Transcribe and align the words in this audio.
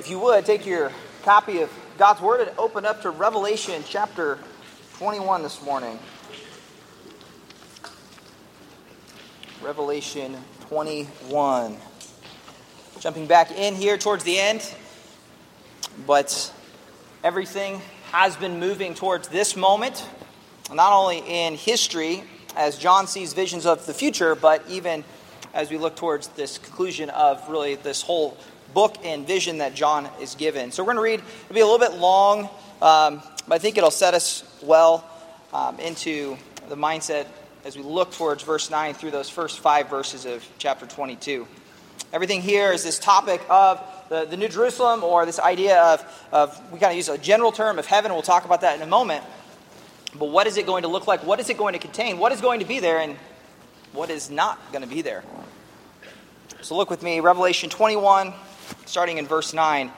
If 0.00 0.08
you 0.08 0.18
would, 0.20 0.46
take 0.46 0.64
your 0.64 0.90
copy 1.24 1.60
of 1.60 1.70
God's 1.98 2.22
Word 2.22 2.40
and 2.40 2.58
open 2.58 2.86
up 2.86 3.02
to 3.02 3.10
Revelation 3.10 3.84
chapter 3.86 4.38
21 4.96 5.42
this 5.42 5.62
morning. 5.62 5.98
Revelation 9.60 10.38
21. 10.68 11.76
Jumping 12.98 13.26
back 13.26 13.50
in 13.50 13.74
here 13.74 13.98
towards 13.98 14.24
the 14.24 14.38
end, 14.40 14.74
but 16.06 16.50
everything 17.22 17.82
has 18.10 18.34
been 18.36 18.58
moving 18.58 18.94
towards 18.94 19.28
this 19.28 19.54
moment, 19.54 20.08
not 20.72 20.94
only 20.94 21.18
in 21.18 21.56
history 21.56 22.24
as 22.56 22.78
John 22.78 23.06
sees 23.06 23.34
visions 23.34 23.66
of 23.66 23.84
the 23.84 23.92
future, 23.92 24.34
but 24.34 24.64
even 24.66 25.04
as 25.52 25.70
we 25.70 25.76
look 25.76 25.94
towards 25.94 26.28
this 26.28 26.56
conclusion 26.56 27.10
of 27.10 27.46
really 27.50 27.74
this 27.74 28.00
whole 28.00 28.38
book 28.74 28.96
and 29.04 29.26
vision 29.26 29.58
that 29.58 29.74
John 29.74 30.08
is 30.20 30.34
given. 30.34 30.72
So 30.72 30.82
we're 30.82 30.94
going 30.94 30.96
to 30.96 31.02
read, 31.02 31.22
it'll 31.44 31.54
be 31.54 31.60
a 31.60 31.66
little 31.66 31.78
bit 31.78 31.98
long, 31.98 32.48
um, 32.82 33.22
but 33.48 33.54
I 33.54 33.58
think 33.58 33.78
it'll 33.78 33.90
set 33.90 34.14
us 34.14 34.44
well 34.62 35.04
um, 35.52 35.78
into 35.80 36.36
the 36.68 36.76
mindset 36.76 37.26
as 37.64 37.76
we 37.76 37.82
look 37.82 38.12
towards 38.12 38.42
verse 38.42 38.70
9 38.70 38.94
through 38.94 39.10
those 39.10 39.28
first 39.28 39.58
five 39.60 39.88
verses 39.88 40.24
of 40.24 40.46
chapter 40.58 40.86
22. 40.86 41.46
Everything 42.12 42.40
here 42.40 42.72
is 42.72 42.82
this 42.82 42.98
topic 42.98 43.40
of 43.48 43.82
the, 44.08 44.24
the 44.24 44.36
New 44.36 44.48
Jerusalem 44.48 45.04
or 45.04 45.26
this 45.26 45.38
idea 45.38 45.80
of, 45.82 46.26
of, 46.32 46.72
we 46.72 46.78
kind 46.78 46.90
of 46.90 46.96
use 46.96 47.08
a 47.08 47.18
general 47.18 47.52
term 47.52 47.78
of 47.78 47.86
heaven. 47.86 48.12
We'll 48.12 48.22
talk 48.22 48.44
about 48.44 48.62
that 48.62 48.76
in 48.76 48.82
a 48.82 48.86
moment. 48.86 49.24
But 50.18 50.30
what 50.30 50.46
is 50.46 50.56
it 50.56 50.66
going 50.66 50.82
to 50.82 50.88
look 50.88 51.06
like? 51.06 51.24
What 51.24 51.38
is 51.38 51.50
it 51.50 51.56
going 51.56 51.74
to 51.74 51.78
contain? 51.78 52.18
What 52.18 52.32
is 52.32 52.40
going 52.40 52.60
to 52.60 52.66
be 52.66 52.80
there? 52.80 52.98
And 52.98 53.16
what 53.92 54.10
is 54.10 54.30
not 54.30 54.58
going 54.72 54.82
to 54.82 54.88
be 54.88 55.02
there? 55.02 55.22
So 56.62 56.76
look 56.76 56.90
with 56.90 57.02
me, 57.02 57.20
Revelation 57.20 57.70
21, 57.70 58.32
starting 58.86 59.18
in 59.18 59.26
verse 59.26 59.52
9. 59.52 59.90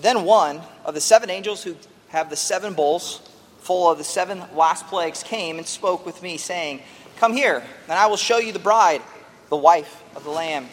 Then 0.00 0.24
one 0.24 0.60
of 0.84 0.94
the 0.94 1.00
seven 1.00 1.30
angels 1.30 1.62
who 1.62 1.76
have 2.08 2.30
the 2.30 2.36
seven 2.36 2.74
bowls 2.74 3.20
full 3.60 3.90
of 3.90 3.98
the 3.98 4.04
seven 4.04 4.42
last 4.54 4.86
plagues 4.88 5.22
came 5.22 5.58
and 5.58 5.66
spoke 5.66 6.04
with 6.04 6.22
me, 6.22 6.36
saying, 6.36 6.80
Come 7.16 7.32
here, 7.32 7.62
and 7.88 7.98
I 7.98 8.06
will 8.06 8.16
show 8.16 8.38
you 8.38 8.52
the 8.52 8.58
bride, 8.58 9.00
the 9.48 9.56
wife 9.56 10.02
of 10.14 10.24
the 10.24 10.30
Lamb. 10.30 10.68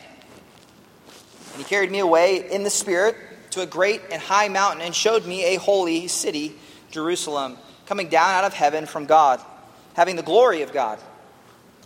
And 1.53 1.57
he 1.57 1.63
carried 1.63 1.91
me 1.91 1.99
away 1.99 2.49
in 2.51 2.63
the 2.63 2.69
Spirit 2.69 3.15
to 3.51 3.61
a 3.61 3.65
great 3.65 4.01
and 4.11 4.21
high 4.21 4.47
mountain 4.47 4.81
and 4.81 4.95
showed 4.95 5.25
me 5.25 5.55
a 5.55 5.59
holy 5.59 6.07
city, 6.07 6.53
Jerusalem, 6.89 7.57
coming 7.85 8.09
down 8.09 8.31
out 8.31 8.43
of 8.43 8.53
heaven 8.53 8.85
from 8.85 9.05
God, 9.05 9.41
having 9.93 10.15
the 10.15 10.23
glory 10.23 10.61
of 10.61 10.73
God. 10.73 10.99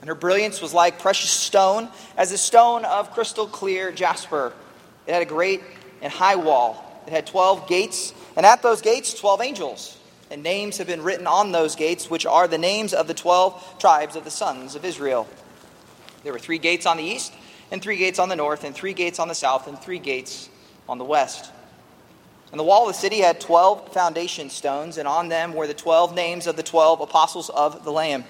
And 0.02 0.08
her 0.08 0.16
brilliance 0.16 0.62
was 0.62 0.74
like 0.74 1.00
precious 1.00 1.32
stone, 1.32 1.90
as 2.18 2.32
a 2.32 2.38
stone 2.38 2.86
of 2.86 3.12
crystal 3.12 3.48
clear 3.48 3.92
jasper. 3.92 4.54
It 5.08 5.14
had 5.14 5.22
a 5.22 5.26
great 5.26 5.62
and 6.02 6.12
high 6.12 6.36
wall. 6.36 6.82
It 7.08 7.14
had 7.14 7.28
12 7.28 7.68
gates, 7.68 8.14
and 8.36 8.46
at 8.46 8.62
those 8.62 8.82
gates, 8.82 9.14
12 9.14 9.42
angels. 9.42 9.98
And 10.32 10.42
names 10.42 10.78
have 10.80 10.88
been 10.88 11.04
written 11.04 11.28
on 11.28 11.52
those 11.52 11.76
gates, 11.76 12.10
which 12.10 12.26
are 12.26 12.48
the 12.48 12.58
names 12.58 12.94
of 12.94 13.08
the 13.08 13.14
12 13.14 13.78
tribes 13.80 14.16
of 14.16 14.24
the 14.24 14.32
sons 14.32 14.76
of 14.76 14.84
Israel. 14.84 15.28
There 16.24 16.34
were 16.34 16.40
three 16.40 16.58
gates 16.58 16.86
on 16.86 16.98
the 16.98 17.04
east, 17.04 17.32
and 17.72 17.82
three 17.82 17.98
gates 17.98 18.18
on 18.18 18.30
the 18.30 18.36
north, 18.36 18.64
and 18.64 18.74
three 18.76 18.94
gates 18.94 19.20
on 19.20 19.28
the 19.28 19.36
south, 19.36 19.68
and 19.68 19.80
three 19.80 20.00
gates 20.00 20.50
on 20.90 20.98
the 20.98 21.04
west. 21.04 21.52
And 22.52 22.60
the 22.60 22.64
wall 22.64 22.88
of 22.88 22.96
the 22.96 23.00
city 23.00 23.20
had 23.20 23.40
12 23.40 23.94
foundation 23.94 24.50
stones, 24.50 24.98
and 24.98 25.08
on 25.08 25.30
them 25.30 25.54
were 25.54 25.68
the 25.68 25.74
12 25.74 26.16
names 26.16 26.48
of 26.48 26.56
the 26.56 26.64
12 26.64 27.02
apostles 27.02 27.50
of 27.50 27.84
the 27.84 27.92
Lamb. 27.92 28.24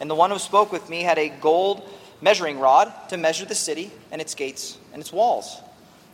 And 0.00 0.10
the 0.10 0.14
one 0.14 0.30
who 0.30 0.38
spoke 0.38 0.72
with 0.72 0.88
me 0.88 1.02
had 1.02 1.18
a 1.18 1.28
gold 1.28 1.88
measuring 2.22 2.58
rod 2.58 2.92
to 3.08 3.16
measure 3.16 3.44
the 3.44 3.54
city 3.54 3.90
and 4.10 4.20
its 4.20 4.34
gates 4.34 4.78
and 4.92 5.00
its 5.00 5.12
walls. 5.12 5.60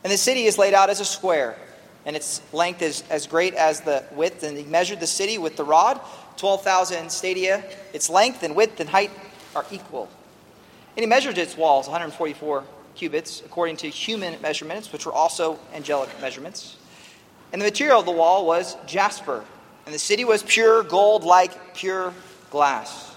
And 0.05 0.13
the 0.13 0.17
city 0.17 0.45
is 0.45 0.59
laid 0.59 0.75
out 0.75 0.91
as 0.91 1.01
a 1.01 1.05
square, 1.05 1.57
and 2.05 2.15
its 2.15 2.41
length 2.53 2.83
is 2.83 3.03
as 3.11 3.27
great 3.27 3.55
as 3.55 3.81
the 3.81 4.05
width. 4.13 4.43
And 4.43 4.57
he 4.57 4.65
measured 4.65 5.01
the 5.01 5.07
city 5.07 5.39
with 5.39 5.57
the 5.57 5.65
rod, 5.65 6.01
12,000 6.37 7.11
stadia. 7.11 7.65
Its 7.93 8.09
length 8.11 8.43
and 8.43 8.55
width 8.55 8.79
and 8.81 8.89
height 8.89 9.11
are 9.55 9.67
equal. 9.71 10.09
And 10.97 11.03
he 11.03 11.07
measured 11.07 11.39
its 11.39 11.57
walls, 11.57 11.87
144 11.87 12.65
cubits, 12.95 13.43
according 13.45 13.77
to 13.79 13.89
human 13.89 14.41
measurements, 14.41 14.93
which 14.93 15.07
were 15.07 15.13
also 15.13 15.59
angelic 15.75 16.09
measurements. 16.21 16.77
And 17.53 17.61
the 17.61 17.67
material 17.67 18.01
of 18.01 18.07
the 18.07 18.13
wall 18.13 18.47
was 18.47 18.77
jasper, 18.87 19.45
and 19.85 19.95
the 19.95 19.99
city 19.99 20.25
was 20.25 20.43
pure 20.43 20.83
gold 20.83 21.25
like 21.25 21.75
pure 21.75 22.13
glass. 22.51 23.16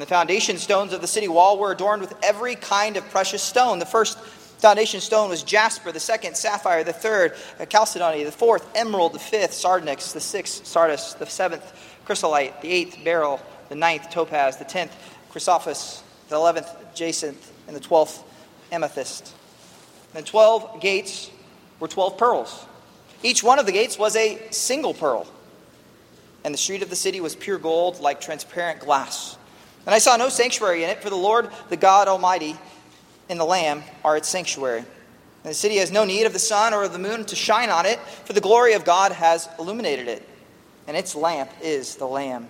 And 0.00 0.06
the 0.06 0.14
foundation 0.14 0.56
stones 0.56 0.94
of 0.94 1.02
the 1.02 1.06
city 1.06 1.28
wall 1.28 1.58
were 1.58 1.72
adorned 1.72 2.00
with 2.00 2.14
every 2.22 2.54
kind 2.54 2.96
of 2.96 3.06
precious 3.10 3.42
stone. 3.42 3.78
The 3.80 3.84
first 3.84 4.18
foundation 4.18 4.98
stone 4.98 5.28
was 5.28 5.42
jasper, 5.42 5.92
the 5.92 6.00
second, 6.00 6.38
sapphire, 6.38 6.82
the 6.82 6.94
third, 6.94 7.34
uh, 7.58 7.66
chalcedony, 7.66 8.24
the 8.24 8.32
fourth, 8.32 8.66
emerald, 8.74 9.12
the 9.12 9.18
fifth, 9.18 9.52
sardonyx, 9.52 10.12
the 10.12 10.20
sixth, 10.20 10.64
sardis, 10.64 11.12
the 11.12 11.26
seventh, 11.26 11.70
chrysolite, 12.06 12.62
the 12.62 12.70
eighth, 12.70 13.04
beryl, 13.04 13.42
the 13.68 13.74
ninth, 13.74 14.08
topaz, 14.08 14.56
the 14.56 14.64
tenth, 14.64 14.90
chrysoprase, 15.30 16.00
the 16.30 16.34
eleventh, 16.34 16.74
jacinth, 16.94 17.52
and 17.66 17.76
the 17.76 17.80
twelfth, 17.80 18.24
amethyst. 18.72 19.34
And 20.14 20.24
twelve 20.24 20.80
gates 20.80 21.30
were 21.78 21.88
twelve 21.88 22.16
pearls. 22.16 22.64
Each 23.22 23.42
one 23.42 23.58
of 23.58 23.66
the 23.66 23.72
gates 23.72 23.98
was 23.98 24.16
a 24.16 24.40
single 24.50 24.94
pearl. 24.94 25.26
And 26.42 26.54
the 26.54 26.58
street 26.58 26.80
of 26.82 26.88
the 26.88 26.96
city 26.96 27.20
was 27.20 27.36
pure 27.36 27.58
gold, 27.58 28.00
like 28.00 28.22
transparent 28.22 28.80
glass. 28.80 29.36
And 29.86 29.94
I 29.94 29.98
saw 29.98 30.16
no 30.16 30.28
sanctuary 30.28 30.84
in 30.84 30.90
it, 30.90 31.02
for 31.02 31.10
the 31.10 31.16
Lord, 31.16 31.48
the 31.68 31.76
God 31.76 32.06
Almighty, 32.08 32.56
and 33.28 33.40
the 33.40 33.44
Lamb 33.44 33.82
are 34.04 34.16
its 34.16 34.28
sanctuary. 34.28 34.80
And 34.80 35.50
the 35.50 35.54
city 35.54 35.76
has 35.76 35.90
no 35.90 36.04
need 36.04 36.26
of 36.26 36.32
the 36.32 36.38
sun 36.38 36.74
or 36.74 36.84
of 36.84 36.92
the 36.92 36.98
moon 36.98 37.24
to 37.26 37.36
shine 37.36 37.70
on 37.70 37.86
it, 37.86 37.98
for 37.98 38.34
the 38.34 38.40
glory 38.40 38.74
of 38.74 38.84
God 38.84 39.12
has 39.12 39.48
illuminated 39.58 40.06
it. 40.06 40.28
And 40.86 40.96
its 40.96 41.14
lamp 41.14 41.50
is 41.62 41.96
the 41.96 42.06
Lamb. 42.06 42.48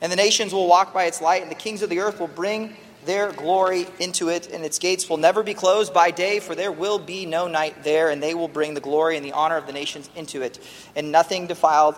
And 0.00 0.12
the 0.12 0.16
nations 0.16 0.52
will 0.52 0.68
walk 0.68 0.94
by 0.94 1.04
its 1.04 1.20
light, 1.20 1.42
and 1.42 1.50
the 1.50 1.56
kings 1.56 1.82
of 1.82 1.90
the 1.90 1.98
earth 1.98 2.20
will 2.20 2.28
bring 2.28 2.76
their 3.04 3.32
glory 3.32 3.86
into 3.98 4.28
it, 4.28 4.48
and 4.52 4.64
its 4.64 4.78
gates 4.78 5.08
will 5.08 5.16
never 5.16 5.42
be 5.42 5.54
closed 5.54 5.92
by 5.92 6.10
day, 6.10 6.38
for 6.38 6.54
there 6.54 6.70
will 6.70 6.98
be 6.98 7.26
no 7.26 7.48
night 7.48 7.82
there, 7.82 8.10
and 8.10 8.22
they 8.22 8.34
will 8.34 8.48
bring 8.48 8.74
the 8.74 8.80
glory 8.80 9.16
and 9.16 9.24
the 9.24 9.32
honor 9.32 9.56
of 9.56 9.66
the 9.66 9.72
nations 9.72 10.08
into 10.14 10.42
it. 10.42 10.58
And 10.94 11.10
nothing 11.10 11.46
defiled, 11.46 11.96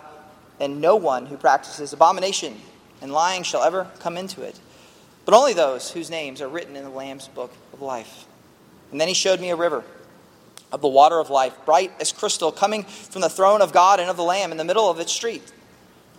and 0.59 0.81
no 0.81 0.95
one 0.95 1.25
who 1.25 1.37
practices 1.37 1.93
abomination 1.93 2.59
and 3.03 3.11
lying 3.11 3.43
shall 3.43 3.61
ever 3.61 3.91
come 3.99 4.17
into 4.17 4.41
it, 4.41 4.59
but 5.25 5.35
only 5.35 5.53
those 5.53 5.91
whose 5.91 6.09
names 6.09 6.41
are 6.41 6.47
written 6.47 6.75
in 6.75 6.83
the 6.83 6.89
Lamb's 6.89 7.27
book 7.27 7.51
of 7.71 7.81
life. 7.81 8.25
And 8.91 8.99
then 8.99 9.07
he 9.07 9.13
showed 9.13 9.39
me 9.39 9.51
a 9.51 9.55
river 9.55 9.83
of 10.71 10.81
the 10.81 10.87
water 10.87 11.19
of 11.19 11.29
life, 11.29 11.53
bright 11.65 11.91
as 11.99 12.11
crystal, 12.11 12.51
coming 12.51 12.83
from 12.83 13.21
the 13.21 13.29
throne 13.29 13.61
of 13.61 13.71
God 13.71 13.99
and 13.99 14.09
of 14.09 14.17
the 14.17 14.23
Lamb 14.23 14.51
in 14.51 14.57
the 14.57 14.63
middle 14.63 14.89
of 14.89 14.99
its 14.99 15.11
street. 15.11 15.43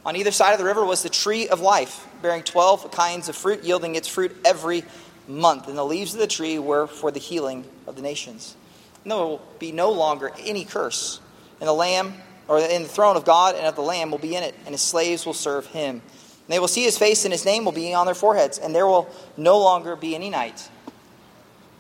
On 0.07 0.15
either 0.15 0.31
side 0.31 0.53
of 0.53 0.59
the 0.59 0.65
river 0.65 0.85
was 0.85 1.03
the 1.03 1.09
tree 1.09 1.49
of 1.49 1.61
life, 1.61 2.07
bearing 2.21 2.43
twelve 2.43 2.91
kinds 2.93 3.29
of 3.29 3.35
fruit, 3.35 3.65
yielding 3.65 3.97
its 3.97 4.07
fruit 4.07 4.37
every 4.45 4.85
month. 5.27 5.67
And 5.67 5.79
the 5.79 5.85
leaves 5.85 6.13
of 6.13 6.21
the 6.21 6.27
tree 6.27 6.59
were 6.59 6.87
for 6.87 7.11
the 7.11 7.19
healing 7.19 7.65
of 7.87 7.97
the 7.97 8.03
nations. 8.03 8.55
And 9.03 9.11
there 9.11 9.19
will 9.19 9.43
be 9.59 9.73
no 9.73 9.91
longer 9.91 10.31
any 10.39 10.65
curse. 10.65 11.21
And 11.59 11.67
the 11.67 11.73
Lamb, 11.73 12.15
or 12.47 12.59
in 12.59 12.83
the 12.83 12.89
throne 12.89 13.17
of 13.17 13.25
God 13.25 13.55
and 13.57 13.67
of 13.67 13.77
the 13.77 13.83
Lamb, 13.83 14.11
will 14.11 14.19
be 14.19 14.37
in 14.37 14.43
it, 14.43 14.55
and 14.67 14.75
his 14.75 14.83
slaves 14.83 15.25
will 15.25 15.35
serve 15.35 15.67
him. 15.67 16.03
And 16.47 16.53
they 16.53 16.59
will 16.59 16.69
see 16.69 16.85
his 16.85 16.99
face, 16.99 17.25
and 17.25 17.33
his 17.33 17.45
name 17.45 17.65
will 17.65 17.73
be 17.73 17.95
on 17.95 18.07
their 18.07 18.15
foreheads, 18.15 18.59
and 18.59 18.75
there 18.75 18.87
will 18.87 19.09
no 19.37 19.59
longer 19.59 19.97
be 19.97 20.15
any 20.15 20.31
night. 20.31 20.69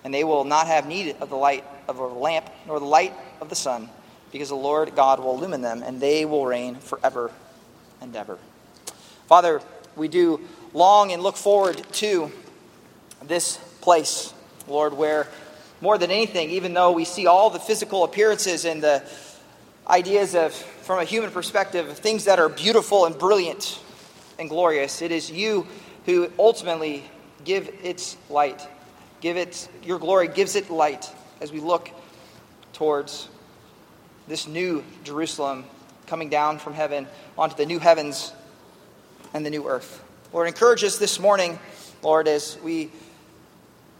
And 0.04 0.12
they 0.12 0.24
will 0.24 0.44
not 0.44 0.66
have 0.66 0.86
need 0.86 1.16
of 1.20 1.28
the 1.28 1.36
light 1.36 1.64
of 1.86 1.98
a 1.98 2.06
lamp, 2.06 2.48
nor 2.66 2.78
the 2.78 2.86
light 2.86 3.12
of 3.40 3.48
the 3.48 3.56
sun, 3.56 3.90
because 4.32 4.48
the 4.48 4.54
Lord 4.54 4.94
God 4.94 5.20
will 5.20 5.36
illumine 5.36 5.60
them, 5.60 5.82
and 5.82 6.00
they 6.00 6.24
will 6.24 6.46
reign 6.46 6.76
forever 6.76 7.30
and 8.00 8.16
ever. 8.16 8.38
Father, 9.26 9.60
we 9.96 10.08
do 10.08 10.40
long 10.72 11.12
and 11.12 11.22
look 11.22 11.36
forward 11.36 11.82
to 11.92 12.32
this 13.22 13.58
place, 13.80 14.32
Lord, 14.66 14.94
where 14.94 15.28
more 15.80 15.98
than 15.98 16.10
anything, 16.10 16.50
even 16.50 16.72
though 16.72 16.92
we 16.92 17.04
see 17.04 17.26
all 17.26 17.50
the 17.50 17.58
physical 17.58 18.04
appearances 18.04 18.64
and 18.64 18.82
the 18.82 19.02
ideas 19.86 20.34
of, 20.34 20.54
from 20.54 21.00
a 21.00 21.04
human 21.04 21.30
perspective, 21.30 21.98
things 21.98 22.24
that 22.24 22.38
are 22.38 22.48
beautiful 22.48 23.04
and 23.04 23.18
brilliant, 23.18 23.80
and 24.38 24.48
glorious. 24.48 25.02
It 25.02 25.12
is 25.12 25.30
you 25.30 25.66
who 26.06 26.30
ultimately 26.38 27.04
give 27.44 27.68
its 27.82 28.16
light. 28.28 28.66
Give 29.20 29.36
it 29.36 29.68
your 29.82 29.98
glory 29.98 30.28
gives 30.28 30.56
it 30.56 30.70
light 30.70 31.10
as 31.40 31.52
we 31.52 31.60
look 31.60 31.90
towards 32.72 33.28
this 34.28 34.46
new 34.46 34.84
Jerusalem 35.04 35.64
coming 36.06 36.28
down 36.28 36.58
from 36.58 36.74
heaven 36.74 37.06
onto 37.36 37.56
the 37.56 37.66
new 37.66 37.78
heavens 37.78 38.32
and 39.32 39.44
the 39.44 39.50
new 39.50 39.66
earth. 39.68 40.02
Lord, 40.32 40.48
encourage 40.48 40.84
us 40.84 40.98
this 40.98 41.18
morning, 41.18 41.58
Lord, 42.02 42.28
as 42.28 42.58
we 42.62 42.90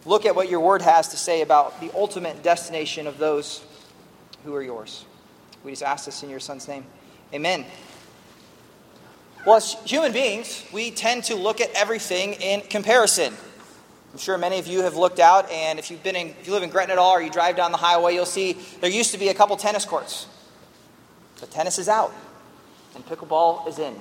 look 0.05 0.27
at 0.27 0.35
what 0.35 0.49
your 0.51 0.61
word 0.61 0.83
has 0.83 1.09
to 1.09 1.17
say 1.17 1.43
about 1.43 1.81
the 1.81 1.91
ultimate 1.95 2.43
destination 2.43 3.07
of 3.07 3.19
those 3.19 3.65
who 4.45 4.55
are 4.55 4.63
yours. 4.63 5.05
We 5.63 5.73
just 5.73 5.83
ask 5.83 6.05
this 6.05 6.23
in 6.23 6.31
your 6.31 6.41
son's 6.41 6.69
name. 6.69 6.85
Amen. 7.33 7.65
Well, 9.47 9.57
as 9.57 9.77
human 9.85 10.13
beings, 10.13 10.65
we 10.73 10.91
tend 10.91 11.25
to 11.25 11.35
look 11.35 11.61
at 11.61 11.71
everything 11.75 12.33
in 12.35 12.63
comparison. 12.63 13.35
I'm 14.11 14.19
sure 14.19 14.39
many 14.39 14.59
of 14.59 14.67
you 14.67 14.81
have 14.81 14.97
looked 14.97 15.21
out, 15.21 15.51
and 15.51 15.79
if 15.79 15.91
you've 15.91 16.03
been 16.03 16.17
in, 16.17 16.29
if 16.29 16.47
you 16.47 16.55
live 16.55 16.63
in 16.63 16.71
Gretna 16.71 16.95
at 16.95 16.99
all, 16.99 17.13
or 17.13 17.21
you 17.21 17.29
drive 17.29 17.55
down 17.55 17.71
the 17.71 17.77
highway, 17.77 18.15
you'll 18.15 18.25
see 18.25 18.55
there 18.81 18.89
used 18.89 19.13
to 19.13 19.19
be 19.19 19.29
a 19.29 19.35
couple 19.35 19.55
tennis 19.59 19.85
courts. 19.85 20.27
But 21.41 21.51
tennis 21.51 21.79
is 21.79 21.91
out, 21.91 22.15
and 22.95 23.05
pickleball 23.05 23.69
is 23.69 23.79
in. 23.79 23.95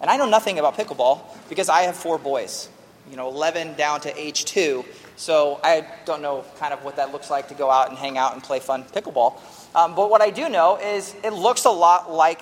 And 0.00 0.10
I 0.10 0.16
know 0.16 0.26
nothing 0.26 0.58
about 0.58 0.78
pickleball 0.78 1.20
because 1.50 1.68
I 1.68 1.82
have 1.82 1.94
four 1.94 2.16
boys, 2.16 2.70
you 3.10 3.16
know, 3.16 3.28
11 3.28 3.74
down 3.74 4.00
to 4.00 4.18
age 4.18 4.46
two. 4.46 4.82
So 5.16 5.60
I 5.62 5.86
don't 6.06 6.22
know 6.22 6.42
kind 6.58 6.72
of 6.72 6.82
what 6.84 6.96
that 6.96 7.12
looks 7.12 7.28
like 7.28 7.48
to 7.48 7.54
go 7.54 7.70
out 7.70 7.90
and 7.90 7.98
hang 7.98 8.16
out 8.16 8.32
and 8.32 8.42
play 8.42 8.60
fun 8.60 8.84
pickleball. 8.84 9.38
Um, 9.74 9.94
but 9.94 10.08
what 10.08 10.22
I 10.22 10.30
do 10.30 10.48
know 10.48 10.78
is 10.78 11.14
it 11.22 11.34
looks 11.34 11.66
a 11.66 11.70
lot 11.70 12.10
like 12.10 12.40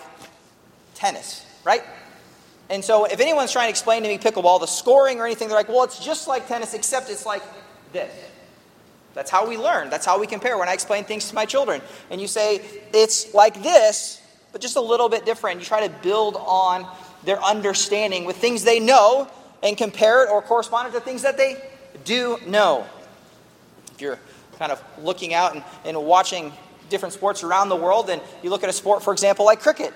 tennis, 0.94 1.44
right? 1.64 1.82
And 2.70 2.84
so 2.84 3.04
if 3.04 3.20
anyone's 3.20 3.52
trying 3.52 3.66
to 3.66 3.70
explain 3.70 4.02
to 4.02 4.08
me 4.08 4.18
pickleball, 4.18 4.60
the 4.60 4.66
scoring 4.66 5.20
or 5.20 5.26
anything, 5.26 5.48
they're 5.48 5.56
like, 5.56 5.68
well, 5.68 5.84
it's 5.84 6.02
just 6.02 6.28
like 6.28 6.48
tennis, 6.48 6.74
except 6.74 7.10
it's 7.10 7.26
like 7.26 7.42
this. 7.92 8.12
That's 9.14 9.30
how 9.30 9.46
we 9.46 9.58
learn. 9.58 9.90
That's 9.90 10.06
how 10.06 10.18
we 10.18 10.26
compare 10.26 10.56
when 10.56 10.68
I 10.68 10.72
explain 10.72 11.04
things 11.04 11.28
to 11.28 11.34
my 11.34 11.44
children. 11.44 11.82
And 12.10 12.20
you 12.20 12.26
say, 12.26 12.62
it's 12.94 13.34
like 13.34 13.62
this, 13.62 14.22
but 14.52 14.60
just 14.60 14.76
a 14.76 14.80
little 14.80 15.08
bit 15.08 15.26
different. 15.26 15.60
You 15.60 15.66
try 15.66 15.86
to 15.86 15.92
build 16.02 16.36
on 16.36 16.86
their 17.24 17.42
understanding 17.42 18.24
with 18.24 18.36
things 18.36 18.64
they 18.64 18.80
know 18.80 19.28
and 19.62 19.76
compare 19.76 20.24
it 20.24 20.30
or 20.30 20.40
correspond 20.40 20.88
it 20.88 20.92
to 20.92 21.00
things 21.00 21.22
that 21.22 21.36
they 21.36 21.62
do 22.04 22.38
know. 22.46 22.86
If 23.92 24.00
you're 24.00 24.18
kind 24.58 24.72
of 24.72 24.82
looking 25.02 25.34
out 25.34 25.54
and, 25.54 25.62
and 25.84 26.02
watching 26.04 26.52
different 26.88 27.12
sports 27.12 27.42
around 27.42 27.68
the 27.68 27.76
world, 27.76 28.10
and 28.10 28.20
you 28.42 28.50
look 28.50 28.62
at 28.62 28.70
a 28.70 28.72
sport, 28.72 29.02
for 29.02 29.12
example, 29.12 29.44
like 29.44 29.60
cricket. 29.60 29.92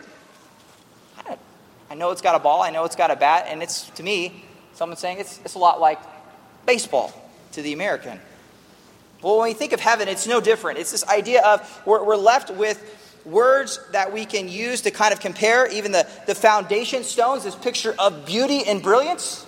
Know 1.96 2.10
it's 2.10 2.22
got 2.22 2.34
a 2.34 2.38
ball, 2.38 2.62
I 2.62 2.70
know 2.70 2.84
it's 2.84 2.96
got 2.96 3.10
a 3.10 3.16
bat, 3.16 3.46
and 3.48 3.62
it's, 3.62 3.88
to 3.90 4.02
me, 4.02 4.44
someone 4.74 4.96
saying 4.96 5.18
it's, 5.18 5.40
it's 5.44 5.54
a 5.54 5.58
lot 5.58 5.80
like 5.80 5.98
baseball 6.66 7.12
to 7.52 7.62
the 7.62 7.72
American. 7.72 8.20
Well, 9.22 9.38
when 9.38 9.48
we 9.48 9.54
think 9.54 9.72
of 9.72 9.80
heaven, 9.80 10.08
it's 10.08 10.26
no 10.26 10.40
different. 10.40 10.78
It's 10.78 10.92
this 10.92 11.06
idea 11.08 11.42
of 11.42 11.82
we're, 11.86 12.04
we're 12.04 12.16
left 12.16 12.50
with 12.50 12.78
words 13.24 13.80
that 13.90 14.12
we 14.12 14.24
can 14.24 14.48
use 14.48 14.82
to 14.82 14.90
kind 14.90 15.12
of 15.12 15.20
compare 15.20 15.66
even 15.66 15.90
the, 15.92 16.06
the 16.26 16.34
foundation 16.34 17.02
stones, 17.02 17.44
this 17.44 17.56
picture 17.56 17.94
of 17.98 18.24
beauty 18.24 18.62
and 18.66 18.82
brilliance. 18.82 19.44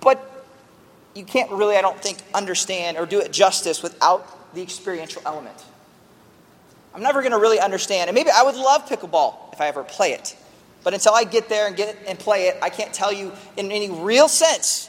But 0.00 0.46
you 1.14 1.24
can't 1.24 1.50
really, 1.50 1.76
I 1.76 1.82
don't 1.82 2.00
think, 2.00 2.18
understand 2.32 2.96
or 2.96 3.04
do 3.04 3.20
it 3.20 3.32
justice 3.32 3.82
without 3.82 4.54
the 4.54 4.62
experiential 4.62 5.20
element. 5.26 5.56
I'm 6.96 7.02
never 7.02 7.20
going 7.20 7.32
to 7.32 7.38
really 7.38 7.60
understand. 7.60 8.08
And 8.08 8.14
maybe 8.14 8.30
I 8.30 8.42
would 8.42 8.54
love 8.54 8.88
pickleball 8.88 9.52
if 9.52 9.60
I 9.60 9.66
ever 9.66 9.84
play 9.84 10.12
it. 10.12 10.34
But 10.82 10.94
until 10.94 11.12
I 11.12 11.24
get 11.24 11.50
there 11.50 11.66
and 11.66 11.76
get 11.76 11.94
and 12.08 12.18
play 12.18 12.48
it, 12.48 12.56
I 12.62 12.70
can't 12.70 12.92
tell 12.94 13.12
you 13.12 13.32
in 13.58 13.70
any 13.70 13.90
real 13.90 14.28
sense 14.28 14.88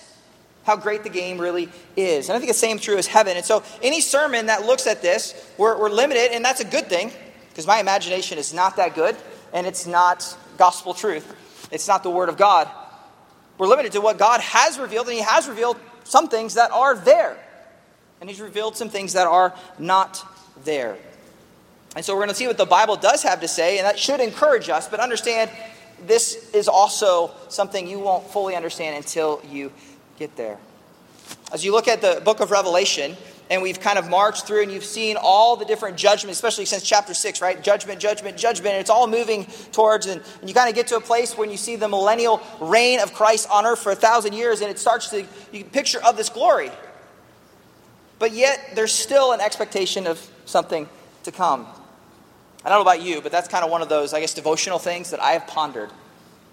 how 0.64 0.78
great 0.78 1.04
the 1.04 1.10
game 1.10 1.38
really 1.38 1.68
is. 1.98 2.30
And 2.30 2.36
I 2.38 2.40
think 2.40 2.50
the 2.50 2.58
same 2.58 2.80
true 2.80 2.98
as 2.98 3.08
heaven. 3.08 3.36
And 3.36 3.46
so 3.46 3.62
any 3.82 4.00
sermon 4.00 4.46
that 4.46 4.66
looks 4.66 4.88
at 4.88 5.02
this, 5.02 5.52
we're, 5.58 5.78
we're 5.78 5.90
limited, 5.90 6.32
and 6.32 6.46
that's 6.46 6.62
a 6.62 6.66
good 6.66 6.88
thing, 6.88 7.12
because 7.50 7.68
my 7.68 7.80
imagination 7.80 8.38
is 8.38 8.54
not 8.54 8.78
that 8.78 8.96
good, 8.96 9.18
and 9.54 9.68
it's 9.68 9.86
not 9.86 10.38
gospel 10.58 10.94
truth. 10.94 11.70
It's 11.72 11.90
not 11.90 12.04
the 12.04 12.10
word 12.10 12.30
of 12.30 12.38
God. 12.38 12.70
We're 13.58 13.68
limited 13.68 13.92
to 13.94 14.02
what 14.02 14.18
God 14.18 14.40
has 14.40 14.80
revealed, 14.80 15.08
and 15.08 15.16
He 15.16 15.24
has 15.24 15.50
revealed 15.50 15.78
some 16.06 16.30
things 16.30 16.54
that 16.54 16.72
are 16.72 16.96
there. 16.96 17.38
And 18.22 18.30
He's 18.30 18.40
revealed 18.40 18.78
some 18.78 18.90
things 18.90 19.14
that 19.14 19.28
are 19.28 19.54
not 19.78 20.24
there. 20.64 20.98
And 21.98 22.06
so 22.06 22.14
we're 22.14 22.20
going 22.20 22.30
to 22.30 22.36
see 22.36 22.46
what 22.46 22.60
the 22.60 22.66
Bible 22.66 22.96
does 22.96 23.24
have 23.24 23.42
to 23.42 23.48
say, 23.48 23.80
and 23.80 23.88
that 23.88 23.98
should 23.98 24.20
encourage 24.20 24.70
us, 24.70 24.88
but 24.88 25.00
understand 25.00 25.50
this 26.06 26.52
is 26.54 26.68
also 26.68 27.32
something 27.50 27.88
you 27.88 27.98
won't 27.98 28.30
fully 28.30 28.56
understand 28.56 28.96
until 28.96 29.42
you 29.50 29.72
get 30.20 30.36
there. 30.36 30.60
As 31.52 31.66
you 31.66 31.72
look 31.72 31.88
at 31.88 32.02
the 32.02 32.22
book 32.24 32.40
of 32.40 32.52
Revelation, 32.52 33.18
and 33.50 33.64
we've 33.64 33.80
kind 33.80 33.98
of 33.98 34.10
marched 34.10 34.46
through 34.46 34.62
and 34.62 34.72
you've 34.72 34.84
seen 34.84 35.18
all 35.20 35.56
the 35.56 35.66
different 35.66 35.98
judgments, 35.98 36.38
especially 36.38 36.66
since 36.66 36.84
chapter 36.84 37.16
6, 37.16 37.42
right? 37.42 37.64
Judgment, 37.64 38.00
judgment, 38.00 38.38
judgment. 38.38 38.74
And 38.74 38.82
it's 38.82 38.92
all 38.92 39.08
moving 39.08 39.48
towards, 39.72 40.06
and, 40.06 40.22
and, 40.40 40.48
you 40.48 40.54
kind 40.54 40.70
of 40.70 40.76
get 40.76 40.86
to 40.88 40.98
a 40.98 41.02
place 41.02 41.36
when 41.36 41.50
you 41.50 41.58
see 41.58 41.78
the 41.78 41.88
millennial 41.88 42.44
reign 42.60 43.00
of 43.00 43.12
Christ 43.12 43.50
on 43.50 43.66
earth 43.66 43.80
for 43.80 43.92
a 43.92 43.96
thousand 43.96 44.34
years, 44.34 44.62
and 44.62 44.70
it 44.70 44.78
starts 44.78 45.10
to, 45.10 45.26
you 45.52 45.64
picture 45.64 46.04
of 46.06 46.16
this 46.16 46.30
glory. 46.30 46.70
But 48.20 48.34
yet, 48.34 48.60
there's 48.76 48.94
still 48.94 49.32
an 49.32 49.42
expectation 49.42 50.06
of 50.06 50.30
something 50.46 50.88
to 51.24 51.32
come. 51.32 51.66
I 52.68 52.70
don't 52.70 52.80
know 52.80 52.92
about 52.92 53.02
you, 53.02 53.22
but 53.22 53.32
that's 53.32 53.48
kind 53.48 53.64
of 53.64 53.72
one 53.72 53.82
of 53.82 53.88
those, 53.88 54.14
I 54.14 54.20
guess, 54.20 54.34
devotional 54.34 54.78
things 54.78 55.12
that 55.12 55.22
I 55.22 55.32
have 55.32 55.48
pondered. 55.48 55.90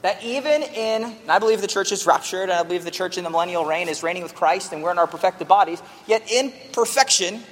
That 0.03 0.23
even 0.23 0.63
in, 0.63 1.03
and 1.03 1.29
I 1.29 1.41
believe 1.41 1.61
the 1.61 1.67
church 1.67 1.91
is 1.91 2.07
raptured, 2.07 2.45
and 2.45 2.53
I 2.53 2.63
believe 2.63 2.85
the 2.85 2.93
church 2.93 3.19
in 3.19 3.25
the 3.25 3.31
millennial 3.31 3.65
reign 3.65 3.89
is 3.89 4.05
reigning 4.05 4.23
with 4.23 4.33
Christ, 4.33 4.73
and 4.73 4.81
we're 4.81 4.93
in 4.93 4.99
our 5.01 5.09
perfected 5.09 5.49
bodies, 5.49 5.83
yet 6.07 6.31
in 6.31 6.53
perfection, 6.73 7.43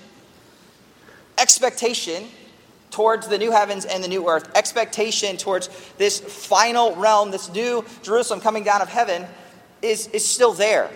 expectation 1.39 2.29
towards 2.93 3.27
the 3.27 3.37
new 3.37 3.51
heavens 3.51 3.85
and 3.85 4.05
the 4.05 4.07
new 4.07 4.29
earth, 4.29 4.49
expectation 4.55 5.37
towards 5.37 5.69
this 5.99 6.21
final 6.21 6.95
realm, 6.95 7.33
this 7.33 7.53
new 7.53 7.85
Jerusalem 8.05 8.41
coming 8.41 8.63
down 8.63 8.81
of 8.81 8.89
heaven, 8.89 9.27
is, 9.83 10.07
is 10.07 10.25
still 10.25 10.53
there. 10.53 10.89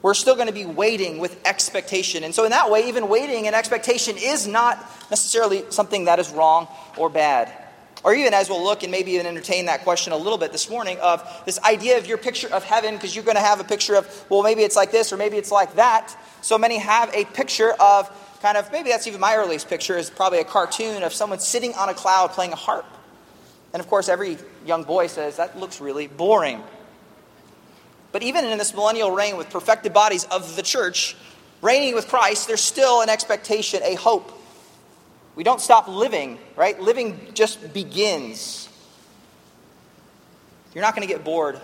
We're 0.00 0.14
still 0.14 0.34
going 0.34 0.46
to 0.46 0.52
be 0.52 0.66
waiting 0.66 1.18
with 1.18 1.38
expectation. 1.44 2.22
And 2.22 2.34
so, 2.34 2.44
in 2.44 2.50
that 2.50 2.70
way, 2.70 2.88
even 2.88 3.08
waiting 3.08 3.46
and 3.46 3.56
expectation 3.56 4.16
is 4.16 4.46
not 4.46 4.78
necessarily 5.10 5.64
something 5.70 6.04
that 6.04 6.18
is 6.18 6.30
wrong 6.30 6.68
or 6.96 7.08
bad. 7.10 7.52
Or 8.04 8.14
even 8.14 8.32
as 8.32 8.48
we'll 8.48 8.62
look 8.62 8.84
and 8.84 8.92
maybe 8.92 9.12
even 9.12 9.26
entertain 9.26 9.66
that 9.66 9.82
question 9.82 10.12
a 10.12 10.16
little 10.16 10.38
bit 10.38 10.52
this 10.52 10.70
morning 10.70 10.98
of 11.00 11.42
this 11.46 11.58
idea 11.64 11.98
of 11.98 12.06
your 12.06 12.16
picture 12.16 12.48
of 12.52 12.62
heaven, 12.62 12.94
because 12.94 13.14
you're 13.14 13.24
going 13.24 13.36
to 13.36 13.42
have 13.42 13.58
a 13.58 13.64
picture 13.64 13.96
of, 13.96 14.26
well, 14.30 14.44
maybe 14.44 14.62
it's 14.62 14.76
like 14.76 14.92
this 14.92 15.12
or 15.12 15.16
maybe 15.16 15.36
it's 15.36 15.50
like 15.50 15.74
that. 15.74 16.16
So 16.40 16.58
many 16.58 16.78
have 16.78 17.12
a 17.12 17.24
picture 17.24 17.72
of 17.72 18.08
kind 18.40 18.56
of, 18.56 18.70
maybe 18.70 18.90
that's 18.90 19.08
even 19.08 19.20
my 19.20 19.34
earliest 19.34 19.68
picture, 19.68 19.98
is 19.98 20.10
probably 20.10 20.38
a 20.38 20.44
cartoon 20.44 21.02
of 21.02 21.12
someone 21.12 21.40
sitting 21.40 21.74
on 21.74 21.88
a 21.88 21.94
cloud 21.94 22.30
playing 22.30 22.52
a 22.52 22.56
harp. 22.56 22.86
And 23.72 23.80
of 23.80 23.88
course, 23.88 24.08
every 24.08 24.38
young 24.64 24.84
boy 24.84 25.08
says, 25.08 25.38
that 25.38 25.58
looks 25.58 25.80
really 25.80 26.06
boring. 26.06 26.62
But 28.12 28.22
even 28.22 28.44
in 28.44 28.58
this 28.58 28.74
millennial 28.74 29.10
reign 29.10 29.36
with 29.36 29.50
perfected 29.50 29.92
bodies 29.92 30.24
of 30.24 30.56
the 30.56 30.62
church, 30.62 31.16
reigning 31.60 31.94
with 31.94 32.08
Christ, 32.08 32.46
there's 32.46 32.62
still 32.62 33.02
an 33.02 33.08
expectation, 33.08 33.82
a 33.82 33.94
hope. 33.94 34.32
We 35.34 35.44
don't 35.44 35.60
stop 35.60 35.88
living, 35.88 36.38
right? 36.56 36.80
Living 36.80 37.20
just 37.34 37.72
begins. 37.72 38.68
You're 40.74 40.82
not 40.82 40.96
going 40.96 41.06
to 41.06 41.12
get 41.12 41.24
bored 41.24 41.60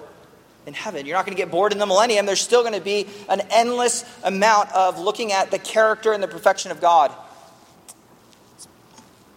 in 0.67 0.75
heaven. 0.75 1.07
You're 1.07 1.17
not 1.17 1.27
going 1.27 1.37
to 1.37 1.43
get 1.43 1.51
bored 1.51 1.73
in 1.73 1.79
the 1.79 1.87
millennium. 1.87 2.27
There's 2.27 2.41
still 2.41 2.63
going 2.63 2.75
to 2.75 2.81
be 2.81 3.07
an 3.29 3.41
endless 3.51 4.05
amount 4.23 4.73
of 4.73 4.99
looking 4.99 5.33
at 5.33 5.51
the 5.51 5.59
character 5.59 6.13
and 6.13 6.23
the 6.23 6.29
perfection 6.29 6.71
of 6.71 6.81
God. 6.81 7.13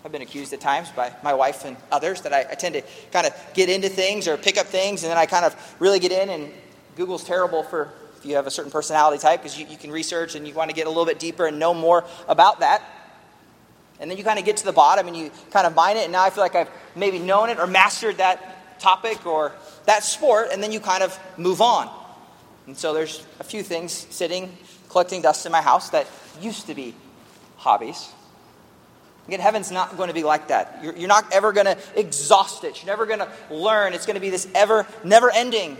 I've 0.06 0.12
been 0.12 0.22
accused 0.22 0.54
at 0.54 0.62
times 0.62 0.90
by 0.90 1.12
my 1.22 1.34
wife 1.34 1.66
and 1.66 1.76
others 1.92 2.22
that 2.22 2.32
I, 2.32 2.42
I 2.52 2.56
tend 2.56 2.76
to 2.76 2.84
kind 3.12 3.28
of 3.28 3.34
get 3.54 3.70
into 3.70 3.90
things 3.90 4.28
or 4.28 4.38
pick 4.38 4.58
up 4.58 4.68
things, 4.68 5.04
and 5.04 5.12
then 5.12 5.18
I 5.18 5.26
kind 5.26 5.44
of 5.44 5.76
really 5.80 6.00
get 6.00 6.12
in 6.12 6.30
and 6.30 6.52
Google's 6.98 7.24
terrible 7.24 7.62
for 7.62 7.94
if 8.18 8.26
you 8.26 8.36
have 8.36 8.48
a 8.48 8.52
certain 8.52 8.72
personality 8.72 9.20
type 9.20 9.42
because 9.42 9.58
you, 9.58 9.68
you 9.68 9.78
can 9.78 9.92
research 9.92 10.34
and 10.34 10.48
you 10.48 10.54
want 10.56 10.72
to 10.72 10.76
get 10.76 10.88
a 10.88 10.90
little 10.90 11.06
bit 11.06 11.20
deeper 11.20 11.46
and 11.46 11.60
know 11.60 11.74
more 11.74 12.04
about 12.28 12.62
that. 12.62 12.82
And 14.00 14.10
then 14.10 14.18
you 14.18 14.24
kind 14.24 14.40
of 14.40 14.46
get 14.46 14.58
to 14.58 14.66
the 14.66 14.74
bottom 14.74 15.08
and 15.08 15.16
you 15.16 15.32
kind 15.52 15.68
of 15.68 15.76
mine 15.76 15.98
it, 15.98 16.04
and 16.04 16.12
now 16.12 16.24
I 16.24 16.32
feel 16.32 16.44
like 16.44 16.56
I've 16.56 16.70
maybe 16.96 17.20
known 17.20 17.50
it 17.50 17.60
or 17.60 17.68
mastered 17.68 18.18
that 18.18 18.80
topic 18.80 19.26
or 19.26 19.54
that 19.86 20.04
sport, 20.04 20.50
and 20.52 20.62
then 20.62 20.72
you 20.72 20.80
kind 20.80 21.04
of 21.04 21.18
move 21.38 21.62
on. 21.62 21.90
And 22.66 22.76
so 22.76 22.94
there's 22.94 23.26
a 23.40 23.44
few 23.44 23.64
things 23.64 23.92
sitting, 23.92 24.56
collecting 24.90 25.22
dust 25.22 25.46
in 25.46 25.52
my 25.52 25.62
house 25.62 25.92
that 25.92 26.08
used 26.42 26.68
to 26.68 26.76
be 26.76 26.96
hobbies. 27.58 28.10
Again, 29.28 29.40
heaven's 29.40 29.72
not 29.72 29.98
going 29.98 30.08
to 30.08 30.14
be 30.14 30.24
like 30.24 30.48
that. 30.48 30.80
You're, 30.84 30.96
you're 30.96 31.08
not 31.08 31.32
ever 31.32 31.52
going 31.52 31.66
to 31.66 31.78
exhaust 31.96 32.64
it. 32.64 32.82
You're 32.82 32.92
never 32.92 33.06
going 33.06 33.20
to 33.20 33.30
learn. 33.52 33.94
It's 33.94 34.06
going 34.06 34.16
to 34.16 34.22
be 34.22 34.30
this 34.30 34.48
ever, 34.56 34.88
never 35.04 35.32
ending 35.32 35.78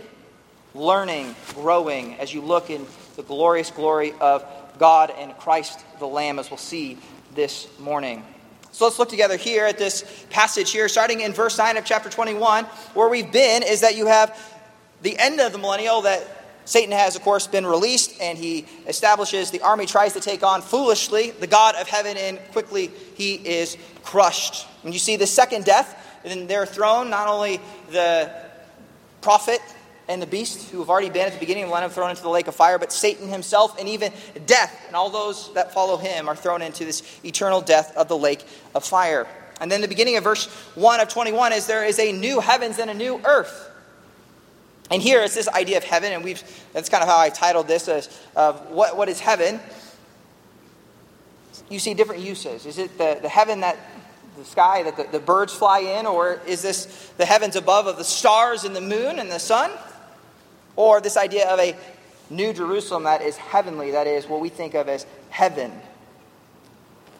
learning, 0.74 1.34
growing 1.54 2.14
as 2.16 2.32
you 2.32 2.40
look 2.40 2.70
in 2.70 2.86
the 3.16 3.22
glorious 3.22 3.70
glory 3.70 4.12
of 4.20 4.44
God 4.78 5.10
and 5.10 5.36
Christ 5.38 5.80
the 5.98 6.06
Lamb, 6.06 6.38
as 6.38 6.50
we'll 6.50 6.58
see 6.58 6.98
this 7.34 7.68
morning. 7.78 8.24
So 8.70 8.84
let's 8.84 8.98
look 8.98 9.08
together 9.08 9.36
here 9.36 9.64
at 9.64 9.78
this 9.78 10.04
passage 10.30 10.70
here, 10.70 10.88
starting 10.88 11.20
in 11.20 11.32
verse 11.32 11.58
9 11.58 11.76
of 11.76 11.84
chapter 11.84 12.08
21. 12.08 12.64
Where 12.94 13.08
we've 13.08 13.32
been 13.32 13.62
is 13.62 13.80
that 13.80 13.96
you 13.96 14.06
have 14.06 14.38
the 15.02 15.18
end 15.18 15.40
of 15.40 15.52
the 15.52 15.58
millennial 15.58 16.02
that 16.02 16.36
Satan 16.64 16.92
has, 16.92 17.16
of 17.16 17.22
course, 17.22 17.46
been 17.46 17.66
released, 17.66 18.20
and 18.20 18.36
he 18.36 18.66
establishes 18.86 19.50
the 19.50 19.62
army, 19.62 19.86
tries 19.86 20.12
to 20.12 20.20
take 20.20 20.42
on 20.42 20.60
foolishly 20.60 21.30
the 21.30 21.46
God 21.46 21.74
of 21.76 21.88
heaven, 21.88 22.16
and 22.18 22.38
quickly 22.52 22.90
he 23.14 23.34
is 23.34 23.78
crushed. 24.04 24.66
And 24.84 24.92
you 24.92 25.00
see 25.00 25.16
the 25.16 25.26
second 25.26 25.64
death, 25.64 26.20
and 26.24 26.46
they're 26.48 26.66
thrown, 26.66 27.08
not 27.08 27.26
only 27.26 27.58
the 27.90 28.30
prophet 29.22 29.60
and 30.08 30.22
the 30.22 30.26
beast 30.26 30.70
who 30.70 30.78
have 30.78 30.88
already 30.88 31.10
been 31.10 31.26
at 31.26 31.34
the 31.34 31.38
beginning 31.38 31.64
of 31.64 31.70
the 31.70 31.88
thrown 31.90 32.10
into 32.10 32.22
the 32.22 32.30
lake 32.30 32.48
of 32.48 32.54
fire, 32.54 32.78
but 32.78 32.92
Satan 32.92 33.28
himself 33.28 33.78
and 33.78 33.88
even 33.88 34.12
death 34.46 34.84
and 34.86 34.96
all 34.96 35.10
those 35.10 35.52
that 35.54 35.74
follow 35.74 35.98
him 35.98 36.28
are 36.28 36.36
thrown 36.36 36.62
into 36.62 36.84
this 36.84 37.02
eternal 37.24 37.60
death 37.60 37.94
of 37.96 38.08
the 38.08 38.16
lake 38.16 38.44
of 38.74 38.84
fire. 38.84 39.26
And 39.60 39.70
then 39.70 39.80
the 39.80 39.88
beginning 39.88 40.16
of 40.16 40.24
verse 40.24 40.46
1 40.76 41.00
of 41.00 41.08
21 41.08 41.52
is 41.52 41.66
there 41.66 41.84
is 41.84 41.98
a 41.98 42.12
new 42.12 42.40
heavens 42.40 42.78
and 42.78 42.90
a 42.90 42.94
new 42.94 43.20
earth. 43.24 43.70
And 44.90 45.02
here 45.02 45.22
it's 45.22 45.34
this 45.34 45.48
idea 45.48 45.76
of 45.76 45.84
heaven, 45.84 46.12
and 46.12 46.24
we've 46.24 46.42
that's 46.72 46.88
kind 46.88 47.02
of 47.02 47.08
how 47.08 47.18
I 47.18 47.28
titled 47.28 47.68
this 47.68 47.88
as 47.88 48.08
uh, 48.34 48.54
what, 48.54 48.96
what 48.96 49.10
is 49.10 49.20
heaven? 49.20 49.60
You 51.68 51.78
see 51.78 51.92
different 51.92 52.22
uses. 52.22 52.64
Is 52.64 52.78
it 52.78 52.96
the, 52.96 53.18
the 53.20 53.28
heaven 53.28 53.60
that 53.60 53.76
the 54.38 54.44
sky 54.44 54.84
that 54.84 54.96
the, 54.96 55.18
the 55.18 55.18
birds 55.18 55.52
fly 55.52 55.80
in, 55.80 56.06
or 56.06 56.40
is 56.46 56.62
this 56.62 57.10
the 57.18 57.26
heavens 57.26 57.56
above 57.56 57.86
of 57.86 57.98
the 57.98 58.04
stars 58.04 58.64
and 58.64 58.74
the 58.74 58.80
moon 58.80 59.18
and 59.18 59.30
the 59.30 59.38
sun? 59.38 59.70
Or 60.78 61.00
this 61.00 61.16
idea 61.16 61.48
of 61.48 61.58
a 61.58 61.74
new 62.30 62.52
Jerusalem 62.52 63.02
that 63.02 63.20
is 63.20 63.36
heavenly, 63.36 63.90
that 63.90 64.06
is 64.06 64.28
what 64.28 64.40
we 64.40 64.48
think 64.48 64.74
of 64.74 64.88
as 64.88 65.06
heaven. 65.28 65.72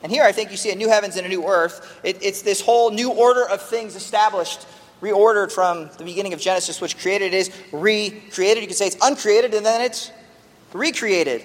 And 0.01 0.13
here 0.13 0.23
I 0.23 0.31
think 0.31 0.53
you 0.53 0.57
see 0.57 0.71
a 0.71 0.77
new 0.77 0.89
heavens 0.89 1.17
and 1.17 1.27
a 1.27 1.29
new 1.29 1.45
earth. 1.45 1.99
It, 2.05 2.23
it's 2.23 2.43
this 2.43 2.61
whole 2.61 2.93
new 2.93 3.11
order 3.11 3.49
of 3.49 3.61
things 3.61 3.97
established, 3.97 4.65
reordered 5.03 5.51
from 5.51 5.91
the 5.99 6.05
beginning 6.05 6.35
of 6.35 6.41
Genesis, 6.41 6.81
which 6.81 6.97
created 6.99 7.35
is 7.35 7.51
recreated. 7.73 8.63
You 8.63 8.69
could 8.69 8.77
say 8.77 8.87
it's 8.87 8.97
uncreated 9.03 9.53
and 9.53 9.67
then 9.67 9.81
it's 9.81 10.13
recreated. 10.73 11.43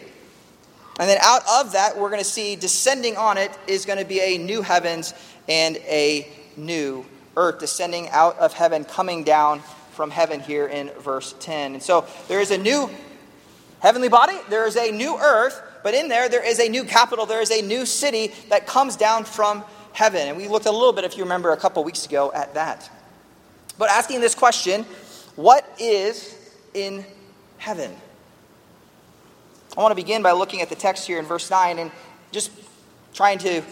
And 1.00 1.10
then 1.10 1.18
out 1.20 1.42
of 1.50 1.72
that, 1.72 1.98
we're 1.98 2.10
going 2.10 2.22
to 2.22 2.30
see 2.30 2.56
descending 2.56 3.18
on 3.18 3.40
it 3.40 3.58
is 3.66 3.86
going 3.86 3.98
to 3.98 4.06
be 4.06 4.20
a 4.20 4.38
new 4.38 4.62
heavens 4.62 5.16
and 5.50 5.78
a 5.78 6.28
new 6.58 7.08
earth, 7.36 7.58
descending 7.58 8.08
out 8.10 8.38
of 8.38 8.54
heaven, 8.54 8.86
coming 8.86 9.24
down 9.24 9.64
from 9.94 10.10
heaven 10.12 10.40
here 10.40 10.68
in 10.68 10.90
verse 11.00 11.36
10. 11.40 11.74
And 11.74 11.84
so 11.84 12.06
there 12.28 12.42
is 12.42 12.52
a 12.52 12.58
new 12.58 12.90
heavenly 13.80 14.10
body, 14.10 14.38
there 14.50 14.66
is 14.66 14.76
a 14.76 14.92
new 14.92 15.18
earth, 15.18 15.62
but 15.84 15.94
in 15.94 16.08
there, 16.08 16.30
there 16.30 16.46
is 16.46 16.60
a 16.60 16.70
new 16.70 16.84
capital, 16.84 17.26
there 17.26 17.42
is 17.42 17.52
a 17.52 17.62
new 17.62 17.86
city 17.86 18.32
that 18.50 18.66
comes 18.66 18.96
down 18.96 19.26
from 19.26 19.64
heaven. 19.92 20.28
And 20.28 20.38
we 20.38 20.48
looked 20.48 20.66
a 20.66 20.72
little 20.72 20.94
bit, 20.94 21.04
if 21.04 21.18
you 21.18 21.24
remember, 21.24 21.52
a 21.52 21.58
couple 21.58 21.84
weeks 21.84 22.06
ago 22.06 22.32
at 22.34 22.54
that. 22.54 22.90
But 23.78 23.90
asking 23.90 24.22
this 24.22 24.36
question, 24.36 24.84
what 25.36 25.68
is 25.80 26.38
in 26.74 27.06
heaven? 27.58 27.92
I 29.76 29.82
want 29.82 29.92
to 29.92 29.96
begin 29.96 30.22
by 30.22 30.32
looking 30.34 30.62
at 30.62 30.70
the 30.70 30.76
text 30.76 31.08
here 31.08 31.18
in 31.18 31.26
verse 31.26 31.50
9 31.50 31.80
and 31.80 31.92
just 32.32 32.52
trying 33.14 33.40
to 33.40 33.64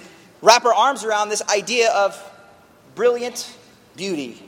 wrap 0.42 0.66
our 0.66 0.74
arms 0.74 1.04
around 1.04 1.30
this 1.30 1.44
idea 1.50 1.92
of 1.92 2.20
brilliant 2.96 3.56
beauty. 3.96 4.42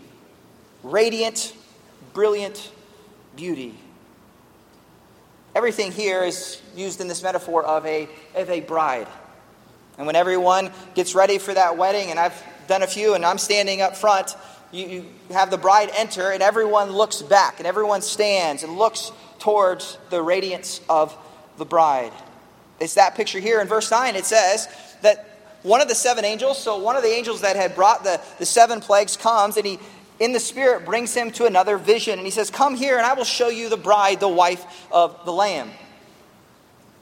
Radiant, 0.82 1.54
brilliant 2.14 2.72
beauty. 3.36 3.76
Everything 5.56 5.92
here 5.92 6.24
is 6.24 6.62
used 6.76 7.02
in 7.02 7.08
this 7.08 7.22
metaphor 7.22 7.64
of 7.64 7.86
a, 7.86 8.08
of 8.36 8.50
a 8.50 8.62
bride. 8.62 9.08
And 9.98 10.08
when 10.08 10.16
everyone 10.16 10.72
gets 10.96 11.14
ready 11.14 11.38
for 11.38 11.54
that 11.54 11.78
wedding, 11.78 12.10
and 12.10 12.20
I've 12.20 12.42
done 12.68 12.82
a 12.82 12.88
few 12.88 13.14
and 13.14 13.24
I'm 13.24 13.38
standing 13.38 13.82
up 13.82 13.96
front, 13.96 14.36
you, 14.72 14.88
you 14.88 15.06
have 15.30 15.52
the 15.52 15.58
bride 15.58 15.92
enter, 15.96 16.32
and 16.32 16.42
everyone 16.42 16.92
looks 16.92 17.22
back, 17.22 17.60
and 17.60 17.68
everyone 17.68 18.02
stands 18.02 18.64
and 18.64 18.76
looks 18.76 19.12
towards 19.38 20.00
the 20.10 20.22
radiance 20.22 20.82
of 20.90 21.16
the 21.58 21.66
bride. 21.66 22.12
It's 22.80 22.96
that 22.96 23.16
picture 23.16 23.40
here 23.40 23.62
in 23.62 23.68
verse 23.68 23.92
9. 23.92 24.16
It 24.16 24.26
says 24.26 24.68
that 25.04 25.30
one 25.62 25.80
of 25.80 25.88
the 25.88 25.96
seven 25.96 26.26
angels, 26.26 26.58
so 26.58 26.78
one 26.80 26.96
of 26.96 27.04
the 27.04 27.10
angels 27.10 27.42
that 27.42 27.56
had 27.56 27.76
brought 27.76 28.04
the, 28.04 28.20
the 28.40 28.46
seven 28.46 28.82
plagues, 28.82 29.16
comes 29.16 29.58
and 29.58 29.66
he, 29.66 29.80
in 30.24 30.32
the 30.32 30.40
spirit, 30.40 30.86
brings 30.86 31.14
him 31.14 31.32
to 31.32 31.46
another 31.46 31.78
vision. 31.78 32.18
And 32.18 32.26
he 32.26 32.32
says, 32.32 32.50
Come 32.50 32.76
here 32.76 32.98
and 32.98 33.06
I 33.06 33.14
will 33.14 33.26
show 33.26 33.50
you 33.50 33.70
the 33.70 33.78
bride, 33.78 34.20
the 34.20 34.28
wife 34.28 34.66
of 34.92 35.26
the 35.26 35.34
Lamb. 35.34 35.70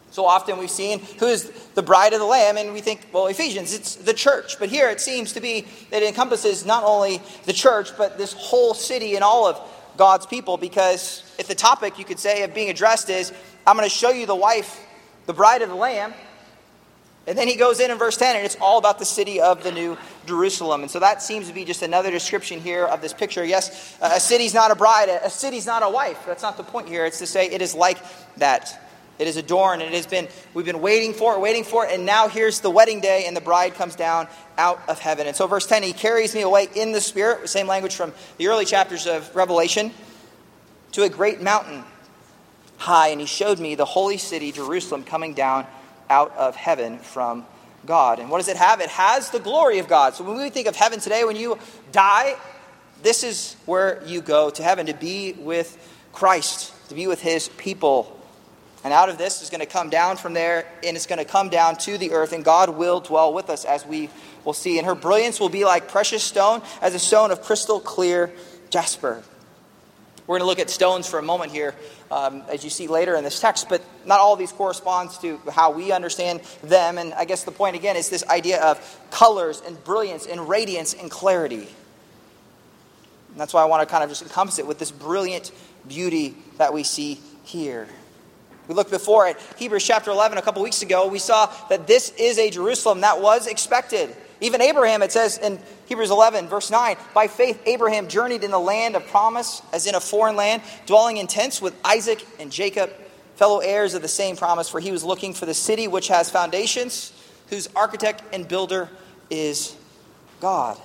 So 0.09 0.25
often 0.25 0.57
we've 0.57 0.69
seen 0.69 0.99
who 1.19 1.27
is 1.27 1.49
the 1.73 1.81
bride 1.81 2.11
of 2.13 2.19
the 2.19 2.25
Lamb, 2.25 2.57
and 2.57 2.73
we 2.73 2.81
think, 2.81 3.07
well, 3.13 3.27
Ephesians, 3.27 3.73
it's 3.73 3.95
the 3.95 4.13
church. 4.13 4.59
But 4.59 4.67
here 4.67 4.89
it 4.89 4.99
seems 4.99 5.33
to 5.33 5.39
be 5.39 5.65
that 5.89 6.03
it 6.03 6.07
encompasses 6.07 6.65
not 6.65 6.83
only 6.83 7.21
the 7.45 7.53
church, 7.53 7.95
but 7.97 8.17
this 8.17 8.33
whole 8.33 8.73
city 8.73 9.15
and 9.15 9.23
all 9.23 9.47
of 9.47 9.59
God's 9.95 10.25
people, 10.25 10.57
because 10.57 11.23
if 11.39 11.47
the 11.47 11.55
topic, 11.55 11.97
you 11.97 12.03
could 12.03 12.19
say, 12.19 12.43
of 12.43 12.53
being 12.53 12.69
addressed 12.69 13.09
is, 13.09 13.31
I'm 13.65 13.77
going 13.77 13.89
to 13.89 13.95
show 13.95 14.09
you 14.09 14.25
the 14.25 14.35
wife, 14.35 14.81
the 15.27 15.33
bride 15.33 15.61
of 15.61 15.69
the 15.69 15.75
Lamb, 15.75 16.13
and 17.31 17.37
then 17.37 17.47
he 17.47 17.55
goes 17.55 17.79
in 17.79 17.89
in 17.89 17.97
verse 17.97 18.17
10, 18.17 18.35
and 18.35 18.45
it's 18.45 18.57
all 18.59 18.77
about 18.77 18.99
the 18.99 19.05
city 19.05 19.39
of 19.39 19.63
the 19.63 19.71
new 19.71 19.97
Jerusalem. 20.25 20.81
And 20.81 20.91
so 20.91 20.99
that 20.99 21.21
seems 21.21 21.47
to 21.47 21.53
be 21.53 21.63
just 21.63 21.81
another 21.81 22.11
description 22.11 22.59
here 22.59 22.83
of 22.83 23.01
this 23.01 23.13
picture. 23.13 23.45
Yes, 23.45 23.97
a 24.01 24.19
city's 24.19 24.53
not 24.53 24.69
a 24.69 24.75
bride, 24.75 25.07
a 25.07 25.29
city's 25.29 25.65
not 25.65 25.81
a 25.81 25.89
wife. 25.89 26.25
That's 26.25 26.43
not 26.43 26.57
the 26.57 26.63
point 26.63 26.89
here. 26.89 27.05
It's 27.05 27.19
to 27.19 27.25
say 27.25 27.49
it 27.49 27.61
is 27.61 27.73
like 27.73 27.99
that. 28.35 28.77
It 29.17 29.27
is 29.27 29.37
adorned, 29.37 29.81
and 29.81 29.93
it 29.93 29.95
has 29.95 30.07
been, 30.07 30.27
we've 30.53 30.65
been 30.65 30.81
waiting 30.81 31.13
for 31.13 31.33
it, 31.33 31.39
waiting 31.39 31.63
for 31.63 31.85
it, 31.85 31.93
and 31.93 32.05
now 32.05 32.27
here's 32.27 32.59
the 32.59 32.69
wedding 32.69 32.99
day, 32.99 33.23
and 33.25 33.37
the 33.37 33.39
bride 33.39 33.75
comes 33.75 33.95
down 33.95 34.27
out 34.57 34.81
of 34.89 34.99
heaven. 34.99 35.25
And 35.25 35.33
so, 35.33 35.47
verse 35.47 35.65
10, 35.65 35.83
he 35.83 35.93
carries 35.93 36.35
me 36.35 36.41
away 36.41 36.67
in 36.75 36.91
the 36.91 36.99
Spirit, 36.99 37.47
same 37.47 37.65
language 37.65 37.95
from 37.95 38.11
the 38.39 38.49
early 38.49 38.65
chapters 38.65 39.07
of 39.07 39.33
Revelation, 39.33 39.91
to 40.91 41.03
a 41.03 41.09
great 41.09 41.41
mountain 41.41 41.85
high, 42.75 43.07
and 43.07 43.21
he 43.21 43.27
showed 43.27 43.57
me 43.57 43.75
the 43.75 43.85
holy 43.85 44.17
city, 44.17 44.51
Jerusalem, 44.51 45.05
coming 45.05 45.33
down 45.33 45.65
out 46.11 46.35
of 46.35 46.55
heaven 46.55 46.99
from 46.99 47.45
God. 47.85 48.19
And 48.19 48.29
what 48.29 48.37
does 48.37 48.49
it 48.49 48.57
have? 48.57 48.81
It 48.81 48.89
has 48.89 49.31
the 49.31 49.39
glory 49.39 49.79
of 49.79 49.87
God. 49.87 50.13
So 50.13 50.23
when 50.23 50.37
we 50.37 50.49
think 50.49 50.67
of 50.67 50.75
heaven 50.75 50.99
today, 50.99 51.23
when 51.23 51.37
you 51.37 51.57
die, 51.91 52.35
this 53.01 53.23
is 53.23 53.55
where 53.65 54.03
you 54.05 54.21
go 54.21 54.49
to 54.51 54.61
heaven 54.61 54.85
to 54.87 54.93
be 54.93 55.33
with 55.33 55.77
Christ, 56.11 56.73
to 56.89 56.95
be 56.95 57.07
with 57.07 57.21
his 57.21 57.49
people. 57.49 58.19
And 58.83 58.93
out 58.93 59.09
of 59.09 59.17
this 59.17 59.41
is 59.41 59.49
going 59.49 59.61
to 59.61 59.65
come 59.65 59.89
down 59.89 60.17
from 60.17 60.33
there, 60.33 60.67
and 60.83 60.95
it's 60.95 61.07
going 61.07 61.19
to 61.19 61.25
come 61.25 61.49
down 61.49 61.77
to 61.77 61.97
the 61.97 62.11
earth, 62.11 62.33
and 62.33 62.43
God 62.43 62.69
will 62.69 62.99
dwell 62.99 63.33
with 63.33 63.49
us 63.49 63.63
as 63.63 63.85
we 63.85 64.09
will 64.43 64.53
see. 64.53 64.77
And 64.77 64.85
her 64.85 64.95
brilliance 64.95 65.39
will 65.39 65.49
be 65.49 65.65
like 65.65 65.87
precious 65.87 66.23
stone, 66.23 66.61
as 66.81 66.93
a 66.93 66.99
stone 66.99 67.31
of 67.31 67.41
crystal 67.41 67.79
clear 67.79 68.31
jasper. 68.69 69.23
We're 70.27 70.37
going 70.37 70.41
to 70.41 70.47
look 70.47 70.59
at 70.59 70.69
stones 70.69 71.07
for 71.07 71.19
a 71.19 71.23
moment 71.23 71.51
here, 71.51 71.75
um, 72.11 72.43
as 72.47 72.63
you 72.63 72.69
see 72.69 72.87
later 72.87 73.15
in 73.15 73.23
this 73.23 73.39
text, 73.39 73.67
but 73.69 73.81
not 74.05 74.19
all 74.19 74.35
these 74.35 74.51
corresponds 74.51 75.17
to 75.19 75.39
how 75.51 75.71
we 75.71 75.91
understand 75.91 76.41
them. 76.63 76.97
And 76.97 77.13
I 77.13 77.25
guess 77.25 77.43
the 77.43 77.51
point 77.51 77.75
again 77.75 77.95
is 77.95 78.09
this 78.09 78.23
idea 78.27 78.61
of 78.61 78.99
colors 79.09 79.61
and 79.65 79.83
brilliance 79.83 80.27
and 80.27 80.47
radiance 80.47 80.93
and 80.93 81.09
clarity. 81.09 81.67
And 83.31 83.39
that's 83.39 83.53
why 83.53 83.61
I 83.61 83.65
want 83.65 83.87
to 83.87 83.91
kind 83.91 84.03
of 84.03 84.09
just 84.09 84.21
encompass 84.21 84.59
it 84.59 84.67
with 84.67 84.77
this 84.77 84.91
brilliant 84.91 85.51
beauty 85.87 86.35
that 86.57 86.73
we 86.73 86.83
see 86.83 87.19
here. 87.43 87.87
We 88.67 88.75
looked 88.75 88.91
before 88.91 89.27
at 89.27 89.39
Hebrews 89.57 89.85
chapter 89.85 90.11
11 90.11 90.37
a 90.37 90.41
couple 90.41 90.61
weeks 90.61 90.81
ago. 90.81 91.07
We 91.07 91.19
saw 91.19 91.51
that 91.69 91.87
this 91.87 92.11
is 92.17 92.37
a 92.37 92.49
Jerusalem 92.49 93.01
that 93.01 93.21
was 93.21 93.47
expected. 93.47 94.15
Even 94.41 94.59
Abraham, 94.59 95.03
it 95.03 95.11
says 95.11 95.37
in 95.37 95.59
Hebrews 95.85 96.09
11, 96.09 96.47
verse 96.47 96.71
9, 96.71 96.97
by 97.13 97.27
faith, 97.27 97.61
Abraham 97.67 98.07
journeyed 98.07 98.43
in 98.43 98.49
the 98.49 98.59
land 98.59 98.95
of 98.95 99.05
promise, 99.07 99.61
as 99.71 99.85
in 99.85 99.93
a 99.93 99.99
foreign 99.99 100.35
land, 100.35 100.63
dwelling 100.87 101.17
in 101.17 101.27
tents 101.27 101.61
with 101.61 101.75
Isaac 101.85 102.25
and 102.39 102.51
Jacob, 102.51 102.89
fellow 103.35 103.59
heirs 103.59 103.93
of 103.93 104.01
the 104.01 104.07
same 104.07 104.35
promise, 104.35 104.67
for 104.67 104.79
he 104.79 104.91
was 104.91 105.03
looking 105.03 105.35
for 105.35 105.45
the 105.45 105.53
city 105.53 105.87
which 105.87 106.07
has 106.07 106.31
foundations, 106.31 107.13
whose 107.49 107.69
architect 107.75 108.23
and 108.33 108.47
builder 108.47 108.89
is 109.29 109.75
God. 110.39 110.79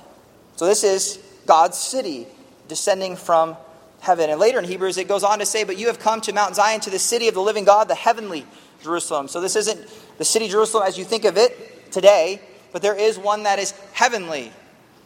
So 0.56 0.66
this 0.66 0.84
is 0.84 1.18
God's 1.46 1.78
city 1.78 2.26
descending 2.68 3.16
from 3.16 3.56
heaven. 4.00 4.28
And 4.28 4.38
later 4.38 4.58
in 4.58 4.66
Hebrews, 4.66 4.98
it 4.98 5.08
goes 5.08 5.24
on 5.24 5.38
to 5.38 5.46
say, 5.46 5.64
But 5.64 5.78
you 5.78 5.86
have 5.86 5.98
come 5.98 6.20
to 6.22 6.32
Mount 6.34 6.56
Zion, 6.56 6.80
to 6.80 6.90
the 6.90 6.98
city 6.98 7.28
of 7.28 7.34
the 7.34 7.40
living 7.40 7.64
God, 7.64 7.88
the 7.88 7.94
heavenly 7.94 8.46
Jerusalem. 8.82 9.28
So 9.28 9.40
this 9.40 9.56
isn't 9.56 9.80
the 10.18 10.24
city 10.24 10.48
Jerusalem 10.48 10.84
as 10.86 10.98
you 10.98 11.04
think 11.04 11.24
of 11.24 11.38
it 11.38 11.90
today 11.90 12.40
but 12.76 12.82
there 12.82 12.94
is 12.94 13.18
one 13.18 13.44
that 13.44 13.58
is 13.58 13.70
heavenly. 13.94 14.52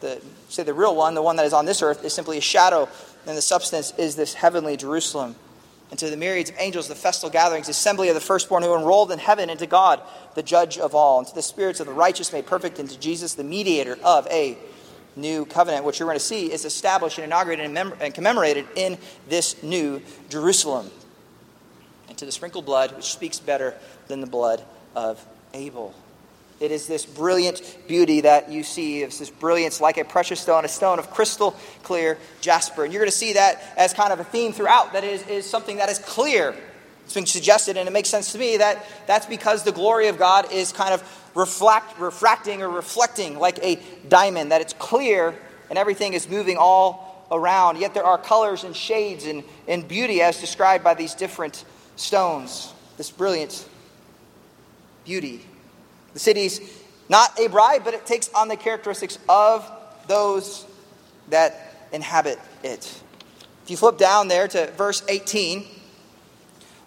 The, 0.00 0.20
say 0.48 0.64
the 0.64 0.74
real 0.74 0.96
one, 0.96 1.14
the 1.14 1.22
one 1.22 1.36
that 1.36 1.46
is 1.46 1.52
on 1.52 1.66
this 1.66 1.82
earth, 1.82 2.04
is 2.04 2.12
simply 2.12 2.36
a 2.36 2.40
shadow, 2.40 2.88
and 3.28 3.38
the 3.38 3.42
substance 3.42 3.94
is 3.96 4.16
this 4.16 4.34
heavenly 4.34 4.76
Jerusalem. 4.76 5.36
And 5.90 5.96
to 6.00 6.10
the 6.10 6.16
myriads 6.16 6.50
of 6.50 6.56
angels, 6.58 6.88
the 6.88 6.96
festal 6.96 7.30
gatherings, 7.30 7.68
assembly 7.68 8.08
of 8.08 8.16
the 8.16 8.20
firstborn 8.20 8.64
who 8.64 8.74
enrolled 8.74 9.12
in 9.12 9.20
heaven, 9.20 9.50
and 9.50 9.58
to 9.60 9.68
God, 9.68 10.02
the 10.34 10.42
judge 10.42 10.78
of 10.78 10.96
all, 10.96 11.20
and 11.20 11.28
to 11.28 11.34
the 11.36 11.42
spirits 11.42 11.78
of 11.78 11.86
the 11.86 11.92
righteous 11.92 12.32
made 12.32 12.44
perfect, 12.44 12.80
and 12.80 12.90
to 12.90 12.98
Jesus, 12.98 13.34
the 13.34 13.44
mediator 13.44 13.96
of 14.02 14.26
a 14.32 14.58
new 15.14 15.44
covenant, 15.44 15.84
which 15.84 16.00
you're 16.00 16.08
going 16.08 16.18
to 16.18 16.24
see 16.24 16.52
is 16.52 16.64
established 16.64 17.18
and 17.18 17.24
inaugurated 17.24 17.66
and, 17.66 17.74
mem- 17.74 17.94
and 18.00 18.12
commemorated 18.12 18.66
in 18.74 18.98
this 19.28 19.62
new 19.62 20.02
Jerusalem. 20.28 20.90
And 22.08 22.18
to 22.18 22.26
the 22.26 22.32
sprinkled 22.32 22.66
blood, 22.66 22.96
which 22.96 23.12
speaks 23.12 23.38
better 23.38 23.76
than 24.08 24.20
the 24.20 24.26
blood 24.26 24.60
of 24.96 25.24
Abel. 25.54 25.94
It 26.60 26.70
is 26.70 26.86
this 26.86 27.06
brilliant 27.06 27.62
beauty 27.88 28.20
that 28.20 28.50
you 28.50 28.62
see. 28.62 29.02
It's 29.02 29.18
this 29.18 29.30
brilliance 29.30 29.80
like 29.80 29.96
a 29.96 30.04
precious 30.04 30.40
stone, 30.40 30.66
a 30.66 30.68
stone 30.68 30.98
of 30.98 31.10
crystal 31.10 31.56
clear 31.82 32.18
jasper. 32.42 32.84
And 32.84 32.92
you're 32.92 33.00
going 33.00 33.10
to 33.10 33.16
see 33.16 33.32
that 33.32 33.62
as 33.78 33.94
kind 33.94 34.12
of 34.12 34.20
a 34.20 34.24
theme 34.24 34.52
throughout, 34.52 34.92
that 34.92 35.02
is, 35.02 35.26
is 35.26 35.48
something 35.48 35.78
that 35.78 35.88
is 35.88 35.98
clear. 35.98 36.54
It's 37.06 37.14
been 37.14 37.26
suggested, 37.26 37.78
and 37.78 37.88
it 37.88 37.92
makes 37.92 38.10
sense 38.10 38.32
to 38.32 38.38
me, 38.38 38.58
that 38.58 38.84
that's 39.06 39.26
because 39.26 39.64
the 39.64 39.72
glory 39.72 40.08
of 40.08 40.18
God 40.18 40.52
is 40.52 40.70
kind 40.70 40.92
of 40.92 41.02
reflect, 41.34 41.98
refracting 41.98 42.62
or 42.62 42.68
reflecting 42.68 43.38
like 43.38 43.58
a 43.64 43.80
diamond, 44.08 44.52
that 44.52 44.60
it's 44.60 44.74
clear 44.74 45.34
and 45.70 45.78
everything 45.78 46.12
is 46.12 46.28
moving 46.28 46.56
all 46.58 47.26
around. 47.32 47.78
Yet 47.78 47.94
there 47.94 48.04
are 48.04 48.18
colors 48.18 48.64
and 48.64 48.76
shades 48.76 49.24
and, 49.24 49.44
and 49.66 49.88
beauty 49.88 50.20
as 50.20 50.40
described 50.40 50.84
by 50.84 50.94
these 50.94 51.14
different 51.14 51.64
stones. 51.96 52.72
This 52.96 53.10
brilliant 53.10 53.66
beauty. 55.04 55.46
The 56.12 56.18
city's 56.18 56.60
not 57.08 57.38
a 57.38 57.48
bride, 57.48 57.82
but 57.84 57.94
it 57.94 58.06
takes 58.06 58.28
on 58.34 58.48
the 58.48 58.56
characteristics 58.56 59.18
of 59.28 59.70
those 60.06 60.66
that 61.28 61.88
inhabit 61.92 62.38
it. 62.62 63.02
If 63.64 63.70
you 63.70 63.76
flip 63.76 63.98
down 63.98 64.28
there 64.28 64.48
to 64.48 64.70
verse 64.72 65.02
18, 65.08 65.64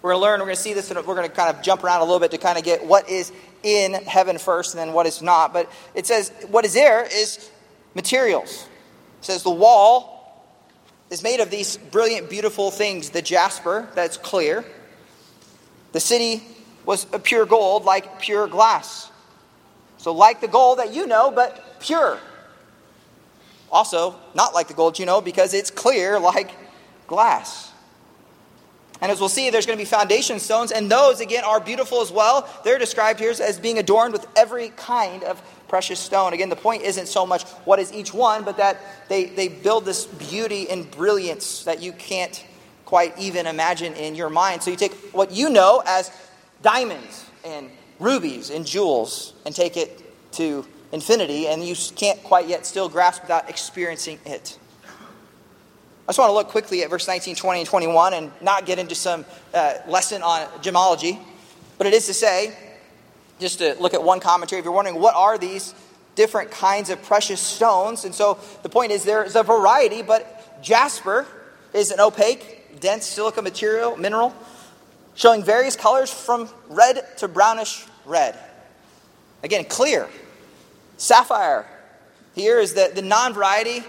we're 0.02 0.12
going 0.12 0.20
to 0.20 0.22
learn, 0.22 0.40
we're 0.40 0.46
going 0.48 0.56
to 0.56 0.62
see 0.62 0.74
this, 0.74 0.92
and 0.92 0.98
we're 1.06 1.16
going 1.16 1.30
to 1.30 1.34
kind 1.36 1.56
of 1.56 1.62
jump 1.62 1.84
around 1.84 2.02
a 2.02 2.04
little 2.04 2.20
bit 2.20 2.32
to 2.32 2.38
kind 2.38 2.58
of 2.58 2.64
get 2.64 2.86
what 2.86 3.10
is 3.10 3.32
in 3.64 3.94
heaven 3.94 4.38
first 4.38 4.74
and 4.74 4.80
then 4.80 4.94
what 4.94 5.06
is 5.06 5.22
not. 5.22 5.54
But 5.54 5.72
it 5.96 6.06
says 6.06 6.32
what 6.50 6.66
is 6.66 6.74
there 6.74 7.04
is 7.04 7.50
materials. 7.96 8.68
It 9.20 9.26
says 9.26 9.44
the 9.44 9.50
wall 9.50 10.14
is 11.10 11.24
made 11.24 11.40
of 11.40 11.50
these 11.50 11.78
brilliant, 11.78 12.30
beautiful 12.30 12.72
things 12.72 13.12
the 13.12 13.22
jasper, 13.22 13.88
that's 13.96 14.18
clear. 14.18 14.66
The 15.94 16.00
city 16.00 16.44
was 16.86 17.06
pure 17.24 17.46
gold, 17.46 17.86
like 17.86 18.20
pure 18.20 18.48
glass. 18.48 19.10
So, 20.04 20.12
like 20.12 20.42
the 20.42 20.50
gold 20.50 20.80
that 20.80 20.94
you 20.94 21.08
know, 21.08 21.32
but 21.32 21.80
pure. 21.80 22.20
Also, 23.72 24.16
not 24.36 24.54
like 24.54 24.68
the 24.68 24.74
gold 24.74 25.00
you 25.00 25.06
know, 25.06 25.22
because 25.22 25.54
it's 25.54 25.72
clear 25.72 26.20
like 26.20 26.52
glass. 27.08 27.72
And 29.00 29.10
as 29.10 29.22
we'll 29.22 29.30
see, 29.30 29.50
there's 29.50 29.66
going 29.66 29.78
to 29.78 29.82
be 29.82 29.90
foundation 29.90 30.40
stones, 30.40 30.74
and 30.74 30.92
those, 30.92 31.22
again, 31.22 31.46
are 31.46 31.62
beautiful 31.62 32.02
as 32.02 32.12
well. 32.12 32.50
They're 32.66 32.78
described 32.78 33.22
here 33.22 33.30
as 33.32 33.58
being 33.58 33.78
adorned 33.78 34.12
with 34.12 34.28
every 34.36 34.74
kind 34.76 35.24
of 35.24 35.42
precious 35.70 36.02
stone. 36.02 36.34
Again, 36.34 36.50
the 36.50 36.58
point 36.58 36.82
isn't 36.84 37.08
so 37.08 37.26
much 37.26 37.44
what 37.64 37.80
is 37.80 37.94
each 37.94 38.14
one, 38.14 38.44
but 38.44 38.58
that 38.58 38.82
they, 39.08 39.28
they 39.28 39.48
build 39.48 39.86
this 39.86 40.06
beauty 40.06 40.70
and 40.70 40.92
brilliance 40.92 41.64
that 41.64 41.82
you 41.82 41.94
can't 41.94 42.46
quite 42.84 43.18
even 43.18 43.48
imagine 43.48 43.94
in 43.94 44.16
your 44.16 44.30
mind. 44.30 44.64
So 44.64 44.70
you 44.70 44.76
take 44.76 44.94
what 45.14 45.32
you 45.32 45.50
know 45.50 45.82
as 45.86 46.12
diamonds 46.62 47.26
and 47.46 47.70
rubies 48.00 48.50
and 48.50 48.66
jewels 48.66 49.34
and 49.46 49.56
take 49.56 49.78
it 49.78 50.02
to 50.34 50.66
infinity, 50.92 51.48
and 51.48 51.64
you 51.64 51.76
can't 51.96 52.22
quite 52.24 52.48
yet 52.48 52.66
still 52.66 52.88
grasp 52.88 53.24
without 53.24 53.50
experiencing 53.50 54.20
it. 54.26 54.58
I 56.06 56.08
just 56.08 56.20
want 56.20 56.30
to 56.30 56.34
look 56.34 56.50
quickly 56.50 56.84
at 56.84 56.90
verse 56.90 57.08
19, 57.08 57.36
20, 57.36 57.60
and 57.62 57.70
21 57.70 58.14
and 58.14 58.32
not 58.42 58.66
get 58.66 58.78
into 58.78 58.94
some 58.94 59.26
uh, 59.54 59.76
lesson 59.88 60.22
on 60.22 60.48
gemology. 60.62 61.18
But 61.78 61.88
it 61.88 61.94
is 61.94 62.08
to 62.08 62.14
say, 62.14 62.56
just 63.40 63.60
to 63.60 63.76
look 63.80 63.94
at 63.94 64.04
one 64.04 64.20
commentary, 64.20 64.60
if 64.60 64.66
you're 64.66 64.74
wondering 64.74 65.00
what 65.00 65.16
are 65.16 65.38
these 65.38 65.74
different 66.16 66.52
kinds 66.52 66.90
of 66.90 67.02
precious 67.04 67.40
stones, 67.40 68.06
and 68.06 68.14
so 68.14 68.38
the 68.64 68.70
point 68.70 68.92
is 68.92 69.04
there 69.04 69.24
is 69.24 69.36
a 69.36 69.44
variety, 69.44 70.02
but 70.02 70.62
jasper 70.62 71.26
is 71.74 71.90
an 71.90 72.00
opaque, 72.00 72.80
dense 72.80 73.06
silica 73.06 73.42
material, 73.42 73.98
mineral, 73.98 74.36
showing 75.16 75.44
various 75.44 75.76
colors 75.76 76.12
from 76.12 76.50
red 76.70 77.18
to 77.18 77.28
brownish 77.28 77.86
red. 78.06 78.38
Again, 79.44 79.66
clear. 79.66 80.08
Sapphire 80.98 81.66
here 82.36 82.60
is 82.60 82.74
the, 82.74 82.92
the 82.94 83.02
non 83.02 83.34
variety 83.34 83.84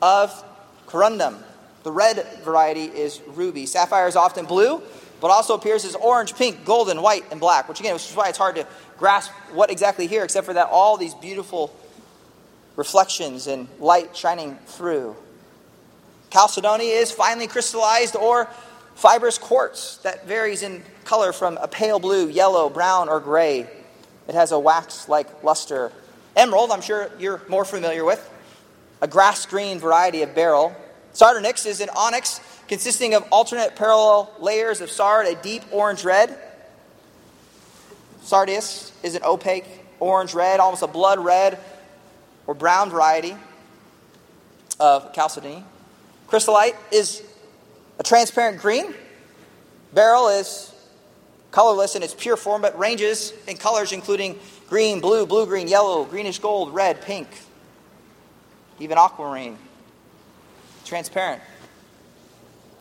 of 0.00 0.44
corundum. 0.86 1.38
The 1.84 1.92
red 1.92 2.26
variety 2.42 2.84
is 2.84 3.20
ruby. 3.26 3.66
Sapphire 3.66 4.08
is 4.08 4.16
often 4.16 4.46
blue, 4.46 4.82
but 5.20 5.30
also 5.30 5.54
appears 5.54 5.84
as 5.84 5.94
orange, 5.94 6.34
pink, 6.34 6.64
golden, 6.64 7.02
white, 7.02 7.24
and 7.30 7.40
black, 7.40 7.68
which 7.68 7.80
again, 7.80 7.94
which 7.94 8.08
is 8.08 8.16
why 8.16 8.28
it's 8.28 8.38
hard 8.38 8.56
to 8.56 8.66
grasp 8.98 9.30
what 9.52 9.70
exactly 9.70 10.06
here, 10.06 10.24
except 10.24 10.46
for 10.46 10.54
that 10.54 10.68
all 10.70 10.96
these 10.96 11.14
beautiful 11.14 11.74
reflections 12.76 13.46
and 13.46 13.68
light 13.78 14.16
shining 14.16 14.56
through. 14.66 15.16
Chalcedony 16.30 16.88
is 16.88 17.12
finely 17.12 17.46
crystallized 17.46 18.16
or 18.16 18.48
fibrous 18.94 19.38
quartz 19.38 19.96
that 19.98 20.26
varies 20.26 20.62
in 20.62 20.82
color 21.04 21.32
from 21.32 21.56
a 21.58 21.68
pale 21.68 21.98
blue, 21.98 22.28
yellow, 22.28 22.68
brown, 22.68 23.08
or 23.08 23.20
gray. 23.20 23.66
It 24.28 24.34
has 24.34 24.52
a 24.52 24.58
wax 24.58 25.08
like 25.08 25.42
luster. 25.42 25.92
Emerald, 26.36 26.70
I'm 26.70 26.80
sure 26.80 27.10
you're 27.18 27.42
more 27.48 27.64
familiar 27.64 28.04
with, 28.04 28.28
a 29.00 29.08
grass 29.08 29.44
green 29.46 29.78
variety 29.78 30.22
of 30.22 30.34
beryl. 30.34 30.74
Sardonyx 31.12 31.66
is 31.66 31.80
an 31.80 31.90
onyx 31.96 32.40
consisting 32.68 33.14
of 33.14 33.26
alternate 33.30 33.76
parallel 33.76 34.32
layers 34.40 34.80
of 34.80 34.90
sard, 34.90 35.26
a 35.26 35.34
deep 35.34 35.62
orange 35.72 36.04
red. 36.04 36.38
Sardius 38.22 38.92
is 39.02 39.14
an 39.14 39.22
opaque 39.24 39.66
orange 40.00 40.32
red, 40.32 40.60
almost 40.60 40.82
a 40.82 40.86
blood 40.86 41.18
red 41.18 41.58
or 42.46 42.54
brown 42.54 42.90
variety 42.90 43.36
of 44.80 45.12
chalcedony. 45.12 45.64
Chrysolite 46.28 46.76
is 46.90 47.22
a 47.98 48.02
transparent 48.02 48.60
green. 48.60 48.94
Beryl 49.92 50.28
is 50.28 50.74
colorless 51.50 51.94
in 51.94 52.02
its 52.02 52.14
pure 52.14 52.36
form, 52.36 52.62
but 52.62 52.78
ranges 52.78 53.32
in 53.46 53.56
colors 53.56 53.92
including 53.92 54.38
green, 54.68 55.00
blue, 55.00 55.26
blue 55.26 55.46
green, 55.46 55.68
yellow, 55.68 56.04
greenish 56.04 56.38
gold, 56.38 56.74
red, 56.74 57.02
pink, 57.02 57.28
even 58.78 58.96
aquamarine 58.96 59.58
transparent. 60.84 61.40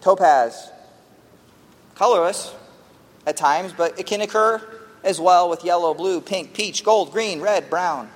Topaz, 0.02 0.70
colorless 1.96 2.54
at 3.26 3.38
times, 3.38 3.72
but 3.72 3.98
it 4.00 4.06
can 4.06 4.22
occur 4.22 4.62
as 5.04 5.20
well 5.20 5.50
with 5.50 5.64
yellow, 5.64 5.94
blue, 5.94 6.20
pink, 6.20 6.54
peach, 6.54 6.84
gold, 6.84 7.12
green, 7.12 7.40
red, 7.40 7.70
brown. 7.70 8.10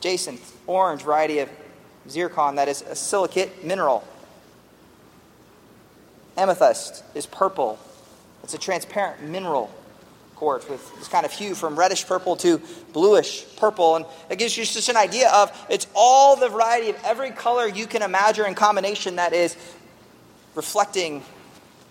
Jacinth, 0.00 0.56
orange 0.66 1.02
variety 1.02 1.40
of 1.40 1.50
zircon 2.08 2.56
that 2.56 2.68
is 2.68 2.82
a 2.82 2.94
silicate 2.94 3.64
mineral. 3.64 4.06
Amethyst 6.36 7.04
is 7.14 7.26
purple. 7.26 7.78
It's 8.42 8.54
a 8.54 8.58
transparent 8.58 9.22
mineral 9.22 9.70
quartz 10.36 10.66
with 10.68 10.96
this 10.96 11.06
kind 11.06 11.26
of 11.26 11.32
hue 11.32 11.54
from 11.54 11.78
reddish 11.78 12.06
purple 12.06 12.34
to 12.36 12.60
bluish 12.94 13.44
purple. 13.56 13.96
And 13.96 14.06
it 14.30 14.38
gives 14.38 14.56
you 14.56 14.64
just 14.64 14.88
an 14.88 14.96
idea 14.96 15.30
of 15.30 15.52
it's 15.68 15.86
all 15.94 16.34
the 16.36 16.48
variety 16.48 16.88
of 16.88 16.96
every 17.04 17.30
color 17.30 17.66
you 17.66 17.86
can 17.86 18.00
imagine 18.00 18.46
in 18.46 18.54
combination 18.54 19.16
that 19.16 19.34
is 19.34 19.54
reflecting 20.54 21.22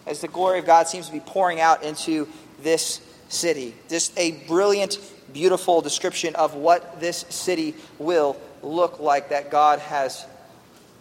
as 0.08 0.22
the 0.22 0.28
glory 0.28 0.58
of 0.58 0.66
God 0.66 0.88
seems 0.88 1.06
to 1.06 1.14
be 1.14 1.20
pouring 1.20 1.60
out 1.60 1.84
into 1.84 2.28
this 2.62 3.02
city. 3.28 3.76
Just 3.88 4.18
a 4.18 4.32
brilliant, 4.48 4.98
beautiful 5.32 5.82
description 5.82 6.36
of 6.36 6.56
what 6.56 7.00
this 7.00 7.26
city 7.30 7.76
will 8.00 8.36
look 8.64 9.00
like 9.00 9.30
that 9.30 9.52
God 9.52 9.80
has 9.80 10.26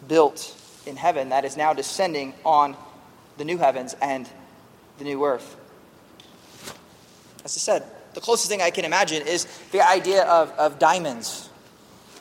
built 0.06 0.54
in 0.86 0.96
heaven 0.96 1.30
that 1.30 1.44
is 1.44 1.56
now 1.56 1.72
descending 1.72 2.34
on 2.44 2.76
the 3.36 3.44
new 3.44 3.58
heavens 3.58 3.94
and 4.00 4.28
the 4.98 5.04
new 5.04 5.24
earth. 5.24 5.56
As 7.44 7.56
I 7.56 7.60
said, 7.60 7.84
the 8.14 8.20
closest 8.20 8.48
thing 8.48 8.62
I 8.62 8.70
can 8.70 8.84
imagine 8.84 9.26
is 9.26 9.46
the 9.70 9.86
idea 9.86 10.24
of, 10.24 10.50
of 10.52 10.78
diamonds. 10.78 11.48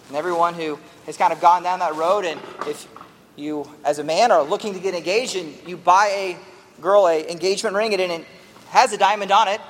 And 0.07 0.17
everyone 0.17 0.53
who 0.53 0.79
has 1.05 1.17
kind 1.17 1.33
of 1.33 1.41
gone 1.41 1.63
down 1.63 1.79
that 1.79 1.95
road, 1.95 2.25
and 2.25 2.39
if 2.67 2.87
you, 3.35 3.69
as 3.83 3.99
a 3.99 4.03
man, 4.03 4.31
are 4.31 4.43
looking 4.43 4.73
to 4.73 4.79
get 4.79 4.93
engaged 4.93 5.35
and 5.35 5.55
you 5.67 5.77
buy 5.77 6.07
a 6.07 6.81
girl 6.81 7.07
a 7.07 7.29
engagement 7.29 7.75
ring 7.75 7.93
and 7.93 8.01
it 8.01 8.25
has 8.69 8.93
a 8.93 8.97
diamond 8.97 9.31
on 9.31 9.47
it, 9.47 9.61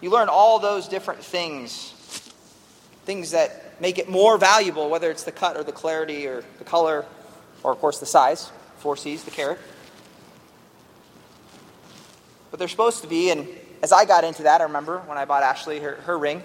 you 0.00 0.10
learn 0.10 0.28
all 0.28 0.58
those 0.58 0.88
different 0.88 1.22
things. 1.22 1.92
Things 3.04 3.32
that 3.32 3.67
make 3.80 3.98
it 3.98 4.08
more 4.08 4.38
valuable, 4.38 4.88
whether 4.88 5.10
it's 5.10 5.24
the 5.24 5.32
cut 5.32 5.56
or 5.56 5.64
the 5.64 5.72
clarity 5.72 6.26
or 6.26 6.44
the 6.58 6.64
color, 6.64 7.04
or 7.62 7.72
of 7.72 7.78
course 7.78 7.98
the 7.98 8.06
size, 8.06 8.50
four 8.78 8.96
C's, 8.96 9.24
the 9.24 9.30
carat. 9.30 9.58
But 12.50 12.58
they're 12.58 12.68
supposed 12.68 13.02
to 13.02 13.08
be, 13.08 13.30
and 13.30 13.46
as 13.82 13.92
I 13.92 14.04
got 14.04 14.24
into 14.24 14.44
that, 14.44 14.60
I 14.60 14.64
remember 14.64 14.98
when 15.00 15.18
I 15.18 15.24
bought 15.24 15.42
Ashley 15.42 15.80
her, 15.80 15.96
her 15.96 16.18
ring, 16.18 16.42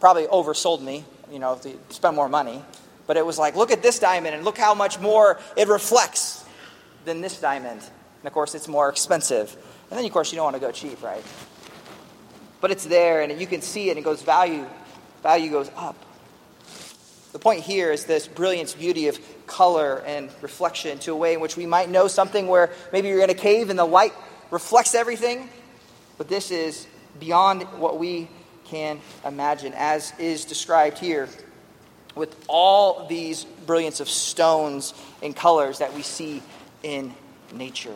probably 0.00 0.26
oversold 0.26 0.82
me, 0.82 1.04
you 1.30 1.38
know, 1.38 1.56
to 1.56 1.78
spend 1.90 2.16
more 2.16 2.28
money. 2.28 2.62
But 3.06 3.16
it 3.16 3.24
was 3.24 3.38
like, 3.38 3.56
look 3.56 3.70
at 3.70 3.82
this 3.82 3.98
diamond 3.98 4.34
and 4.34 4.44
look 4.44 4.58
how 4.58 4.74
much 4.74 4.98
more 4.98 5.38
it 5.56 5.68
reflects 5.68 6.44
than 7.04 7.20
this 7.20 7.40
diamond. 7.40 7.80
And 7.80 8.26
of 8.26 8.32
course, 8.32 8.54
it's 8.54 8.68
more 8.68 8.88
expensive. 8.88 9.56
And 9.90 9.98
then, 9.98 10.04
of 10.04 10.12
course, 10.12 10.32
you 10.32 10.36
don't 10.36 10.44
want 10.44 10.56
to 10.56 10.60
go 10.60 10.72
cheap, 10.72 11.02
right? 11.02 11.24
But 12.60 12.70
it's 12.70 12.84
there 12.84 13.22
and 13.22 13.40
you 13.40 13.46
can 13.46 13.60
see 13.60 13.88
it 13.88 13.92
and 13.92 13.98
it 13.98 14.04
goes 14.04 14.22
value, 14.22 14.66
value 15.22 15.50
goes 15.50 15.70
up. 15.76 15.96
The 17.32 17.38
point 17.38 17.62
here 17.62 17.90
is 17.90 18.04
this 18.04 18.28
brilliance, 18.28 18.74
beauty 18.74 19.08
of 19.08 19.18
color 19.46 20.02
and 20.06 20.30
reflection 20.42 20.98
to 21.00 21.12
a 21.12 21.16
way 21.16 21.34
in 21.34 21.40
which 21.40 21.56
we 21.56 21.64
might 21.64 21.88
know 21.88 22.06
something 22.06 22.46
where 22.46 22.70
maybe 22.92 23.08
you're 23.08 23.22
in 23.22 23.30
a 23.30 23.34
cave 23.34 23.70
and 23.70 23.78
the 23.78 23.84
light 23.84 24.12
reflects 24.50 24.94
everything, 24.94 25.48
but 26.18 26.28
this 26.28 26.50
is 26.50 26.86
beyond 27.18 27.62
what 27.78 27.98
we 27.98 28.28
can 28.66 29.00
imagine, 29.24 29.72
as 29.74 30.12
is 30.18 30.44
described 30.44 30.98
here 30.98 31.28
with 32.14 32.36
all 32.48 33.06
these 33.06 33.44
brilliance 33.44 34.00
of 34.00 34.08
stones 34.08 34.92
and 35.22 35.34
colors 35.34 35.78
that 35.78 35.94
we 35.94 36.02
see 36.02 36.42
in 36.82 37.14
nature. 37.52 37.94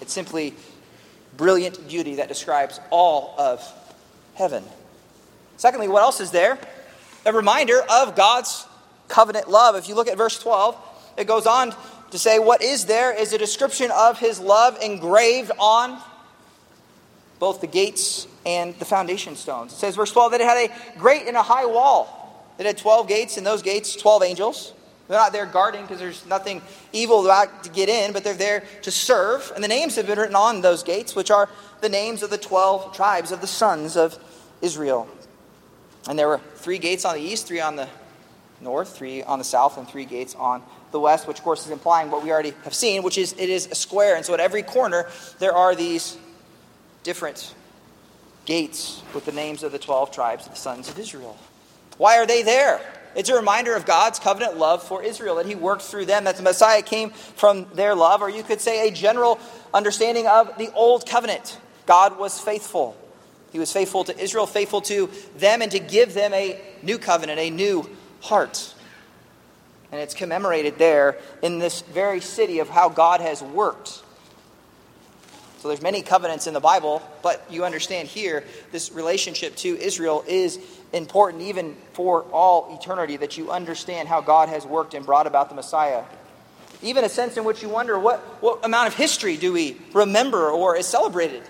It's 0.00 0.12
simply 0.12 0.54
brilliant 1.36 1.88
beauty 1.88 2.16
that 2.16 2.28
describes 2.28 2.78
all 2.90 3.34
of 3.38 3.66
heaven. 4.34 4.64
Secondly, 5.56 5.88
what 5.88 6.02
else 6.02 6.20
is 6.20 6.30
there? 6.30 6.58
A 7.26 7.32
reminder 7.32 7.80
of 7.90 8.16
God's 8.16 8.66
covenant 9.08 9.48
love. 9.48 9.76
If 9.76 9.88
you 9.88 9.94
look 9.94 10.08
at 10.08 10.16
verse 10.16 10.38
12, 10.38 10.76
it 11.16 11.26
goes 11.26 11.46
on 11.46 11.74
to 12.10 12.18
say, 12.18 12.38
What 12.38 12.62
is 12.62 12.86
there 12.86 13.12
is 13.12 13.32
a 13.32 13.38
description 13.38 13.90
of 13.92 14.18
his 14.18 14.40
love 14.40 14.78
engraved 14.82 15.52
on 15.58 16.00
both 17.38 17.60
the 17.60 17.66
gates 17.66 18.26
and 18.46 18.74
the 18.78 18.84
foundation 18.84 19.36
stones. 19.36 19.72
It 19.72 19.76
says, 19.76 19.96
verse 19.96 20.12
12, 20.12 20.32
that 20.32 20.40
it 20.40 20.44
had 20.44 20.70
a 20.70 20.98
great 20.98 21.26
and 21.26 21.36
a 21.36 21.42
high 21.42 21.66
wall. 21.66 22.52
It 22.58 22.66
had 22.66 22.78
12 22.78 23.08
gates, 23.08 23.36
and 23.36 23.46
those 23.46 23.62
gates, 23.62 23.96
12 23.96 24.22
angels. 24.22 24.72
They're 25.08 25.18
not 25.18 25.32
there 25.32 25.44
guarding 25.44 25.82
because 25.82 25.98
there's 25.98 26.24
nothing 26.24 26.62
evil 26.92 27.24
about 27.24 27.64
to 27.64 27.70
get 27.70 27.88
in, 27.88 28.12
but 28.12 28.24
they're 28.24 28.32
there 28.32 28.64
to 28.82 28.90
serve. 28.90 29.52
And 29.54 29.62
the 29.62 29.68
names 29.68 29.96
have 29.96 30.06
been 30.06 30.18
written 30.18 30.36
on 30.36 30.62
those 30.62 30.82
gates, 30.82 31.14
which 31.14 31.30
are 31.30 31.48
the 31.80 31.88
names 31.88 32.22
of 32.22 32.30
the 32.30 32.38
12 32.38 32.96
tribes 32.96 33.30
of 33.30 33.40
the 33.40 33.46
sons 33.46 33.96
of 33.96 34.18
Israel. 34.62 35.08
And 36.08 36.18
there 36.18 36.28
were 36.28 36.40
three 36.56 36.78
gates 36.78 37.04
on 37.04 37.14
the 37.14 37.22
east, 37.22 37.46
three 37.46 37.60
on 37.60 37.76
the 37.76 37.88
north, 38.60 38.96
three 38.96 39.22
on 39.22 39.38
the 39.38 39.44
south, 39.44 39.78
and 39.78 39.88
three 39.88 40.04
gates 40.04 40.34
on 40.34 40.62
the 40.90 41.00
west, 41.00 41.26
which 41.26 41.38
of 41.38 41.44
course 41.44 41.64
is 41.64 41.72
implying 41.72 42.10
what 42.10 42.22
we 42.22 42.30
already 42.30 42.52
have 42.64 42.74
seen, 42.74 43.02
which 43.02 43.18
is 43.18 43.32
it 43.34 43.48
is 43.48 43.66
a 43.70 43.74
square. 43.74 44.16
And 44.16 44.24
so 44.24 44.34
at 44.34 44.40
every 44.40 44.62
corner, 44.62 45.06
there 45.38 45.54
are 45.54 45.74
these 45.74 46.16
different 47.02 47.54
gates 48.44 49.02
with 49.14 49.24
the 49.24 49.32
names 49.32 49.62
of 49.62 49.72
the 49.72 49.78
12 49.78 50.10
tribes 50.10 50.46
of 50.46 50.52
the 50.52 50.58
sons 50.58 50.88
of 50.88 50.98
Israel. 50.98 51.36
Why 51.96 52.18
are 52.18 52.26
they 52.26 52.42
there? 52.42 52.80
It's 53.14 53.28
a 53.28 53.34
reminder 53.34 53.74
of 53.76 53.86
God's 53.86 54.18
covenant 54.18 54.58
love 54.58 54.82
for 54.82 55.02
Israel, 55.02 55.36
that 55.36 55.46
He 55.46 55.54
worked 55.54 55.82
through 55.82 56.06
them, 56.06 56.24
that 56.24 56.36
the 56.36 56.42
Messiah 56.42 56.82
came 56.82 57.10
from 57.10 57.66
their 57.74 57.94
love, 57.94 58.22
or 58.22 58.28
you 58.28 58.42
could 58.42 58.60
say 58.60 58.88
a 58.88 58.92
general 58.92 59.38
understanding 59.72 60.26
of 60.26 60.58
the 60.58 60.72
Old 60.72 61.06
Covenant. 61.08 61.58
God 61.86 62.18
was 62.18 62.40
faithful. 62.40 62.96
He 63.54 63.60
was 63.60 63.72
faithful 63.72 64.02
to 64.02 64.18
Israel, 64.18 64.48
faithful 64.48 64.80
to 64.80 65.08
them, 65.36 65.62
and 65.62 65.70
to 65.70 65.78
give 65.78 66.12
them 66.12 66.34
a 66.34 66.60
new 66.82 66.98
covenant, 66.98 67.38
a 67.38 67.50
new 67.50 67.88
heart. 68.20 68.74
And 69.92 70.00
it's 70.00 70.12
commemorated 70.12 70.76
there 70.76 71.18
in 71.40 71.60
this 71.60 71.82
very 71.82 72.20
city 72.20 72.58
of 72.58 72.68
how 72.68 72.88
God 72.88 73.20
has 73.20 73.44
worked. 73.44 74.02
So 75.60 75.68
there's 75.68 75.80
many 75.80 76.02
covenants 76.02 76.48
in 76.48 76.52
the 76.52 76.58
Bible, 76.58 77.00
but 77.22 77.46
you 77.48 77.64
understand 77.64 78.08
here 78.08 78.42
this 78.72 78.90
relationship 78.90 79.54
to 79.58 79.78
Israel 79.80 80.24
is 80.26 80.58
important 80.92 81.44
even 81.44 81.76
for 81.92 82.24
all 82.32 82.76
eternity 82.76 83.18
that 83.18 83.38
you 83.38 83.52
understand 83.52 84.08
how 84.08 84.20
God 84.20 84.48
has 84.48 84.66
worked 84.66 84.94
and 84.94 85.06
brought 85.06 85.28
about 85.28 85.48
the 85.48 85.54
Messiah. 85.54 86.02
Even 86.82 87.04
a 87.04 87.08
sense 87.08 87.36
in 87.36 87.44
which 87.44 87.62
you 87.62 87.68
wonder 87.68 88.00
what, 88.00 88.18
what 88.42 88.64
amount 88.64 88.88
of 88.88 88.94
history 88.94 89.36
do 89.36 89.52
we 89.52 89.76
remember 89.92 90.50
or 90.50 90.76
is 90.76 90.86
celebrated 90.86 91.44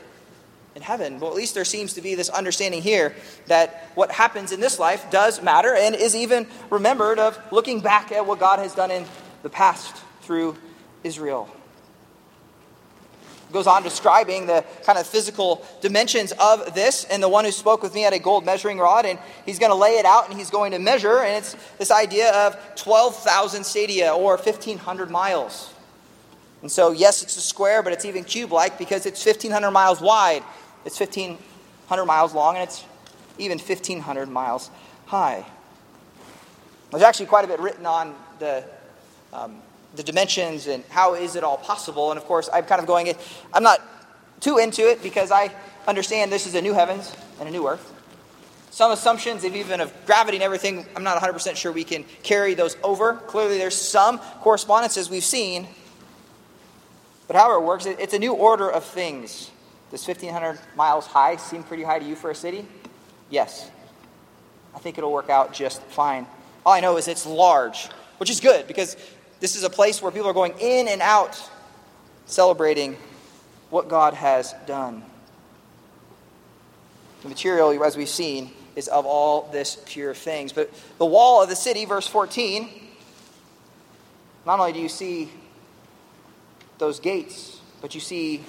in 0.75 0.83
heaven? 0.83 1.21
Well, 1.21 1.31
at 1.31 1.37
least 1.37 1.55
there 1.55 1.65
seems 1.65 1.95
to 1.95 2.01
be 2.01 2.15
this 2.15 2.29
understanding 2.29 2.83
here 2.83 3.15
that 3.47 3.91
what 3.95 4.11
happens 4.11 4.53
in 4.53 4.61
this 4.61 4.79
life 4.79 5.11
does 5.11 5.43
matter 5.43 5.75
and 5.75 5.95
is 5.95 6.15
even 6.15 6.47
remembered 6.71 7.19
of 7.19 7.39
looking 7.53 7.81
back 7.81 8.13
at 8.13 8.27
what 8.27 8.39
God 8.39 8.59
has 8.59 8.75
done 8.75 8.91
in 8.91 9.05
the 9.43 9.51
past 9.51 9.97
through 10.23 10.57
Israel 11.03 11.49
goes 13.55 13.67
on 13.67 13.83
describing 13.83 14.47
the 14.47 14.63
kind 14.83 14.99
of 14.99 15.07
physical 15.07 15.65
dimensions 15.81 16.33
of 16.33 16.75
this. 16.75 17.05
And 17.05 17.23
the 17.23 17.29
one 17.29 17.47
who 17.47 17.53
spoke 17.53 17.83
with 17.83 17.95
me 17.95 18.03
had 18.03 18.13
a 18.13 18.19
gold 18.19 18.45
measuring 18.45 18.79
rod, 18.79 19.07
and 19.07 19.19
he's 19.47 19.59
going 19.59 19.71
to 19.71 19.77
lay 19.77 19.93
it 19.93 20.05
out 20.05 20.29
and 20.29 20.37
he's 20.37 20.51
going 20.51 20.73
to 20.73 20.79
measure. 20.79 21.21
And 21.21 21.37
it's 21.37 21.57
this 21.79 21.91
idea 21.91 22.35
of 22.47 22.59
12,000 22.75 23.65
stadia 23.65 24.13
or 24.13 24.37
1,500 24.37 25.11
miles. 25.11 25.73
And 26.61 26.71
so, 26.71 26.91
yes, 26.93 27.23
it's 27.23 27.37
a 27.37 27.41
square, 27.41 27.83
but 27.83 27.93
it's 27.93 28.05
even 28.05 28.25
cube 28.25 28.53
like 28.53 28.79
because 28.79 29.07
it's 29.07 29.25
1,500 29.25 29.71
miles 29.71 30.01
wide, 30.01 30.43
it's 30.85 30.99
1,500 30.99 32.05
miles 32.05 32.35
long, 32.35 32.57
and 32.57 32.64
it's 32.64 32.85
even 33.38 33.59
1,500 33.59 34.29
miles 34.29 34.70
high. 35.07 35.44
There's 36.90 37.03
actually 37.03 37.27
quite 37.27 37.44
a 37.44 37.49
bit 37.49 37.61
written 37.61 37.87
on 37.87 38.14
the 38.38 38.64
um, 39.33 39.61
the 39.97 40.03
dimensions 40.03 40.66
and 40.66 40.85
how 40.88 41.14
is 41.14 41.37
it 41.37 41.44
all 41.44 41.57
possible. 41.57 42.11
And 42.11 42.18
of 42.18 42.25
course, 42.25 42.49
I'm 42.53 42.64
kind 42.64 42.81
of 42.81 42.87
going, 42.87 43.12
I'm 43.53 43.62
not 43.62 43.81
too 44.40 44.59
into 44.59 44.88
it 44.88 45.03
because 45.03 45.31
I 45.31 45.55
understand 45.87 46.33
this 46.33 46.47
is 46.47 46.55
a 46.55 46.62
new 46.62 46.75
heavens 46.75 47.14
and 47.40 47.49
a 47.49 47.53
new 47.53 47.66
earth. 47.68 47.92
Some 48.70 48.90
assumptions, 48.90 49.44
even 49.44 49.81
of 49.81 49.92
gravity 50.05 50.37
and 50.37 50.42
everything, 50.42 50.85
I'm 50.97 51.05
not 51.05 51.20
100% 51.23 51.55
sure 51.55 51.70
we 51.70 51.85
can 51.85 52.05
carry 52.25 52.55
those 52.55 52.77
over. 52.83 53.14
Clearly, 53.14 53.57
there's 53.57 53.77
some 53.77 54.18
correspondences 54.40 55.09
we've 55.09 55.25
seen. 55.25 55.68
But 57.29 57.37
however 57.37 57.62
it 57.62 57.66
works, 57.66 57.87
it's 57.87 58.14
a 58.14 58.18
new 58.18 58.33
order 58.33 58.68
of 58.68 58.85
things. 58.85 59.51
Does 59.94 60.09
1,500 60.09 60.59
miles 60.74 61.07
high 61.07 61.37
seem 61.37 61.62
pretty 61.62 61.85
high 61.85 62.00
to 62.00 62.04
you 62.04 62.16
for 62.16 62.28
a 62.28 62.35
city? 62.35 62.66
Yes. 63.30 63.70
I 64.74 64.80
think 64.80 64.98
it'll 64.98 65.12
work 65.12 65.30
out 65.30 65.52
just 65.52 65.80
fine. 65.83 66.26
All 66.66 66.72
I 66.72 66.80
know 66.80 66.96
is 66.96 67.07
it's 67.07 67.24
large, 67.24 67.87
which 68.18 68.28
is 68.28 68.40
good 68.40 68.66
because 68.66 68.96
this 69.38 69.54
is 69.54 69.62
a 69.62 69.70
place 69.70 70.02
where 70.02 70.11
people 70.11 70.28
are 70.28 70.33
going 70.33 70.54
in 70.59 70.88
and 70.88 71.00
out 71.00 71.40
celebrating 72.26 72.96
what 73.70 73.88
God 73.88 74.14
has 74.14 74.52
done. 74.66 75.04
The 77.22 77.28
material, 77.28 77.80
as 77.85 77.96
we've 77.96 78.09
seen, 78.09 78.50
is 78.74 78.88
of 78.88 79.07
all 79.07 79.48
this 79.52 79.80
pure 79.87 80.12
things. 80.12 80.52
But 80.52 80.72
the 80.98 81.07
wall 81.07 81.40
of 81.40 81.48
the 81.48 81.54
city, 81.54 81.85
verse 81.85 82.09
14, 82.09 82.68
not 84.44 84.59
only 84.59 84.72
do 84.72 84.80
you 84.80 84.88
see 84.88 85.30
those 86.78 86.98
gates, 86.98 87.61
but 87.80 87.94
you 87.94 88.00
see 88.00 88.42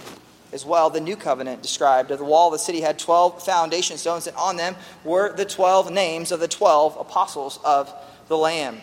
as 0.55 0.65
well 0.65 0.89
the 0.89 0.99
new 0.99 1.15
covenant 1.15 1.61
described. 1.61 2.09
Of 2.09 2.17
the 2.17 2.25
wall 2.25 2.47
of 2.47 2.53
the 2.53 2.59
city 2.59 2.81
had 2.81 2.97
12 2.97 3.45
foundation 3.45 3.97
stones, 3.97 4.25
and 4.25 4.35
on 4.35 4.55
them 4.55 4.75
were 5.03 5.31
the 5.31 5.45
12 5.45 5.91
names 5.91 6.31
of 6.31 6.39
the 6.39 6.47
12 6.47 6.97
apostles 6.97 7.59
of 7.63 7.93
the 8.27 8.37
Lamb 8.37 8.81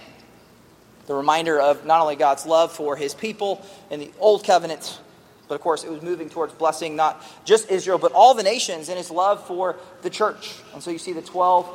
the 1.06 1.14
reminder 1.14 1.60
of 1.60 1.84
not 1.84 2.00
only 2.00 2.16
God's 2.16 2.46
love 2.46 2.72
for 2.72 2.96
his 2.96 3.14
people 3.14 3.64
in 3.90 4.00
the 4.00 4.10
old 4.18 4.44
covenant, 4.44 5.00
but 5.48 5.54
of 5.54 5.60
course 5.60 5.84
it 5.84 5.90
was 5.90 6.02
moving 6.02 6.30
towards 6.30 6.52
blessing 6.54 6.96
not 6.96 7.24
just 7.44 7.70
Israel, 7.70 7.98
but 7.98 8.12
all 8.12 8.34
the 8.34 8.42
nations 8.42 8.88
and 8.88 8.96
his 8.96 9.10
love 9.10 9.46
for 9.46 9.76
the 10.02 10.10
church. 10.10 10.54
And 10.72 10.82
so 10.82 10.90
you 10.90 10.98
see 10.98 11.12
the 11.12 11.22
12 11.22 11.68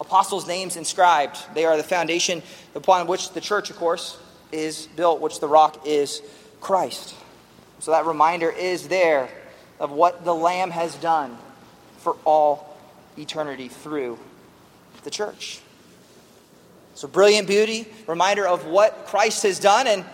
apostles' 0.00 0.46
names 0.46 0.76
inscribed. 0.76 1.38
They 1.54 1.64
are 1.64 1.76
the 1.76 1.82
foundation 1.82 2.42
upon 2.74 3.06
which 3.06 3.30
the 3.30 3.40
church, 3.40 3.70
of 3.70 3.76
course, 3.76 4.18
is 4.52 4.86
built, 4.96 5.20
which 5.20 5.40
the 5.40 5.48
rock 5.48 5.86
is 5.86 6.22
Christ. 6.60 7.14
So 7.80 7.90
that 7.90 8.06
reminder 8.06 8.50
is 8.50 8.88
there 8.88 9.28
of 9.84 9.92
what 9.92 10.24
the 10.24 10.34
Lamb 10.34 10.70
has 10.70 10.94
done 10.96 11.36
for 11.98 12.16
all 12.24 12.74
eternity 13.18 13.68
through 13.68 14.18
the 15.02 15.10
church. 15.10 15.60
So, 16.94 17.06
brilliant 17.06 17.46
beauty, 17.46 17.86
reminder 18.06 18.46
of 18.46 18.64
what 18.64 19.04
Christ 19.06 19.42
has 19.42 19.58
done, 19.58 19.86
and 19.86 20.06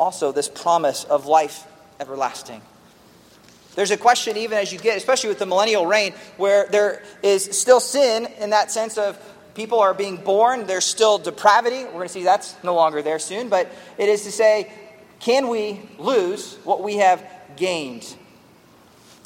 also 0.00 0.32
this 0.32 0.48
promise 0.48 1.04
of 1.04 1.26
life 1.26 1.64
everlasting. 2.00 2.60
There's 3.76 3.92
a 3.92 3.96
question, 3.96 4.36
even 4.36 4.58
as 4.58 4.72
you 4.72 4.78
get, 4.80 4.96
especially 4.96 5.28
with 5.28 5.38
the 5.38 5.46
millennial 5.46 5.86
reign, 5.86 6.14
where 6.38 6.66
there 6.66 7.04
is 7.22 7.44
still 7.56 7.78
sin 7.78 8.26
in 8.40 8.50
that 8.50 8.72
sense 8.72 8.98
of 8.98 9.16
people 9.54 9.78
are 9.78 9.94
being 9.94 10.16
born, 10.16 10.66
there's 10.66 10.84
still 10.84 11.18
depravity. 11.18 11.84
We're 11.84 11.92
going 11.92 12.08
to 12.08 12.12
see 12.12 12.24
that's 12.24 12.56
no 12.64 12.74
longer 12.74 13.00
there 13.00 13.20
soon, 13.20 13.48
but 13.48 13.70
it 13.96 14.08
is 14.08 14.24
to 14.24 14.32
say, 14.32 14.72
can 15.20 15.48
we 15.48 15.80
lose 15.98 16.56
what 16.64 16.82
we 16.82 16.96
have 16.96 17.24
gained? 17.56 18.14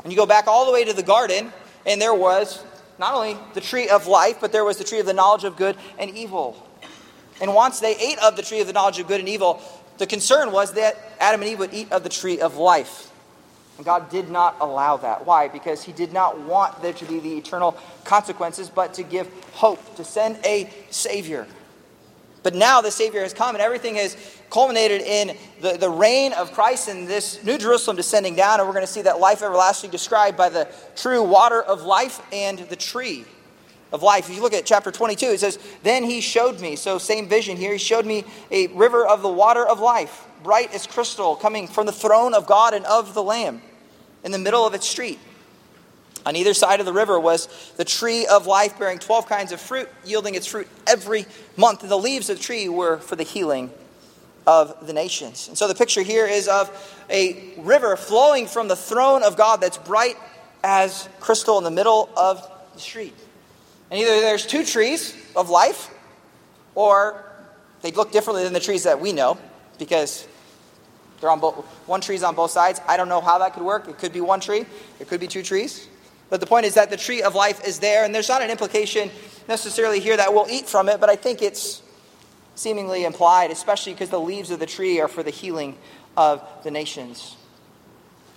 And 0.03 0.13
you 0.13 0.17
go 0.17 0.27
back 0.27 0.47
all 0.47 0.67
the 0.67 0.73
way 0.73 0.85
to 0.85 0.93
the 0.93 1.03
garden, 1.03 1.53
and 1.87 2.01
there 2.01 2.15
was 2.15 2.65
not 2.99 3.15
only 3.15 3.37
the 3.55 3.61
tree 3.61 3.89
of 3.89 4.07
life, 4.07 4.39
but 4.41 4.53
there 4.53 4.65
was 4.65 4.79
the 4.79 4.85
tree 4.85 5.01
of 5.01 5.07
the 5.07 5.13
knowledge 5.13 5.45
of 5.45 5.57
good 5.57 5.77
and 5.99 6.11
evil. 6.17 6.67
And 7.41 7.55
once 7.55 7.81
they 7.81 7.97
ate 7.97 8.19
of 8.19 8.37
the 8.37 8.43
tree 8.43 8.61
of 8.61 8.67
the 8.67 8.73
knowledge 8.73 8.99
of 8.99 9.09
good 9.09 9.21
and 9.21 9.29
evil, 9.29 9.61
the 9.99 10.07
concern 10.07 10.53
was 10.53 10.75
that 10.75 10.97
Adam 11.21 11.43
and 11.43 11.51
Eve 11.51 11.59
would 11.59 11.75
eat 11.75 11.93
of 11.93 12.03
the 12.03 12.09
tree 12.09 12.41
of 12.41 12.57
life. 12.57 13.11
And 13.77 13.87
God 13.87 14.11
did 14.11 14.29
not 14.29 14.57
allow 14.61 14.97
that. 14.99 15.27
Why? 15.27 15.49
Because 15.49 15.83
He 15.83 15.93
did 15.93 16.13
not 16.13 16.39
want 16.41 16.83
there 16.83 16.93
to 16.93 17.05
be 17.05 17.19
the 17.19 17.37
eternal 17.37 17.77
consequences, 18.05 18.69
but 18.69 18.95
to 18.95 19.03
give 19.03 19.29
hope, 19.55 19.97
to 19.97 20.05
send 20.05 20.39
a 20.45 20.71
Savior. 20.91 21.47
But 22.43 22.55
now 22.55 22.81
the 22.81 22.91
Savior 22.91 23.21
has 23.21 23.33
come, 23.33 23.55
and 23.55 23.63
everything 23.63 23.95
has 23.97 24.17
culminated 24.51 25.01
in 25.01 25.37
the, 25.61 25.77
the 25.77 25.89
reign 25.89 26.33
of 26.33 26.53
Christ 26.53 26.89
and 26.89 27.07
this 27.07 27.43
New 27.45 27.57
Jerusalem 27.57 27.97
descending 27.97 28.35
down. 28.35 28.59
And 28.59 28.69
we're 28.69 28.75
going 28.75 28.87
to 28.87 28.93
see 28.93 29.03
that 29.03 29.21
life 29.21 29.43
everlasting 29.43 29.91
described 29.91 30.37
by 30.37 30.49
the 30.49 30.69
true 30.97 31.23
water 31.23 31.63
of 31.63 31.83
life 31.83 32.21
and 32.33 32.59
the 32.59 32.77
tree 32.77 33.25
of 33.93 34.03
life. 34.03 34.29
If 34.29 34.37
you 34.37 34.43
look 34.43 34.55
at 34.55 34.67
chapter 34.67 34.91
22, 34.91 35.27
it 35.27 35.41
says, 35.41 35.59
Then 35.83 36.03
he 36.03 36.21
showed 36.21 36.61
me, 36.61 36.77
so 36.77 36.99
same 36.99 37.29
vision 37.29 37.57
here, 37.57 37.73
he 37.73 37.79
showed 37.79 38.07
me 38.07 38.25
a 38.51 38.67
river 38.69 39.07
of 39.07 39.23
the 39.23 39.29
water 39.29 39.67
of 39.67 39.81
life, 39.81 40.27
bright 40.43 40.75
as 40.75 40.87
crystal, 40.87 41.37
coming 41.37 41.69
from 41.69 41.87
the 41.87 41.93
throne 41.93 42.35
of 42.35 42.47
God 42.47 42.75
and 42.75 42.85
of 42.87 43.15
the 43.15 43.23
Lamb 43.23 43.63
in 44.25 44.33
the 44.33 44.39
middle 44.39 44.67
of 44.67 44.75
its 44.75 44.89
street. 44.89 45.19
On 46.25 46.37
either 46.37 46.55
side 46.55 46.81
of 46.81 46.87
the 46.87 46.93
river 46.93 47.19
was 47.19 47.73
the 47.77 47.85
tree 47.85 48.27
of 48.27 48.47
life, 48.47 48.79
bearing 48.79 48.99
12 48.99 49.29
kinds 49.29 49.53
of 49.53 49.61
fruit, 49.61 49.89
yielding 50.05 50.35
its 50.35 50.47
fruit 50.47 50.69
every 50.87 51.27
month. 51.57 51.83
And 51.83 51.91
the 51.91 51.99
leaves 51.99 52.31
of 52.31 52.39
the 52.39 52.43
tree 52.43 52.69
were 52.69 52.99
for 52.99 53.17
the 53.17 53.25
healing 53.25 53.71
of 54.47 54.87
the 54.87 54.93
nations. 54.93 55.49
And 55.49 55.57
so 55.57 55.69
the 55.69 55.75
picture 55.75 56.03
here 56.03 56.27
is 56.27 56.49
of 56.49 56.71
a 57.11 57.55
river 57.59 57.97
flowing 57.97 58.47
from 58.47 58.69
the 58.69 58.77
throne 58.77 59.23
of 59.23 59.37
God 59.37 59.61
that's 59.61 59.79
bright 59.79 60.17
as 60.65 61.09
crystal 61.21 61.59
in 61.59 61.65
the 61.65 61.71
middle 61.71 62.09
of 62.17 62.49
the 62.75 62.81
street. 62.81 63.15
And 63.91 64.01
either 64.01 64.21
there's 64.21 64.47
two 64.47 64.65
trees 64.65 65.17
of 65.37 65.51
life, 65.51 65.91
or 66.75 67.25
they 67.83 67.91
look 67.91 68.13
differently 68.13 68.45
than 68.45 68.53
the 68.53 68.61
trees 68.61 68.85
that 68.85 69.01
we 69.01 69.13
know, 69.13 69.39
because 69.79 70.27
they're 71.21 71.31
on 71.31 71.41
both, 71.41 71.65
one 71.87 72.01
tree's 72.01 72.23
on 72.23 72.35
both 72.35 72.51
sides. 72.51 72.81
I 72.89 72.97
don't 72.97 73.09
know 73.09 73.21
how 73.21 73.39
that 73.39 73.55
could 73.55 73.63
work. 73.63 73.89
It 73.89 73.99
could 73.99 74.13
be 74.13 74.21
one 74.21 74.41
tree, 74.41 74.65
it 74.99 75.09
could 75.09 75.21
be 75.21 75.29
two 75.29 75.43
trees. 75.43 75.89
But 76.33 76.41
the 76.41 76.47
point 76.47 76.65
is 76.65 76.73
that 76.77 76.89
the 76.89 76.97
tree 76.97 77.21
of 77.21 77.35
life 77.35 77.63
is 77.63 77.81
there, 77.81 78.07
and 78.07 78.15
there's 78.15 78.31
not 78.31 78.41
an 78.41 78.49
implication 78.49 79.11
necessarily 79.49 80.01
here 80.01 80.17
that 80.17 80.33
we'll 80.33 80.49
eat 80.49 80.67
from 80.67 80.89
it, 80.89 80.99
but 80.99 81.11
I 81.11 81.15
think 81.15 81.43
it's 81.43 81.83
seemingly 82.55 83.05
implied, 83.05 83.51
especially 83.51 83.93
because 83.93 84.09
the 84.09 84.19
leaves 84.19 84.51
of 84.51 84.59
the 84.59 84.65
tree 84.65 84.99
are 84.99 85.09
for 85.09 85.23
the 85.23 85.31
healing 85.31 85.77
of 86.17 86.43
the 86.65 86.71
nations. 86.71 87.37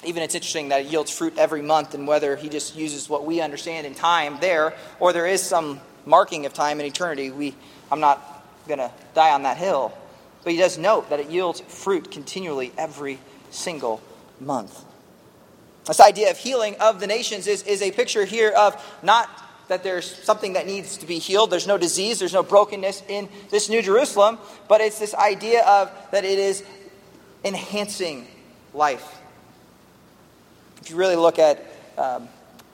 Even 0.04 0.24
it's 0.24 0.36
interesting 0.36 0.68
that 0.70 0.82
it 0.82 0.88
yields 0.88 1.10
fruit 1.10 1.38
every 1.38 1.62
month, 1.62 1.94
and 1.94 2.06
whether 2.06 2.36
he 2.36 2.50
just 2.50 2.76
uses 2.76 3.08
what 3.08 3.24
we 3.24 3.40
understand 3.40 3.88
in 3.88 3.96
time 3.96 4.40
there, 4.42 4.74
or 5.00 5.14
there 5.14 5.26
is 5.26 5.42
some 5.42 5.80
marking 6.06 6.46
of 6.46 6.54
time 6.54 6.82
in 6.82 6.86
eternity, 6.86 7.32
we, 7.32 7.56
I'm 7.90 8.02
not 8.02 8.46
going 8.68 8.80
to 8.80 8.92
die 9.14 9.32
on 9.32 9.44
that 9.44 9.56
hill. 9.56 9.98
But 10.44 10.52
he 10.52 10.60
does 10.60 10.78
note 10.78 11.12
that 11.12 11.22
it 11.22 11.30
yields 11.30 11.62
fruit 11.62 12.12
continually 12.12 12.74
every 12.78 13.20
single 13.52 14.02
month. 14.42 14.84
This 15.86 16.00
idea 16.00 16.32
of 16.32 16.38
healing 16.38 16.76
of 16.80 17.00
the 17.00 17.08
nations 17.08 17.48
is, 17.48 17.64
is 17.64 17.82
a 17.82 17.92
picture 17.92 18.26
here 18.26 18.52
of 18.52 18.76
not 19.04 19.30
that 19.68 19.84
there's 19.84 20.24
something 20.24 20.54
that 20.54 20.66
needs 20.66 20.98
to 20.98 21.06
be 21.06 21.20
healed, 21.20 21.50
there's 21.50 21.68
no 21.68 21.78
disease, 21.78 22.20
there's 22.20 22.34
no 22.34 22.44
brokenness 22.44 23.04
in 23.08 23.28
this 23.50 23.70
New 23.70 23.82
Jerusalem, 23.82 24.38
but 24.68 24.82
it's 24.82 25.00
this 25.00 25.14
idea 25.16 25.66
of 25.66 25.92
that 26.12 26.24
it 26.24 26.38
is 26.38 26.64
enhancing 27.44 28.28
life. 28.74 29.22
If 30.82 30.90
you 30.90 30.96
really 30.96 31.16
look 31.16 31.40
at 31.40 31.66
um, 31.98 32.28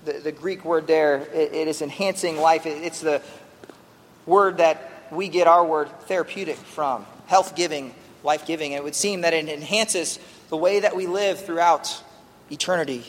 the, 0.03 0.13
the 0.13 0.31
Greek 0.31 0.65
word 0.65 0.87
there, 0.87 1.19
it, 1.33 1.53
it 1.53 1.67
is 1.67 1.81
enhancing 1.81 2.37
life. 2.37 2.65
It, 2.65 2.83
it's 2.83 3.01
the 3.01 3.21
word 4.25 4.57
that 4.57 4.91
we 5.11 5.29
get 5.29 5.47
our 5.47 5.65
word 5.65 5.89
therapeutic 6.07 6.57
from 6.57 7.05
health 7.27 7.55
giving, 7.55 7.93
life 8.23 8.45
giving. 8.45 8.73
It 8.73 8.83
would 8.83 8.95
seem 8.95 9.21
that 9.21 9.33
it 9.33 9.47
enhances 9.47 10.19
the 10.49 10.57
way 10.57 10.81
that 10.81 10.95
we 10.95 11.07
live 11.07 11.39
throughout 11.45 12.03
eternity. 12.51 13.03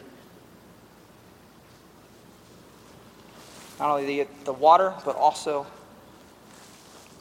Not 3.78 3.90
only 3.90 4.06
the, 4.06 4.28
the 4.44 4.52
water, 4.52 4.94
but 5.04 5.16
also 5.16 5.66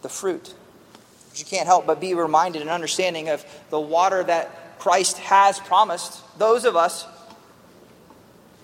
the 0.02 0.10
fruit. 0.10 0.54
But 1.30 1.40
you 1.40 1.46
can't 1.46 1.66
help 1.66 1.88
but 1.88 2.00
be 2.00 2.14
reminded 2.14 2.62
and 2.62 2.70
understanding 2.70 3.30
of 3.30 3.46
the 3.70 3.80
water 3.80 4.24
that 4.24 4.80
Christ 4.80 5.18
has 5.20 5.60
promised 5.60 6.22
those 6.38 6.66
of 6.66 6.76
us 6.76 7.06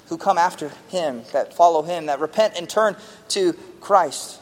who 0.07 0.17
come 0.17 0.37
after 0.37 0.71
him, 0.89 1.23
that 1.33 1.53
follow 1.53 1.81
him, 1.81 2.05
that 2.05 2.19
repent 2.19 2.55
and 2.57 2.69
turn 2.69 2.95
to 3.29 3.53
Christ. 3.81 4.39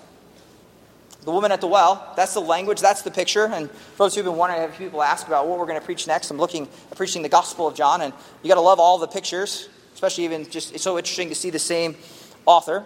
The 1.26 1.32
woman 1.32 1.52
at 1.52 1.60
the 1.60 1.68
well, 1.68 2.14
that's 2.16 2.36
the 2.36 2.40
language, 2.40 2.80
that's 2.80 3.02
the 3.02 3.10
picture. 3.10 3.46
And 3.48 3.70
for 3.70 4.06
those 4.06 4.14
who've 4.14 4.24
been 4.24 4.38
wondering, 4.38 4.62
I 4.62 4.68
have 4.68 4.78
people 4.78 5.02
ask 5.02 5.26
about 5.26 5.48
what 5.48 5.58
we're 5.58 5.66
going 5.66 5.80
to 5.80 5.86
preach 5.86 6.06
next, 6.06 6.30
I'm 6.30 6.38
looking 6.38 6.68
at 6.92 6.98
preaching 6.98 7.24
the 7.24 7.30
Gospel 7.30 7.68
of 7.68 7.76
John, 7.76 8.02
and 8.02 8.14
you 8.44 8.48
got 8.48 8.56
to 8.56 8.62
love 8.62 8.80
all 8.80 9.00
the 9.00 9.08
pictures, 9.08 9.68
especially 9.96 10.26
even 10.26 10.48
just, 10.48 10.76
it's 10.76 10.84
so 10.84 11.00
interesting 11.00 11.30
to 11.30 11.36
see 11.36 11.50
the 11.50 11.58
same 11.58 11.96
author. 12.46 12.86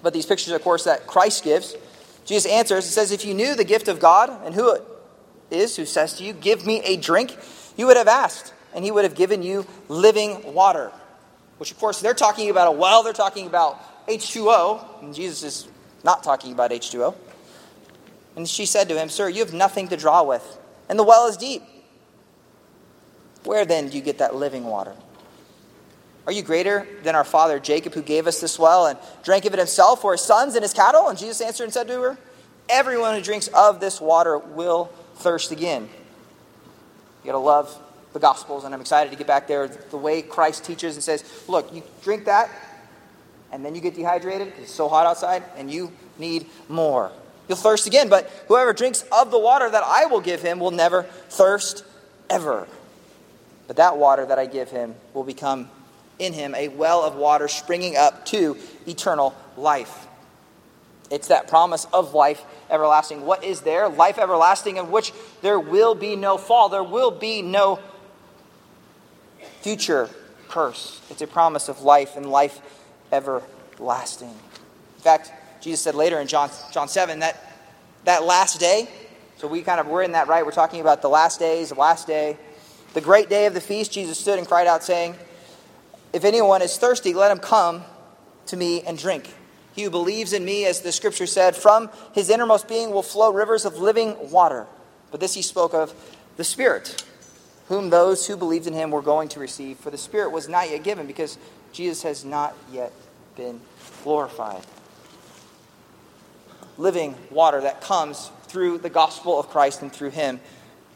But 0.00 0.12
these 0.12 0.26
pictures, 0.26 0.52
of 0.54 0.62
course, 0.62 0.84
that 0.84 1.08
Christ 1.08 1.42
gives. 1.42 1.74
Jesus 2.24 2.50
answers, 2.50 2.86
it 2.86 2.90
says, 2.90 3.10
If 3.10 3.24
you 3.24 3.34
knew 3.34 3.56
the 3.56 3.64
gift 3.64 3.88
of 3.88 3.98
God 3.98 4.30
and 4.46 4.54
who 4.54 4.72
it 4.74 4.82
is 5.50 5.76
who 5.76 5.84
says 5.84 6.14
to 6.14 6.24
you, 6.24 6.32
Give 6.32 6.64
me 6.64 6.80
a 6.84 6.96
drink, 6.96 7.36
you 7.76 7.86
would 7.86 7.96
have 7.96 8.08
asked, 8.08 8.54
and 8.74 8.84
he 8.84 8.92
would 8.92 9.04
have 9.04 9.16
given 9.16 9.42
you 9.42 9.66
living 9.88 10.54
water. 10.54 10.92
Which, 11.58 11.72
of 11.72 11.78
course, 11.78 12.00
they're 12.00 12.14
talking 12.14 12.48
about 12.48 12.68
a 12.68 12.70
well, 12.70 13.02
they're 13.02 13.12
talking 13.12 13.48
about 13.48 14.06
H2O, 14.06 15.02
and 15.02 15.14
Jesus 15.14 15.42
is 15.42 15.68
not 16.04 16.22
talking 16.22 16.52
about 16.52 16.70
H2O. 16.70 17.14
And 18.40 18.48
she 18.48 18.64
said 18.64 18.88
to 18.88 18.98
him, 18.98 19.10
Sir, 19.10 19.28
you 19.28 19.44
have 19.44 19.52
nothing 19.52 19.88
to 19.88 19.98
draw 19.98 20.22
with, 20.22 20.58
and 20.88 20.98
the 20.98 21.04
well 21.04 21.26
is 21.26 21.36
deep. 21.36 21.62
Where 23.44 23.66
then 23.66 23.90
do 23.90 23.98
you 23.98 24.02
get 24.02 24.16
that 24.16 24.34
living 24.34 24.64
water? 24.64 24.96
Are 26.26 26.32
you 26.32 26.40
greater 26.40 26.86
than 27.02 27.14
our 27.14 27.24
father 27.24 27.60
Jacob, 27.60 27.92
who 27.92 28.00
gave 28.00 28.26
us 28.26 28.40
this 28.40 28.58
well 28.58 28.86
and 28.86 28.98
drank 29.22 29.44
of 29.44 29.52
it 29.52 29.58
himself 29.58 30.00
for 30.00 30.12
his 30.12 30.22
sons 30.22 30.54
and 30.54 30.62
his 30.62 30.72
cattle? 30.72 31.08
And 31.08 31.18
Jesus 31.18 31.42
answered 31.42 31.64
and 31.64 31.72
said 31.74 31.86
to 31.88 32.00
her, 32.00 32.18
Everyone 32.70 33.14
who 33.14 33.20
drinks 33.20 33.48
of 33.48 33.78
this 33.78 34.00
water 34.00 34.38
will 34.38 34.86
thirst 35.16 35.52
again. 35.52 35.90
You 37.22 37.26
got 37.26 37.32
to 37.32 37.38
love 37.38 37.78
the 38.14 38.20
Gospels, 38.20 38.64
and 38.64 38.72
I'm 38.72 38.80
excited 38.80 39.10
to 39.10 39.16
get 39.16 39.26
back 39.26 39.48
there. 39.48 39.68
The 39.68 39.98
way 39.98 40.22
Christ 40.22 40.64
teaches 40.64 40.96
and 40.96 41.04
says, 41.04 41.44
Look, 41.46 41.74
you 41.74 41.82
drink 42.02 42.24
that, 42.24 42.48
and 43.52 43.62
then 43.62 43.74
you 43.74 43.82
get 43.82 43.94
dehydrated 43.94 44.46
because 44.46 44.62
it's 44.62 44.72
so 44.72 44.88
hot 44.88 45.06
outside, 45.06 45.42
and 45.58 45.70
you 45.70 45.92
need 46.18 46.46
more. 46.70 47.12
You'll 47.50 47.56
thirst 47.56 47.88
again, 47.88 48.08
but 48.08 48.30
whoever 48.46 48.72
drinks 48.72 49.02
of 49.10 49.32
the 49.32 49.38
water 49.38 49.68
that 49.68 49.82
I 49.84 50.06
will 50.06 50.20
give 50.20 50.40
him 50.40 50.60
will 50.60 50.70
never 50.70 51.02
thirst 51.02 51.84
ever. 52.30 52.68
But 53.66 53.74
that 53.74 53.96
water 53.96 54.24
that 54.24 54.38
I 54.38 54.46
give 54.46 54.70
him 54.70 54.94
will 55.14 55.24
become 55.24 55.68
in 56.20 56.32
him 56.32 56.54
a 56.54 56.68
well 56.68 57.02
of 57.02 57.16
water 57.16 57.48
springing 57.48 57.96
up 57.96 58.24
to 58.26 58.56
eternal 58.86 59.34
life. 59.56 60.06
It's 61.10 61.26
that 61.26 61.48
promise 61.48 61.88
of 61.92 62.14
life 62.14 62.40
everlasting. 62.70 63.26
What 63.26 63.42
is 63.42 63.62
there? 63.62 63.88
Life 63.88 64.20
everlasting, 64.20 64.76
in 64.76 64.92
which 64.92 65.12
there 65.42 65.58
will 65.58 65.96
be 65.96 66.14
no 66.14 66.38
fall, 66.38 66.68
there 66.68 66.84
will 66.84 67.10
be 67.10 67.42
no 67.42 67.80
future 69.60 70.08
curse. 70.46 71.00
It's 71.10 71.20
a 71.20 71.26
promise 71.26 71.68
of 71.68 71.82
life 71.82 72.16
and 72.16 72.30
life 72.30 72.60
everlasting. 73.10 74.28
In 74.28 75.02
fact, 75.02 75.32
Jesus 75.60 75.80
said 75.80 75.94
later 75.94 76.20
in 76.20 76.26
John, 76.26 76.50
John 76.72 76.88
7 76.88 77.20
that 77.20 77.50
that 78.04 78.24
last 78.24 78.60
day, 78.60 78.88
so 79.36 79.48
we 79.48 79.62
kind 79.62 79.80
of, 79.80 79.86
we're 79.86 80.02
in 80.02 80.12
that 80.12 80.28
right. 80.28 80.44
We're 80.44 80.52
talking 80.52 80.80
about 80.80 81.02
the 81.02 81.08
last 81.08 81.38
days, 81.38 81.70
the 81.70 81.74
last 81.74 82.06
day. 82.06 82.36
The 82.92 83.00
great 83.00 83.28
day 83.28 83.46
of 83.46 83.54
the 83.54 83.60
feast, 83.60 83.92
Jesus 83.92 84.18
stood 84.18 84.38
and 84.38 84.46
cried 84.46 84.66
out, 84.66 84.82
saying, 84.82 85.14
If 86.12 86.24
anyone 86.24 86.62
is 86.62 86.76
thirsty, 86.76 87.14
let 87.14 87.30
him 87.30 87.38
come 87.38 87.84
to 88.46 88.56
me 88.56 88.82
and 88.82 88.98
drink. 88.98 89.32
He 89.72 89.84
who 89.84 89.90
believes 89.90 90.32
in 90.32 90.44
me, 90.44 90.66
as 90.66 90.80
the 90.80 90.92
scripture 90.92 91.26
said, 91.26 91.56
from 91.56 91.88
his 92.12 92.28
innermost 92.28 92.68
being 92.68 92.90
will 92.90 93.02
flow 93.02 93.32
rivers 93.32 93.64
of 93.64 93.76
living 93.76 94.30
water. 94.30 94.66
But 95.10 95.20
this 95.20 95.34
he 95.34 95.42
spoke 95.42 95.72
of 95.72 95.94
the 96.36 96.44
Spirit, 96.44 97.04
whom 97.68 97.90
those 97.90 98.26
who 98.26 98.36
believed 98.36 98.66
in 98.66 98.74
him 98.74 98.90
were 98.90 99.02
going 99.02 99.28
to 99.30 99.40
receive. 99.40 99.78
For 99.78 99.90
the 99.90 99.98
Spirit 99.98 100.32
was 100.32 100.48
not 100.48 100.68
yet 100.68 100.82
given, 100.82 101.06
because 101.06 101.38
Jesus 101.72 102.02
has 102.02 102.24
not 102.24 102.56
yet 102.72 102.92
been 103.36 103.60
glorified 104.02 104.64
living 106.80 107.14
water 107.30 107.60
that 107.60 107.82
comes 107.82 108.30
through 108.44 108.78
the 108.78 108.88
gospel 108.88 109.38
of 109.38 109.50
Christ 109.50 109.82
and 109.82 109.92
through 109.92 110.10
Him 110.10 110.40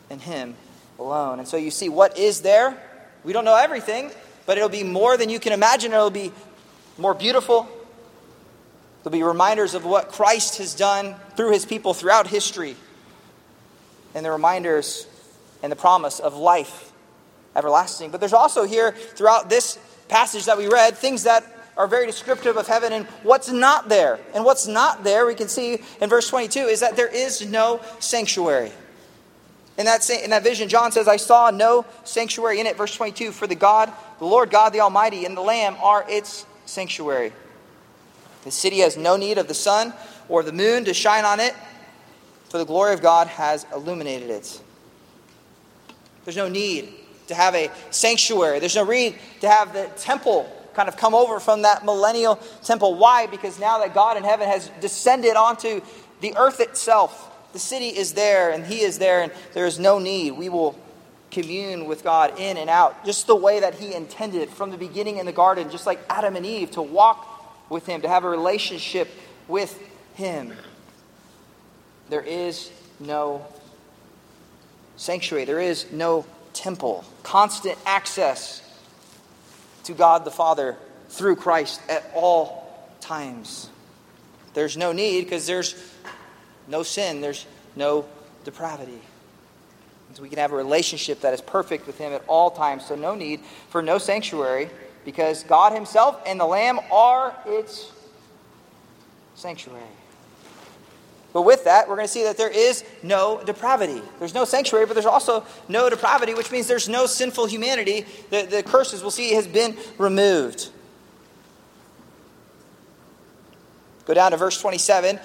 and 0.09 0.21
Him 0.21 0.57
alone. 0.99 1.39
And 1.39 1.47
so 1.47 1.57
you 1.57 1.71
see, 1.71 1.89
what 1.89 2.19
is 2.19 2.41
there? 2.41 2.77
We 3.23 3.33
don't 3.33 3.45
know 3.45 3.57
everything, 3.57 4.11
but 4.47 4.57
it'll 4.57 4.71
be 4.71 4.83
more 4.83 5.17
than 5.17 5.29
you 5.29 5.39
can 5.39 5.53
imagine. 5.53 5.93
It'll 5.93 6.11
be 6.11 6.33
more 6.97 7.15
beautiful. 7.15 7.69
There'll 9.03 9.13
be 9.13 9.23
reminders 9.23 9.75
of 9.75 9.85
what 9.85 10.11
Christ 10.11 10.59
has 10.59 10.75
done 10.75 11.17
through 11.37 11.53
His 11.53 11.67
people 11.67 11.93
throughout 11.93 12.27
history, 12.27 12.77
and 14.15 14.25
the 14.25 14.31
reminders 14.31 15.07
and 15.63 15.71
the 15.71 15.77
promise 15.77 16.19
of 16.19 16.35
life 16.35 16.93
everlasting. 17.55 18.11
But 18.11 18.21
there's 18.21 18.33
also 18.33 18.65
here, 18.65 18.93
throughout 18.93 19.51
this 19.51 19.79
passage 20.09 20.47
that 20.47 20.57
we 20.57 20.67
read, 20.67 20.97
things 20.97 21.25
that 21.25 21.45
are 21.77 21.87
very 21.87 22.07
descriptive 22.07 22.57
of 22.57 22.67
heaven 22.67 22.93
and 22.93 23.07
what's 23.23 23.51
not 23.51 23.89
there. 23.89 24.21
And 24.35 24.45
what's 24.45 24.67
not 24.67 25.05
there, 25.05 25.27
we 25.27 25.35
can 25.35 25.49
see 25.49 25.81
in 26.01 26.09
verse 26.09 26.29
22, 26.29 26.61
is 26.61 26.81
that 26.81 26.97
there 26.97 27.09
is 27.09 27.45
no 27.47 27.81
sanctuary. 27.99 28.73
In 29.77 29.87
that, 29.87 30.09
in 30.09 30.31
that 30.31 30.45
vision, 30.45 30.69
John 30.69 30.93
says, 30.93 31.09
I 31.09 31.17
saw 31.17 31.51
no 31.51 31.85
sanctuary 32.05 32.61
in 32.61 32.67
it. 32.67 32.77
Verse 32.77 32.95
22 32.95 33.33
For 33.33 33.47
the 33.47 33.57
God, 33.57 33.93
the 34.19 34.25
Lord 34.25 34.51
God 34.51 34.73
the 34.73 34.81
Almighty, 34.81 35.25
and 35.25 35.37
the 35.37 35.41
Lamb 35.41 35.77
are 35.83 36.05
its 36.09 36.47
sanctuary. 36.65 37.33
The 38.45 38.53
city 38.53 38.79
has 38.79 38.97
no 38.97 39.17
need 39.17 39.39
of 39.39 39.49
the 39.49 39.55
sun 39.55 39.93
or 40.29 40.43
the 40.43 40.53
moon 40.53 40.85
to 40.85 40.95
shine 40.95 41.25
on 41.25 41.41
it, 41.41 41.55
for 42.51 42.59
the 42.59 42.65
glory 42.65 42.95
of 42.95 43.03
God 43.03 43.27
has 43.27 43.67
illuminated 43.75 44.31
it. 44.31 44.63
There's 46.25 46.37
no 46.37 46.49
need 46.49 46.93
to 47.27 47.35
have 47.35 47.55
a 47.55 47.71
sanctuary. 47.91 48.61
There's 48.61 48.77
no 48.77 48.85
need 48.85 49.19
to 49.41 49.49
have 49.49 49.73
the 49.73 49.91
temple 49.97 50.51
kind 50.75 50.89
of 50.89 50.97
come 50.97 51.15
over 51.15 51.41
from 51.41 51.63
that 51.63 51.85
millennial 51.85 52.37
temple. 52.63 52.95
Why? 52.95 53.27
Because 53.27 53.59
now 53.59 53.79
that 53.79 53.95
God 53.95 54.17
in 54.17 54.25
heaven 54.25 54.49
has 54.49 54.71
descended 54.81 55.37
onto 55.37 55.81
the 56.21 56.37
earth 56.37 56.61
itself, 56.61 57.31
the 57.53 57.59
city 57.59 57.89
is 57.89 58.15
there 58.15 58.51
and 58.51 58.65
He 58.65 58.81
is 58.81 58.99
there, 58.99 59.23
and 59.23 59.33
there 59.53 59.67
is 59.67 59.79
no 59.79 59.99
need. 59.99 60.33
We 60.33 60.49
will 60.49 60.79
commune 61.31 61.87
with 61.87 62.05
God 62.05 62.39
in 62.39 62.57
and 62.57 62.71
out, 62.71 63.05
just 63.05 63.27
the 63.27 63.37
way 63.37 63.61
that 63.61 63.75
He 63.75 63.95
intended 63.95 64.51
from 64.51 64.71
the 64.71 64.77
beginning 64.77 65.19
in 65.19 65.27
the 65.27 65.33
garden, 65.33 65.71
just 65.71 65.87
like 65.87 66.01
Adam 66.09 66.37
and 66.37 66.47
Eve, 66.47 66.73
to 66.73 66.83
walk 66.83 67.71
with 67.71 67.87
Him, 67.87 68.03
to 68.03 68.09
have 68.09 68.25
a 68.25 68.29
relationship 68.29 69.09
with 69.49 69.81
Him. 70.15 70.53
There 72.09 72.21
is 72.21 72.71
no 73.01 73.47
sanctuary, 74.97 75.45
there 75.45 75.61
is 75.61 75.91
no 75.93 76.27
temple, 76.53 77.05
constant 77.23 77.79
access 77.85 78.63
to 79.85 79.93
God 79.93 80.25
the 80.25 80.31
Father 80.31 80.77
through 81.09 81.37
Christ 81.37 81.81
at 81.89 82.11
all 82.15 82.89
times. 83.01 83.69
There's 84.55 84.77
no 84.77 84.93
need 84.93 85.25
because 85.25 85.47
there's 85.47 85.75
no 86.69 86.83
sin, 86.83 87.21
there's 87.21 87.47
no 87.77 88.07
depravity. 88.45 89.01
So 90.15 90.23
we 90.23 90.29
can 90.29 90.39
have 90.39 90.53
a 90.53 90.57
relationship 90.57 91.23
that 91.23 91.35
is 91.35 91.41
perfect 91.41 91.87
with 91.89 91.99
Him 91.99 92.13
at 92.13 92.23
all 92.29 92.51
times. 92.51 92.87
So, 92.87 92.95
no 92.95 93.17
need 93.17 93.41
for 93.69 93.83
no 93.83 93.99
sanctuary 93.99 94.71
because 95.05 95.43
God 95.43 95.73
Himself 95.73 96.21
and 96.25 96.39
the 96.39 96.47
Lamb 96.47 96.79
are 96.93 97.35
its 97.47 97.91
sanctuary. 99.35 99.83
But 101.35 101.43
with 101.43 101.65
that, 101.65 101.89
we're 101.89 101.97
going 101.97 102.07
to 102.07 102.13
see 102.13 102.23
that 102.23 102.37
there 102.37 102.49
is 102.49 102.85
no 103.03 103.43
depravity. 103.45 104.01
There's 104.21 104.35
no 104.35 104.45
sanctuary, 104.45 104.87
but 104.87 104.95
there's 104.95 105.05
also 105.05 105.45
no 105.69 105.91
depravity, 105.91 106.33
which 106.33 106.53
means 106.53 106.69
there's 106.69 106.89
no 106.89 107.07
sinful 107.07 107.47
humanity. 107.47 108.07
The, 108.31 108.43
the 108.43 108.63
curses 108.63 109.03
we'll 109.03 109.11
see 109.11 109.35
has 109.35 109.49
been 109.49 109.77
removed. 109.99 110.71
Go 114.07 114.15
down 114.15 114.31
to 114.31 114.37
verse 114.37 114.61
27. 114.61 115.19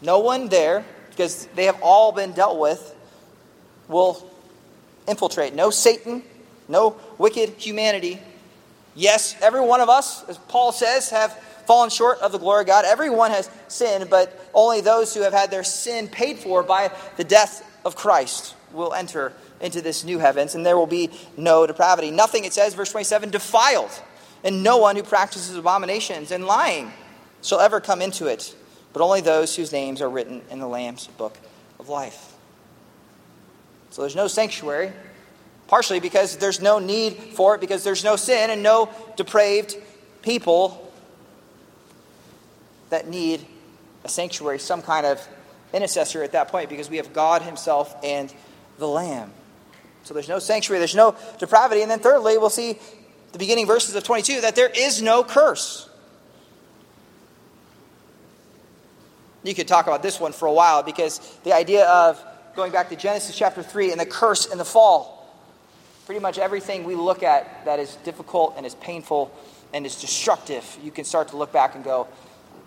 No 0.00 0.20
one 0.20 0.48
there, 0.48 0.84
because 1.10 1.46
they 1.56 1.64
have 1.64 1.80
all 1.82 2.12
been 2.12 2.30
dealt 2.30 2.60
with, 2.60 2.94
will 3.88 4.30
infiltrate. 5.08 5.56
No 5.56 5.70
Satan, 5.70 6.22
no 6.68 7.00
wicked 7.18 7.50
humanity. 7.58 8.20
Yes, 8.94 9.34
every 9.42 9.60
one 9.60 9.80
of 9.80 9.88
us, 9.88 10.22
as 10.28 10.38
Paul 10.38 10.70
says, 10.70 11.10
have 11.10 11.36
fallen 11.66 11.90
short 11.90 12.18
of 12.20 12.32
the 12.32 12.38
glory 12.38 12.62
of 12.62 12.66
God. 12.66 12.84
Everyone 12.84 13.30
has 13.30 13.50
sinned, 13.68 14.10
but 14.10 14.38
only 14.54 14.80
those 14.80 15.14
who 15.14 15.22
have 15.22 15.32
had 15.32 15.50
their 15.50 15.64
sin 15.64 16.08
paid 16.08 16.38
for 16.38 16.62
by 16.62 16.90
the 17.16 17.24
death 17.24 17.68
of 17.84 17.96
Christ 17.96 18.54
will 18.72 18.94
enter 18.94 19.32
into 19.60 19.80
this 19.80 20.04
new 20.04 20.18
heavens, 20.18 20.54
and 20.54 20.66
there 20.66 20.76
will 20.76 20.86
be 20.86 21.10
no 21.36 21.66
depravity. 21.66 22.10
Nothing, 22.10 22.44
it 22.44 22.52
says, 22.52 22.74
verse 22.74 22.90
27, 22.90 23.30
defiled, 23.30 23.90
and 24.42 24.62
no 24.62 24.78
one 24.78 24.96
who 24.96 25.02
practices 25.02 25.56
abominations 25.56 26.32
and 26.32 26.44
lying 26.44 26.92
shall 27.42 27.60
ever 27.60 27.80
come 27.80 28.02
into 28.02 28.26
it, 28.26 28.54
but 28.92 29.02
only 29.02 29.20
those 29.20 29.54
whose 29.54 29.72
names 29.72 30.02
are 30.02 30.10
written 30.10 30.42
in 30.50 30.58
the 30.58 30.66
Lamb's 30.66 31.06
book 31.06 31.38
of 31.78 31.88
life. 31.88 32.34
So 33.90 34.02
there's 34.02 34.16
no 34.16 34.26
sanctuary, 34.26 34.92
partially 35.68 36.00
because 36.00 36.36
there's 36.36 36.60
no 36.60 36.78
need 36.78 37.14
for 37.14 37.54
it, 37.54 37.60
because 37.60 37.84
there's 37.84 38.04
no 38.04 38.16
sin 38.16 38.50
and 38.50 38.62
no 38.62 38.88
depraved 39.16 39.76
people 40.22 40.91
that 42.92 43.08
need 43.08 43.44
a 44.04 44.08
sanctuary, 44.08 44.58
some 44.58 44.82
kind 44.82 45.06
of 45.06 45.26
intercessor 45.72 46.22
at 46.22 46.32
that 46.32 46.48
point, 46.48 46.68
because 46.68 46.90
we 46.90 46.98
have 46.98 47.12
God 47.12 47.42
Himself 47.42 47.96
and 48.04 48.32
the 48.78 48.86
Lamb. 48.86 49.32
So 50.04 50.12
there's 50.14 50.28
no 50.28 50.38
sanctuary, 50.38 50.78
there's 50.78 50.94
no 50.94 51.16
depravity. 51.38 51.82
And 51.82 51.90
then 51.90 52.00
thirdly, 52.00 52.36
we'll 52.36 52.50
see 52.50 52.78
the 53.32 53.38
beginning 53.38 53.66
verses 53.66 53.94
of 53.94 54.04
22 54.04 54.42
that 54.42 54.56
there 54.56 54.68
is 54.68 55.00
no 55.00 55.24
curse. 55.24 55.88
You 59.42 59.54
could 59.54 59.68
talk 59.68 59.86
about 59.86 60.02
this 60.02 60.20
one 60.20 60.32
for 60.32 60.46
a 60.46 60.52
while 60.52 60.82
because 60.82 61.18
the 61.44 61.54
idea 61.54 61.88
of 61.88 62.22
going 62.54 62.72
back 62.72 62.90
to 62.90 62.96
Genesis 62.96 63.36
chapter 63.36 63.62
3 63.62 63.90
and 63.90 64.00
the 64.00 64.06
curse 64.06 64.50
and 64.50 64.60
the 64.60 64.64
fall, 64.64 65.34
pretty 66.04 66.20
much 66.20 66.38
everything 66.38 66.84
we 66.84 66.94
look 66.94 67.22
at 67.22 67.64
that 67.64 67.78
is 67.80 67.96
difficult 68.04 68.54
and 68.58 68.66
is 68.66 68.74
painful 68.74 69.34
and 69.72 69.86
is 69.86 69.98
destructive, 69.98 70.78
you 70.82 70.90
can 70.90 71.04
start 71.04 71.28
to 71.28 71.36
look 71.38 71.52
back 71.52 71.74
and 71.74 71.82
go, 71.82 72.06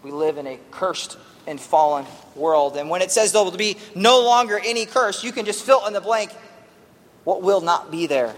we 0.05 0.11
live 0.11 0.37
in 0.37 0.45
a 0.45 0.59
cursed 0.69 1.17
and 1.47 1.59
fallen 1.59 2.05
world. 2.35 2.77
And 2.77 2.91
when 2.91 3.01
it 3.01 3.09
says 3.09 3.31
there 3.31 3.43
will 3.43 3.49
be 3.49 3.77
no 3.95 4.21
longer 4.21 4.61
any 4.63 4.85
curse, 4.85 5.23
you 5.23 5.31
can 5.31 5.45
just 5.45 5.65
fill 5.65 5.83
in 5.87 5.93
the 5.93 6.01
blank 6.01 6.31
what 7.23 7.41
will 7.41 7.59
not 7.59 7.89
be 7.89 8.05
there. 8.05 8.35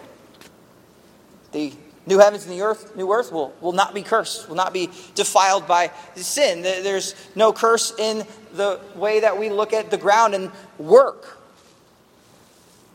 The 1.52 1.74
new 2.06 2.20
heavens 2.20 2.46
and 2.46 2.54
the 2.54 2.62
earth, 2.62 2.96
new 2.96 3.12
earth 3.12 3.34
will, 3.34 3.54
will 3.60 3.74
not 3.74 3.94
be 3.94 4.02
cursed, 4.02 4.48
will 4.48 4.56
not 4.56 4.72
be 4.72 4.90
defiled 5.14 5.68
by 5.68 5.92
sin. 6.16 6.62
There's 6.62 7.16
no 7.36 7.52
curse 7.52 7.94
in 8.00 8.26
the 8.54 8.80
way 8.96 9.20
that 9.20 9.38
we 9.38 9.50
look 9.50 9.74
at 9.74 9.92
the 9.92 9.98
ground 9.98 10.36
and 10.36 10.50
work. 10.78 11.38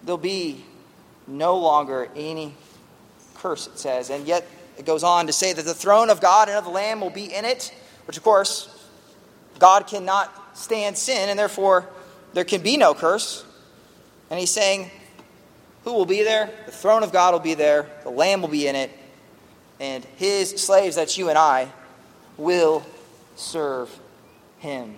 There'll 0.02 0.16
be 0.16 0.64
no 1.26 1.58
longer 1.58 2.08
any 2.16 2.54
curse, 3.34 3.66
it 3.66 3.78
says. 3.78 4.08
And 4.08 4.26
yet 4.26 4.46
it 4.78 4.86
goes 4.86 5.04
on 5.04 5.26
to 5.26 5.32
say 5.34 5.52
that 5.52 5.66
the 5.66 5.74
throne 5.74 6.08
of 6.08 6.22
God 6.22 6.48
and 6.48 6.56
of 6.56 6.64
the 6.64 6.70
Lamb 6.70 7.02
will 7.02 7.10
be 7.10 7.34
in 7.34 7.44
it 7.44 7.70
which, 8.06 8.16
of 8.16 8.22
course, 8.22 8.68
God 9.58 9.86
cannot 9.86 10.56
stand 10.56 10.98
sin, 10.98 11.28
and 11.28 11.38
therefore 11.38 11.88
there 12.32 12.44
can 12.44 12.62
be 12.62 12.76
no 12.76 12.94
curse. 12.94 13.44
And 14.30 14.38
he's 14.40 14.50
saying, 14.50 14.90
Who 15.84 15.92
will 15.92 16.06
be 16.06 16.22
there? 16.22 16.50
The 16.66 16.72
throne 16.72 17.02
of 17.02 17.12
God 17.12 17.32
will 17.32 17.40
be 17.40 17.54
there, 17.54 17.88
the 18.02 18.10
Lamb 18.10 18.42
will 18.42 18.48
be 18.48 18.66
in 18.66 18.76
it, 18.76 18.90
and 19.80 20.04
his 20.16 20.50
slaves, 20.50 20.96
that's 20.96 21.18
you 21.18 21.28
and 21.28 21.38
I, 21.38 21.70
will 22.36 22.84
serve 23.36 23.90
him. 24.58 24.96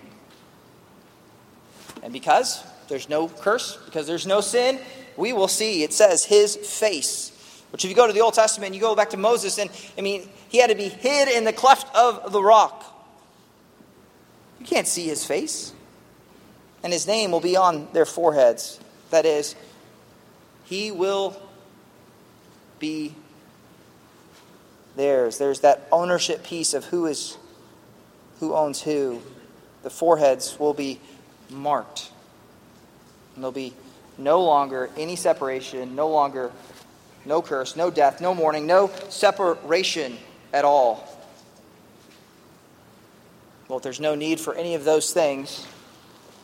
And 2.03 2.13
because 2.13 2.63
there's 2.87 3.09
no 3.09 3.27
curse, 3.27 3.77
because 3.85 4.07
there's 4.07 4.27
no 4.27 4.41
sin, 4.41 4.79
we 5.17 5.33
will 5.33 5.47
see, 5.47 5.83
it 5.83 5.93
says, 5.93 6.23
his 6.23 6.55
face. 6.55 7.31
Which, 7.71 7.83
if 7.83 7.89
you 7.89 7.95
go 7.95 8.07
to 8.07 8.13
the 8.13 8.21
Old 8.21 8.35
Testament, 8.35 8.75
you 8.75 8.81
go 8.81 8.95
back 8.95 9.09
to 9.11 9.17
Moses, 9.17 9.57
and 9.57 9.69
I 9.97 10.01
mean, 10.01 10.29
he 10.49 10.59
had 10.59 10.69
to 10.69 10.75
be 10.75 10.87
hid 10.87 11.27
in 11.27 11.43
the 11.43 11.53
cleft 11.53 11.93
of 11.95 12.31
the 12.31 12.41
rock. 12.41 12.94
You 14.65 14.69
can't 14.69 14.87
see 14.87 15.05
his 15.05 15.23
face. 15.23 15.73
And 16.81 16.91
his 16.91 17.05
name 17.05 17.29
will 17.29 17.39
be 17.39 17.55
on 17.55 17.87
their 17.93 18.03
foreheads. 18.03 18.79
That 19.11 19.23
is, 19.23 19.53
he 20.63 20.89
will 20.89 21.39
be 22.79 23.13
theirs. 24.95 25.37
There's 25.37 25.59
that 25.59 25.87
ownership 25.91 26.43
piece 26.43 26.73
of 26.73 26.85
who 26.85 27.05
is 27.05 27.37
who 28.39 28.55
owns 28.55 28.81
who. 28.81 29.21
The 29.83 29.91
foreheads 29.91 30.59
will 30.59 30.73
be 30.73 30.99
marked. 31.51 32.09
And 33.35 33.43
there'll 33.43 33.51
be 33.51 33.75
no 34.17 34.41
longer 34.41 34.89
any 34.97 35.15
separation, 35.15 35.95
no 35.95 36.09
longer 36.09 36.51
no 37.23 37.43
curse, 37.43 37.75
no 37.75 37.91
death, 37.91 38.19
no 38.19 38.33
mourning, 38.33 38.65
no 38.65 38.89
separation 39.09 40.17
at 40.51 40.65
all. 40.65 41.14
Well, 43.67 43.77
if 43.77 43.83
there's 43.83 43.99
no 43.99 44.15
need 44.15 44.39
for 44.39 44.53
any 44.53 44.75
of 44.75 44.83
those 44.83 45.11
things, 45.11 45.65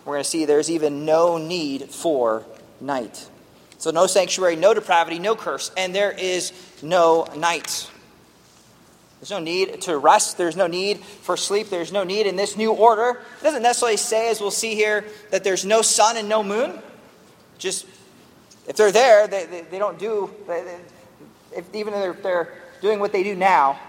we're 0.05 0.13
going 0.13 0.23
to 0.23 0.29
see 0.29 0.45
there's 0.45 0.71
even 0.71 1.05
no 1.05 1.37
need 1.37 1.89
for 1.89 2.43
night. 2.79 3.29
So, 3.77 3.91
no 3.91 4.07
sanctuary, 4.07 4.55
no 4.55 4.73
depravity, 4.73 5.19
no 5.19 5.35
curse, 5.35 5.71
and 5.77 5.93
there 5.93 6.11
is 6.11 6.51
no 6.81 7.27
night. 7.35 7.89
There's 9.19 9.29
no 9.29 9.39
need 9.39 9.81
to 9.81 9.97
rest. 9.97 10.37
There's 10.37 10.55
no 10.55 10.65
need 10.65 10.99
for 10.99 11.37
sleep. 11.37 11.69
There's 11.69 11.91
no 11.91 12.03
need 12.03 12.25
in 12.25 12.35
this 12.35 12.57
new 12.57 12.71
order. 12.71 13.19
It 13.39 13.43
doesn't 13.43 13.61
necessarily 13.61 13.97
say, 13.97 14.31
as 14.31 14.41
we'll 14.41 14.49
see 14.49 14.73
here, 14.73 15.05
that 15.29 15.43
there's 15.43 15.63
no 15.63 15.83
sun 15.83 16.17
and 16.17 16.27
no 16.27 16.43
moon. 16.43 16.79
Just, 17.59 17.85
if 18.67 18.75
they're 18.75 18.91
there, 18.91 19.27
they, 19.27 19.45
they, 19.45 19.61
they 19.61 19.77
don't 19.77 19.99
do, 19.99 20.31
they, 20.47 20.79
if, 21.55 21.65
even 21.75 21.93
if 21.93 21.99
they're, 21.99 22.13
they're 22.13 22.53
doing 22.81 22.99
what 22.99 23.11
they 23.11 23.21
do 23.21 23.35
now, 23.35 23.79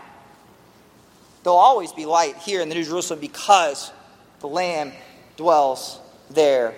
There'll 1.42 1.58
always 1.58 1.92
be 1.92 2.06
light 2.06 2.36
here 2.36 2.60
in 2.60 2.68
the 2.68 2.74
New 2.74 2.84
Jerusalem 2.84 3.20
because 3.20 3.92
the 4.40 4.46
Lamb 4.48 4.92
dwells 5.36 6.00
there. 6.30 6.74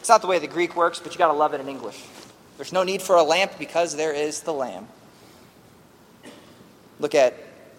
It's 0.00 0.08
not 0.08 0.22
the 0.22 0.26
way 0.26 0.38
the 0.38 0.48
Greek 0.48 0.74
works, 0.74 0.98
but 0.98 1.12
you 1.12 1.18
got 1.18 1.28
to 1.28 1.38
love 1.38 1.54
it 1.54 1.60
in 1.60 1.68
English. 1.68 2.02
There's 2.56 2.72
no 2.72 2.82
need 2.82 3.02
for 3.02 3.16
a 3.16 3.22
lamp 3.22 3.52
because 3.58 3.96
there 3.96 4.12
is 4.12 4.40
the 4.40 4.52
Lamb. 4.52 4.88
Look 6.98 7.14
at 7.14 7.34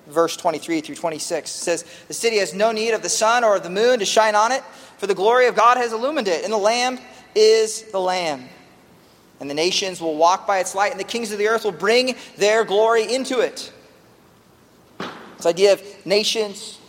verse 0.07 0.35
23 0.37 0.81
through 0.81 0.95
26. 0.95 1.49
It 1.49 1.53
says, 1.53 1.85
The 2.07 2.13
city 2.13 2.37
has 2.37 2.53
no 2.53 2.71
need 2.71 2.91
of 2.91 3.01
the 3.01 3.09
sun 3.09 3.43
or 3.43 3.57
of 3.57 3.63
the 3.63 3.69
moon 3.69 3.99
to 3.99 4.05
shine 4.05 4.35
on 4.35 4.51
it, 4.51 4.63
for 4.97 5.07
the 5.07 5.15
glory 5.15 5.47
of 5.47 5.55
God 5.55 5.77
has 5.77 5.93
illumined 5.93 6.27
it, 6.27 6.43
and 6.43 6.51
the 6.51 6.57
Lamb 6.57 6.99
is 7.35 7.83
the 7.91 7.99
Lamb. 7.99 8.47
And 9.39 9.49
the 9.49 9.53
nations 9.53 9.99
will 9.99 10.15
walk 10.15 10.47
by 10.47 10.59
its 10.59 10.75
light, 10.75 10.91
and 10.91 10.99
the 10.99 11.05
kings 11.05 11.31
of 11.31 11.37
the 11.37 11.47
earth 11.47 11.65
will 11.65 11.71
bring 11.71 12.15
their 12.37 12.63
glory 12.63 13.13
into 13.13 13.39
it. 13.39 13.71
This 15.43 15.49
idea 15.49 15.73
of 15.73 16.05
nations. 16.05 16.79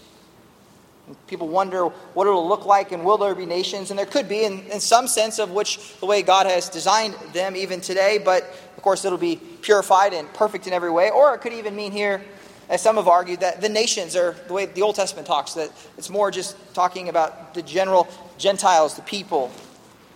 People 1.26 1.48
wonder 1.48 1.86
what 1.86 2.28
it'll 2.28 2.46
look 2.46 2.66
like 2.66 2.92
and 2.92 3.04
will 3.04 3.18
there 3.18 3.34
be 3.34 3.46
nations? 3.46 3.90
And 3.90 3.98
there 3.98 4.06
could 4.06 4.28
be, 4.28 4.44
in, 4.44 4.60
in 4.70 4.78
some 4.78 5.08
sense, 5.08 5.40
of 5.40 5.50
which 5.50 5.98
the 5.98 6.06
way 6.06 6.22
God 6.22 6.46
has 6.46 6.68
designed 6.68 7.14
them 7.32 7.56
even 7.56 7.80
today, 7.80 8.20
but 8.24 8.44
of 8.76 8.82
course 8.84 9.04
it'll 9.04 9.18
be 9.18 9.40
purified 9.60 10.14
and 10.14 10.32
perfect 10.34 10.68
in 10.68 10.72
every 10.72 10.92
way. 10.92 11.10
Or 11.10 11.34
it 11.34 11.38
could 11.38 11.52
even 11.52 11.74
mean 11.74 11.90
here, 11.90 12.22
as 12.68 12.80
some 12.80 12.94
have 12.94 13.08
argued, 13.08 13.40
that 13.40 13.60
the 13.60 13.68
nations 13.68 14.14
are 14.14 14.36
the 14.46 14.52
way 14.52 14.66
the 14.66 14.82
Old 14.82 14.94
Testament 14.94 15.26
talks, 15.26 15.54
that 15.54 15.72
it's 15.98 16.08
more 16.08 16.30
just 16.30 16.56
talking 16.74 17.08
about 17.08 17.54
the 17.54 17.62
general 17.62 18.06
Gentiles, 18.38 18.94
the 18.94 19.02
people, 19.02 19.50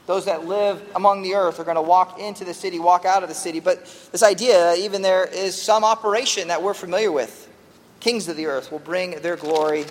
those 0.07 0.27
that 0.27 0.46
live 0.46 0.81
among 0.94 1.23
the 1.23 1.35
earth 1.35 1.58
are 1.58 1.65
going 1.65 1.75
to 1.75 1.83
walk 1.83 2.21
into 2.21 2.44
the 2.44 2.54
city, 2.54 2.79
walk 2.79 3.04
out 3.04 3.25
of 3.25 3.29
the 3.29 3.35
city. 3.35 3.58
But 3.58 3.85
this 4.12 4.23
idea, 4.23 4.77
even 4.77 5.02
there 5.02 5.25
is 5.25 5.60
some 5.60 5.83
operation 5.83 6.46
that 6.48 6.62
we're 6.62 6.73
familiar 6.73 7.10
with 7.10 7.46
kings 8.01 8.29
of 8.29 8.37
the 8.37 8.46
earth 8.46 8.71
will 8.71 8.79
bring 8.79 9.21
their 9.23 9.37
glory 9.37 9.85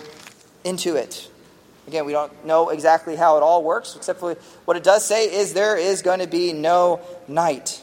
into 0.64 0.96
it. 0.96 1.30
Again, 1.86 2.04
we 2.04 2.12
don't 2.12 2.44
know 2.44 2.68
exactly 2.68 3.16
how 3.16 3.38
it 3.38 3.42
all 3.42 3.62
works, 3.62 3.96
except 3.96 4.20
for 4.20 4.34
what 4.66 4.76
it 4.76 4.82
does 4.82 5.04
say 5.06 5.32
is 5.32 5.54
there 5.54 5.76
is 5.76 6.02
going 6.02 6.18
to 6.18 6.26
be 6.26 6.52
no 6.52 7.00
night. 7.26 7.82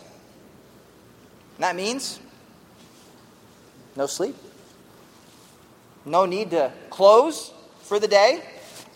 And 1.55 1.63
that 1.63 1.75
means 1.75 2.19
no 3.95 4.05
sleep, 4.05 4.35
no 6.05 6.25
need 6.25 6.51
to 6.51 6.71
close 6.89 7.51
for 7.81 7.99
the 7.99 8.07
day. 8.07 8.43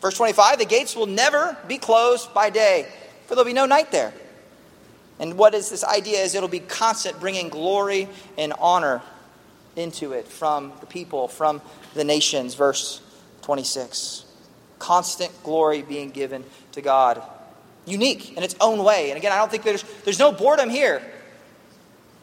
Verse 0.01 0.15
25 0.15 0.59
the 0.59 0.65
gates 0.65 0.95
will 0.95 1.07
never 1.07 1.57
be 1.67 1.77
closed 1.77 2.33
by 2.33 2.49
day, 2.49 2.87
for 3.25 3.35
there'll 3.35 3.45
be 3.45 3.53
no 3.53 3.65
night 3.65 3.91
there. 3.91 4.13
And 5.19 5.37
what 5.37 5.53
is 5.53 5.69
this 5.69 5.83
idea 5.83 6.19
is 6.19 6.35
it'll 6.35 6.47
be 6.47 6.59
constant, 6.59 7.19
bringing 7.19 7.49
glory 7.49 8.07
and 8.37 8.53
honor 8.59 9.01
into 9.75 10.11
it 10.13 10.27
from 10.27 10.73
the 10.79 10.85
people, 10.85 11.27
from 11.27 11.61
the 11.93 12.03
nations. 12.03 12.55
Verse 12.55 13.01
26. 13.41 14.25
constant 14.79 15.31
glory 15.43 15.81
being 15.81 16.09
given 16.09 16.43
to 16.71 16.81
God. 16.81 17.21
Unique 17.85 18.37
in 18.37 18.43
its 18.43 18.55
own 18.61 18.83
way. 18.83 19.09
And 19.09 19.17
again, 19.17 19.31
I 19.31 19.37
don't 19.37 19.51
think 19.51 19.63
there's, 19.63 19.83
there's 20.03 20.19
no 20.19 20.31
boredom 20.31 20.69
here. 20.69 21.01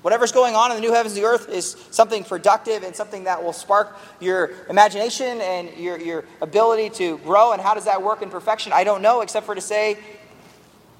Whatever's 0.03 0.31
going 0.31 0.55
on 0.55 0.71
in 0.71 0.77
the 0.77 0.81
new 0.81 0.93
heavens 0.93 1.17
and 1.17 1.25
the 1.25 1.29
earth 1.29 1.49
is 1.49 1.77
something 1.91 2.23
productive 2.23 2.85
and 2.85 2.95
something 2.95 3.25
that 3.25 3.43
will 3.43 3.53
spark 3.53 3.97
your 4.21 4.53
imagination 4.71 5.41
and 5.41 5.77
your, 5.77 5.99
your 5.99 6.25
ability 6.41 6.91
to 6.91 7.19
grow. 7.19 7.53
And 7.53 7.61
how 7.61 7.75
does 7.75 7.87
that 7.87 8.03
work 8.03 8.23
in 8.23 8.31
perfection? 8.31 8.73
I 8.73 8.85
don't 8.85 9.03
know, 9.03 9.21
except 9.23 9.47
for 9.47 9.55
to 9.55 9.61
say 9.61 9.99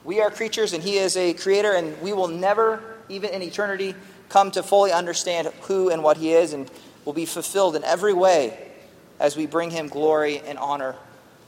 we 0.03 0.21
are 0.21 0.31
creatures 0.31 0.73
and 0.73 0.83
He 0.83 0.99
is 0.99 1.17
a 1.17 1.35
creator, 1.35 1.73
and 1.73 2.01
we 2.03 2.13
will 2.13 2.29
never, 2.29 2.83
even 3.09 3.31
in 3.31 3.43
eternity, 3.43 3.95
come 4.29 4.51
to 4.53 4.63
fully 4.63 4.93
understand 4.93 5.49
who 5.63 5.91
and 5.91 6.03
what 6.03 6.17
He 6.17 6.33
is, 6.33 6.53
and 6.53 6.71
will 7.05 7.13
be 7.13 7.27
fulfilled 7.27 7.77
in 7.77 7.85
every 7.85 8.13
way 8.13 8.73
as 9.19 9.37
we 9.37 9.47
bring 9.47 9.71
Him 9.71 9.89
glory 9.89 10.41
and 10.41 10.59
honor 10.59 10.97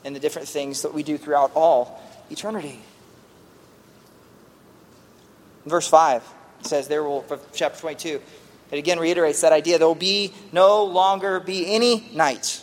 in 0.05 0.12
the 0.12 0.20
different 0.20 0.49
things 0.49 0.83
that 0.83 0.95
we 0.95 1.03
do 1.03 1.18
throughout 1.18 1.53
all 1.55 2.01
eternity. 2.31 2.81
verse 5.66 5.89
5 5.89 6.22
says, 6.62 6.89
There 6.89 7.03
will, 7.03 7.24
chapter 7.53 7.81
22, 7.81 8.20
it 8.70 8.79
again 8.79 8.99
reiterates 8.99 9.41
that 9.43 9.53
idea 9.53 9.79
there 9.79 9.87
will 9.87 9.95
be 9.95 10.33
no 10.53 10.85
longer 10.85 11.41
be 11.41 11.74
any 11.74 12.09
night. 12.14 12.62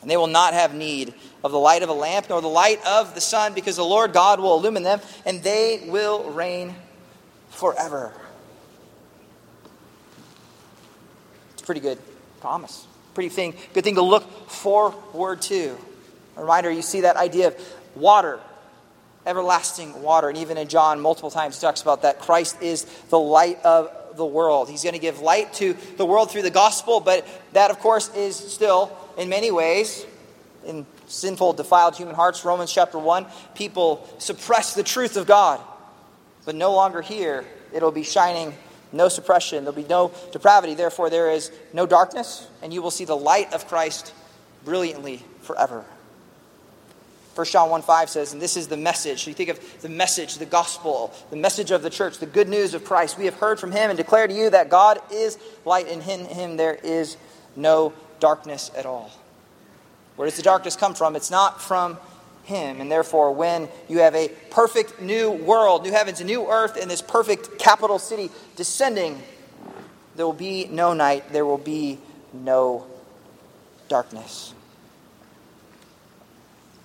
And 0.00 0.10
they 0.10 0.16
will 0.16 0.28
not 0.28 0.54
have 0.54 0.74
need 0.74 1.14
of 1.42 1.50
the 1.50 1.58
light 1.58 1.82
of 1.82 1.88
a 1.88 1.92
lamp 1.92 2.28
nor 2.28 2.40
the 2.40 2.48
light 2.48 2.84
of 2.86 3.14
the 3.14 3.20
sun, 3.20 3.54
because 3.54 3.76
the 3.76 3.84
Lord 3.84 4.12
God 4.12 4.40
will 4.40 4.56
illumine 4.58 4.84
them, 4.84 5.00
and 5.24 5.42
they 5.42 5.84
will 5.88 6.30
reign 6.30 6.74
forever. 7.50 8.12
It's 11.52 11.57
a 11.57 11.57
pretty 11.68 11.82
good 11.82 11.98
promise. 12.40 12.86
Pretty 13.12 13.28
thing, 13.28 13.54
good 13.74 13.84
thing 13.84 13.96
to 13.96 14.02
look 14.02 14.48
forward 14.48 15.42
to. 15.42 15.76
A 16.38 16.40
reminder, 16.40 16.70
you 16.70 16.80
see 16.80 17.02
that 17.02 17.16
idea 17.18 17.48
of 17.48 17.76
water, 17.94 18.40
everlasting 19.26 20.00
water. 20.00 20.30
And 20.30 20.38
even 20.38 20.56
in 20.56 20.68
John, 20.68 20.98
multiple 20.98 21.30
times, 21.30 21.56
he 21.56 21.60
talks 21.60 21.82
about 21.82 22.00
that 22.02 22.20
Christ 22.20 22.62
is 22.62 22.84
the 23.10 23.18
light 23.18 23.62
of 23.66 23.92
the 24.16 24.24
world. 24.24 24.70
He's 24.70 24.82
going 24.82 24.94
to 24.94 24.98
give 24.98 25.20
light 25.20 25.52
to 25.54 25.76
the 25.98 26.06
world 26.06 26.30
through 26.30 26.40
the 26.40 26.50
gospel, 26.50 27.00
but 27.00 27.28
that, 27.52 27.70
of 27.70 27.80
course, 27.80 28.10
is 28.14 28.34
still, 28.34 28.90
in 29.18 29.28
many 29.28 29.50
ways, 29.50 30.06
in 30.64 30.86
sinful, 31.06 31.52
defiled 31.52 31.96
human 31.96 32.14
hearts. 32.14 32.46
Romans 32.46 32.72
chapter 32.72 32.98
1, 32.98 33.26
people 33.54 34.08
suppress 34.16 34.74
the 34.74 34.82
truth 34.82 35.18
of 35.18 35.26
God, 35.26 35.60
but 36.46 36.54
no 36.54 36.72
longer 36.72 37.02
here. 37.02 37.44
It'll 37.74 37.92
be 37.92 38.04
shining 38.04 38.54
no 38.92 39.08
suppression, 39.08 39.64
there'll 39.64 39.80
be 39.80 39.88
no 39.88 40.12
depravity. 40.32 40.74
Therefore, 40.74 41.10
there 41.10 41.30
is 41.30 41.50
no 41.72 41.86
darkness, 41.86 42.46
and 42.62 42.72
you 42.72 42.82
will 42.82 42.90
see 42.90 43.04
the 43.04 43.16
light 43.16 43.52
of 43.52 43.68
Christ 43.68 44.12
brilliantly 44.64 45.22
forever. 45.42 45.84
1 47.34 47.46
John 47.46 47.70
1 47.70 47.82
5 47.82 48.10
says, 48.10 48.32
and 48.32 48.42
this 48.42 48.56
is 48.56 48.66
the 48.66 48.76
message. 48.76 49.22
So 49.22 49.30
you 49.30 49.34
think 49.34 49.48
of 49.48 49.80
the 49.80 49.88
message, 49.88 50.38
the 50.38 50.46
gospel, 50.46 51.14
the 51.30 51.36
message 51.36 51.70
of 51.70 51.82
the 51.82 51.90
church, 51.90 52.18
the 52.18 52.26
good 52.26 52.48
news 52.48 52.74
of 52.74 52.84
Christ. 52.84 53.16
We 53.16 53.26
have 53.26 53.34
heard 53.34 53.60
from 53.60 53.70
him 53.70 53.90
and 53.90 53.96
declare 53.96 54.26
to 54.26 54.34
you 54.34 54.50
that 54.50 54.70
God 54.70 55.00
is 55.12 55.38
light, 55.64 55.86
and 55.88 56.02
in 56.02 56.24
him 56.24 56.56
there 56.56 56.74
is 56.74 57.16
no 57.54 57.92
darkness 58.18 58.72
at 58.76 58.86
all. 58.86 59.12
Where 60.16 60.26
does 60.26 60.36
the 60.36 60.42
darkness 60.42 60.74
come 60.74 60.94
from? 60.94 61.14
It's 61.14 61.30
not 61.30 61.62
from 61.62 61.96
him. 62.48 62.80
And 62.80 62.90
therefore, 62.90 63.32
when 63.32 63.68
you 63.88 63.98
have 63.98 64.14
a 64.14 64.28
perfect 64.50 65.00
new 65.00 65.30
world, 65.30 65.84
new 65.84 65.92
heavens, 65.92 66.20
a 66.20 66.24
new 66.24 66.48
earth, 66.48 66.76
and 66.80 66.90
this 66.90 67.02
perfect 67.02 67.58
capital 67.58 67.98
city 67.98 68.30
descending, 68.56 69.22
there 70.16 70.26
will 70.26 70.32
be 70.32 70.66
no 70.66 70.94
night, 70.94 71.30
there 71.30 71.44
will 71.44 71.58
be 71.58 71.98
no 72.32 72.86
darkness. 73.88 74.54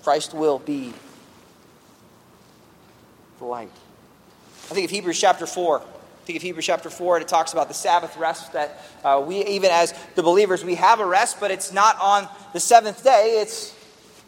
Christ 0.03 0.34
will 0.34 0.59
be 0.59 0.93
the 3.39 3.45
light. 3.45 3.72
I 4.70 4.74
think 4.74 4.86
of 4.86 4.91
Hebrews 4.91 5.20
chapter 5.20 5.47
4. 5.47 5.80
I 5.80 6.26
think 6.26 6.38
of 6.38 6.43
Hebrews 6.43 6.66
chapter 6.66 6.89
4, 6.89 7.18
and 7.18 7.24
it 7.26 7.30
talks 7.30 7.53
about 7.53 7.70
the 7.70 7.74
Sabbath 7.74 8.16
rest 8.18 8.53
that 8.53 8.82
uh, 9.03 9.24
we, 9.26 9.43
even 9.45 9.72
as 9.72 9.93
the 10.16 10.24
believers, 10.24 10.64
we 10.64 10.76
have 10.76 10.99
a 10.99 11.05
rest, 11.05 11.39
but 11.39 11.51
it's 11.51 11.72
not 11.72 11.97
on 12.01 12.28
the 12.53 12.59
seventh 12.59 13.03
day. 13.03 13.39
It's 13.41 13.72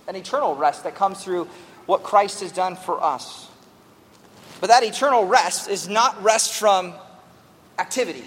an 0.07 0.15
eternal 0.15 0.55
rest 0.55 0.83
that 0.83 0.95
comes 0.95 1.23
through 1.23 1.47
what 1.85 2.03
Christ 2.03 2.41
has 2.41 2.51
done 2.51 2.75
for 2.75 3.03
us. 3.03 3.47
But 4.61 4.67
that 4.67 4.83
eternal 4.83 5.25
rest 5.25 5.69
is 5.69 5.87
not 5.87 6.21
rest 6.23 6.53
from 6.53 6.93
activity. 7.77 8.23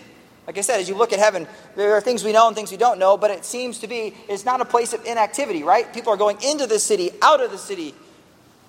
Like 0.47 0.57
I 0.57 0.63
said, 0.63 0.81
as 0.81 0.89
you 0.89 0.95
look 0.95 1.13
at 1.13 1.19
heaven, 1.19 1.47
there 1.77 1.95
are 1.95 2.01
things 2.01 2.25
we 2.25 2.33
know 2.33 2.47
and 2.47 2.57
things 2.57 2.71
we 2.71 2.79
don't 2.79 2.99
know, 2.99 3.17
but 3.17 3.31
it 3.31 3.45
seems 3.45 3.79
to 3.81 3.87
be 3.87 4.15
it's 4.29 4.45
not 4.45 4.61
a 4.61 4.65
place 4.65 4.93
of 4.93 5.05
inactivity, 5.05 5.63
right? 5.63 5.93
People 5.93 6.13
are 6.13 6.17
going 6.17 6.39
into 6.43 6.67
the 6.67 6.79
city, 6.79 7.11
out 7.21 7.43
of 7.43 7.51
the 7.51 7.59
city. 7.59 7.95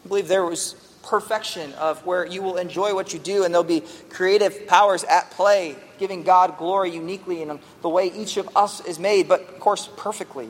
I 0.03 0.07
believe 0.07 0.27
there 0.27 0.45
was 0.45 0.73
perfection 1.03 1.73
of 1.73 2.05
where 2.05 2.25
you 2.25 2.41
will 2.41 2.57
enjoy 2.57 2.93
what 2.93 3.13
you 3.13 3.19
do, 3.19 3.43
and 3.43 3.53
there'll 3.53 3.63
be 3.63 3.83
creative 4.09 4.67
powers 4.67 5.03
at 5.05 5.31
play, 5.31 5.75
giving 5.97 6.23
God 6.23 6.57
glory 6.57 6.91
uniquely 6.91 7.41
in 7.41 7.59
the 7.81 7.89
way 7.89 8.07
each 8.07 8.37
of 8.37 8.49
us 8.55 8.85
is 8.85 8.99
made, 8.99 9.27
but 9.27 9.41
of 9.41 9.59
course, 9.59 9.89
perfectly. 9.95 10.49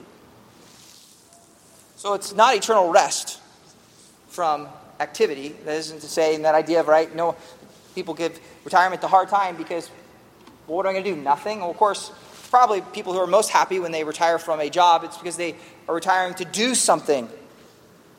So 2.00 2.14
it's 2.14 2.34
not 2.34 2.56
eternal 2.56 2.90
rest 2.90 3.42
from 4.30 4.70
activity. 5.02 5.50
That 5.66 5.76
isn't 5.76 6.00
to 6.00 6.08
say 6.08 6.34
in 6.34 6.44
that 6.44 6.56
idea 6.56 6.80
of, 6.80 6.88
right, 6.88 7.14
no, 7.14 7.36
people 7.94 8.14
give 8.14 8.40
retirement 8.64 9.04
a 9.04 9.10
hard 9.10 9.28
time 9.28 9.58
because, 9.58 9.92
well, 10.66 10.78
what 10.78 10.86
am 10.86 10.92
I 10.92 10.94
going 10.94 11.04
to 11.04 11.16
do? 11.16 11.22
Nothing? 11.22 11.60
Well, 11.60 11.72
of 11.72 11.76
course, 11.76 12.10
probably 12.52 12.80
people 12.80 13.12
who 13.12 13.20
are 13.20 13.28
most 13.28 13.50
happy 13.50 13.82
when 13.82 13.92
they 13.92 14.06
retire 14.06 14.40
from 14.40 14.62
a 14.62 14.70
job, 14.70 15.04
it's 15.04 15.18
because 15.18 15.36
they 15.36 15.58
are 15.90 15.96
retiring 15.96 16.36
to 16.36 16.46
do 16.46 16.74
something. 16.74 17.28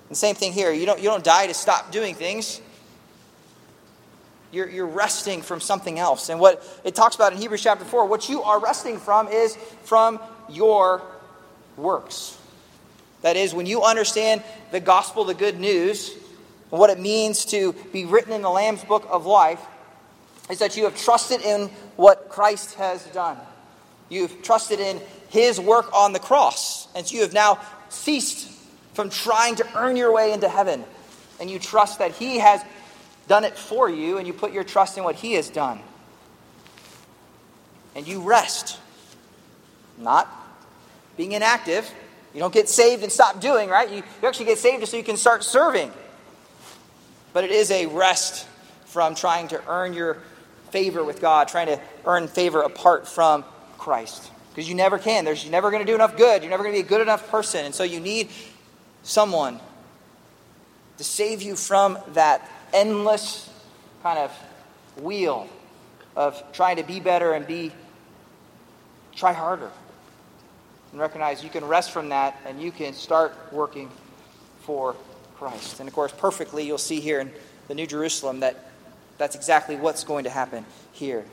And 0.08 0.16
same 0.16 0.34
thing 0.34 0.52
here. 0.52 0.70
You 0.72 0.84
don't, 0.84 0.98
you 1.00 1.08
don't 1.08 1.24
die 1.24 1.46
to 1.46 1.54
stop 1.54 1.90
doing 1.90 2.14
things. 2.14 2.60
You're, 4.52 4.68
you're 4.68 4.84
resting 4.84 5.40
from 5.40 5.62
something 5.62 5.98
else. 5.98 6.28
And 6.28 6.38
what 6.38 6.62
it 6.84 6.94
talks 6.94 7.14
about 7.14 7.32
in 7.32 7.38
Hebrews 7.38 7.62
chapter 7.62 7.86
4, 7.86 8.04
what 8.04 8.28
you 8.28 8.42
are 8.42 8.60
resting 8.60 8.98
from 8.98 9.28
is 9.28 9.56
from 9.84 10.20
your 10.50 11.00
works. 11.78 12.36
That 13.22 13.36
is, 13.36 13.54
when 13.54 13.66
you 13.66 13.82
understand 13.82 14.42
the 14.70 14.80
gospel, 14.80 15.24
the 15.24 15.34
good 15.34 15.58
news, 15.60 16.14
and 16.70 16.80
what 16.80 16.90
it 16.90 16.98
means 16.98 17.44
to 17.46 17.74
be 17.92 18.04
written 18.04 18.32
in 18.32 18.42
the 18.42 18.50
Lamb's 18.50 18.84
book 18.84 19.06
of 19.10 19.26
life, 19.26 19.60
is 20.50 20.58
that 20.60 20.76
you 20.76 20.84
have 20.84 20.96
trusted 20.96 21.42
in 21.42 21.68
what 21.96 22.28
Christ 22.28 22.74
has 22.74 23.04
done. 23.06 23.36
You've 24.08 24.42
trusted 24.42 24.80
in 24.80 25.00
his 25.28 25.60
work 25.60 25.92
on 25.94 26.12
the 26.12 26.18
cross. 26.18 26.88
And 26.94 27.06
so 27.06 27.14
you 27.14 27.22
have 27.22 27.32
now 27.32 27.60
ceased 27.88 28.50
from 28.94 29.10
trying 29.10 29.56
to 29.56 29.66
earn 29.76 29.96
your 29.96 30.12
way 30.12 30.32
into 30.32 30.48
heaven. 30.48 30.84
And 31.40 31.48
you 31.48 31.58
trust 31.58 32.00
that 32.00 32.12
he 32.12 32.38
has 32.38 32.62
done 33.28 33.44
it 33.44 33.56
for 33.56 33.88
you, 33.88 34.18
and 34.18 34.26
you 34.26 34.32
put 34.32 34.52
your 34.52 34.64
trust 34.64 34.98
in 34.98 35.04
what 35.04 35.14
he 35.14 35.34
has 35.34 35.48
done. 35.50 35.80
And 37.94 38.06
you 38.08 38.20
rest, 38.22 38.78
not 39.98 40.28
being 41.16 41.32
inactive, 41.32 41.92
you 42.34 42.40
don't 42.40 42.54
get 42.54 42.68
saved 42.68 43.02
and 43.02 43.10
stop 43.10 43.40
doing, 43.40 43.68
right? 43.68 43.90
You, 43.90 44.02
you 44.22 44.28
actually 44.28 44.46
get 44.46 44.58
saved 44.58 44.86
so 44.86 44.96
you 44.96 45.02
can 45.02 45.16
start 45.16 45.42
serving. 45.42 45.90
But 47.32 47.44
it 47.44 47.50
is 47.50 47.70
a 47.70 47.86
rest 47.86 48.46
from 48.86 49.14
trying 49.14 49.48
to 49.48 49.62
earn 49.68 49.94
your 49.94 50.18
favor 50.70 51.02
with 51.02 51.20
God, 51.20 51.48
trying 51.48 51.66
to 51.66 51.80
earn 52.04 52.28
favor 52.28 52.62
apart 52.62 53.08
from 53.08 53.44
Christ. 53.78 54.30
Because 54.50 54.68
you 54.68 54.74
never 54.74 54.98
can. 54.98 55.24
There's, 55.24 55.44
you're 55.44 55.52
never 55.52 55.70
going 55.70 55.84
to 55.84 55.90
do 55.90 55.94
enough 55.94 56.16
good. 56.16 56.42
You're 56.42 56.50
never 56.50 56.62
going 56.62 56.74
to 56.74 56.82
be 56.82 56.86
a 56.86 56.88
good 56.88 57.00
enough 57.00 57.28
person. 57.30 57.64
And 57.64 57.74
so 57.74 57.82
you 57.82 58.00
need 58.00 58.28
someone 59.02 59.60
to 60.98 61.04
save 61.04 61.42
you 61.42 61.56
from 61.56 61.98
that 62.12 62.48
endless 62.72 63.48
kind 64.02 64.18
of 64.18 64.32
wheel 65.02 65.48
of 66.14 66.42
trying 66.52 66.76
to 66.76 66.82
be 66.82 67.00
better 67.00 67.32
and 67.32 67.46
be 67.46 67.72
try 69.14 69.32
harder 69.32 69.70
and 70.92 71.00
recognize 71.00 71.42
you 71.44 71.50
can 71.50 71.64
rest 71.64 71.90
from 71.90 72.08
that 72.08 72.40
and 72.46 72.60
you 72.60 72.72
can 72.72 72.92
start 72.94 73.34
working 73.52 73.90
for 74.62 74.96
Christ. 75.36 75.80
And 75.80 75.88
of 75.88 75.94
course, 75.94 76.12
perfectly, 76.12 76.66
you'll 76.66 76.78
see 76.78 77.00
here 77.00 77.20
in 77.20 77.32
the 77.68 77.74
New 77.74 77.86
Jerusalem 77.86 78.40
that 78.40 78.70
that's 79.18 79.36
exactly 79.36 79.76
what's 79.76 80.04
going 80.04 80.24
to 80.24 80.30
happen 80.30 80.64
here. 80.92 81.24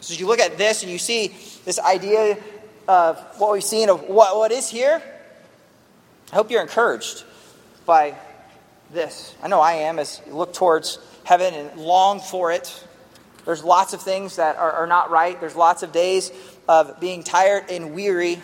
So 0.00 0.12
as 0.12 0.20
you 0.20 0.26
look 0.26 0.40
at 0.40 0.58
this 0.58 0.82
and 0.82 0.90
you 0.90 0.98
see 0.98 1.28
this 1.64 1.78
idea 1.78 2.38
of 2.88 3.18
what 3.38 3.52
we've 3.52 3.62
seen 3.62 3.88
of 3.88 4.02
what, 4.08 4.36
what 4.36 4.52
is 4.52 4.68
here, 4.68 5.02
I 6.32 6.34
hope 6.34 6.50
you're 6.50 6.62
encouraged 6.62 7.24
by 7.86 8.14
this. 8.92 9.34
I 9.42 9.48
know 9.48 9.60
I 9.60 9.72
am 9.72 9.98
as 9.98 10.20
you 10.26 10.34
look 10.34 10.54
towards 10.54 10.98
heaven 11.24 11.54
and 11.54 11.80
long 11.80 12.20
for 12.20 12.52
it. 12.52 12.86
There's 13.44 13.64
lots 13.64 13.94
of 13.94 14.02
things 14.02 14.36
that 14.36 14.56
are, 14.56 14.72
are 14.72 14.86
not 14.86 15.10
right. 15.10 15.38
There's 15.40 15.56
lots 15.56 15.82
of 15.82 15.92
days 15.92 16.30
of 16.68 17.00
being 17.00 17.22
tired 17.22 17.70
and 17.70 17.94
weary 17.94 18.40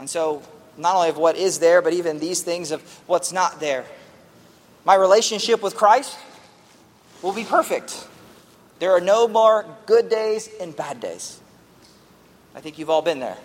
and 0.00 0.08
so, 0.08 0.42
not 0.78 0.96
only 0.96 1.10
of 1.10 1.18
what 1.18 1.36
is 1.36 1.58
there, 1.58 1.82
but 1.82 1.92
even 1.92 2.18
these 2.18 2.42
things 2.42 2.70
of 2.70 2.82
what's 3.06 3.32
not 3.32 3.60
there. 3.60 3.84
My 4.84 4.94
relationship 4.94 5.62
with 5.62 5.76
Christ 5.76 6.18
will 7.22 7.34
be 7.34 7.44
perfect. 7.44 8.06
There 8.78 8.92
are 8.92 9.00
no 9.00 9.28
more 9.28 9.66
good 9.84 10.08
days 10.08 10.48
and 10.58 10.74
bad 10.74 11.00
days. 11.00 11.38
I 12.54 12.60
think 12.60 12.78
you've 12.78 12.88
all 12.88 13.02
been 13.02 13.20
there. 13.20 13.36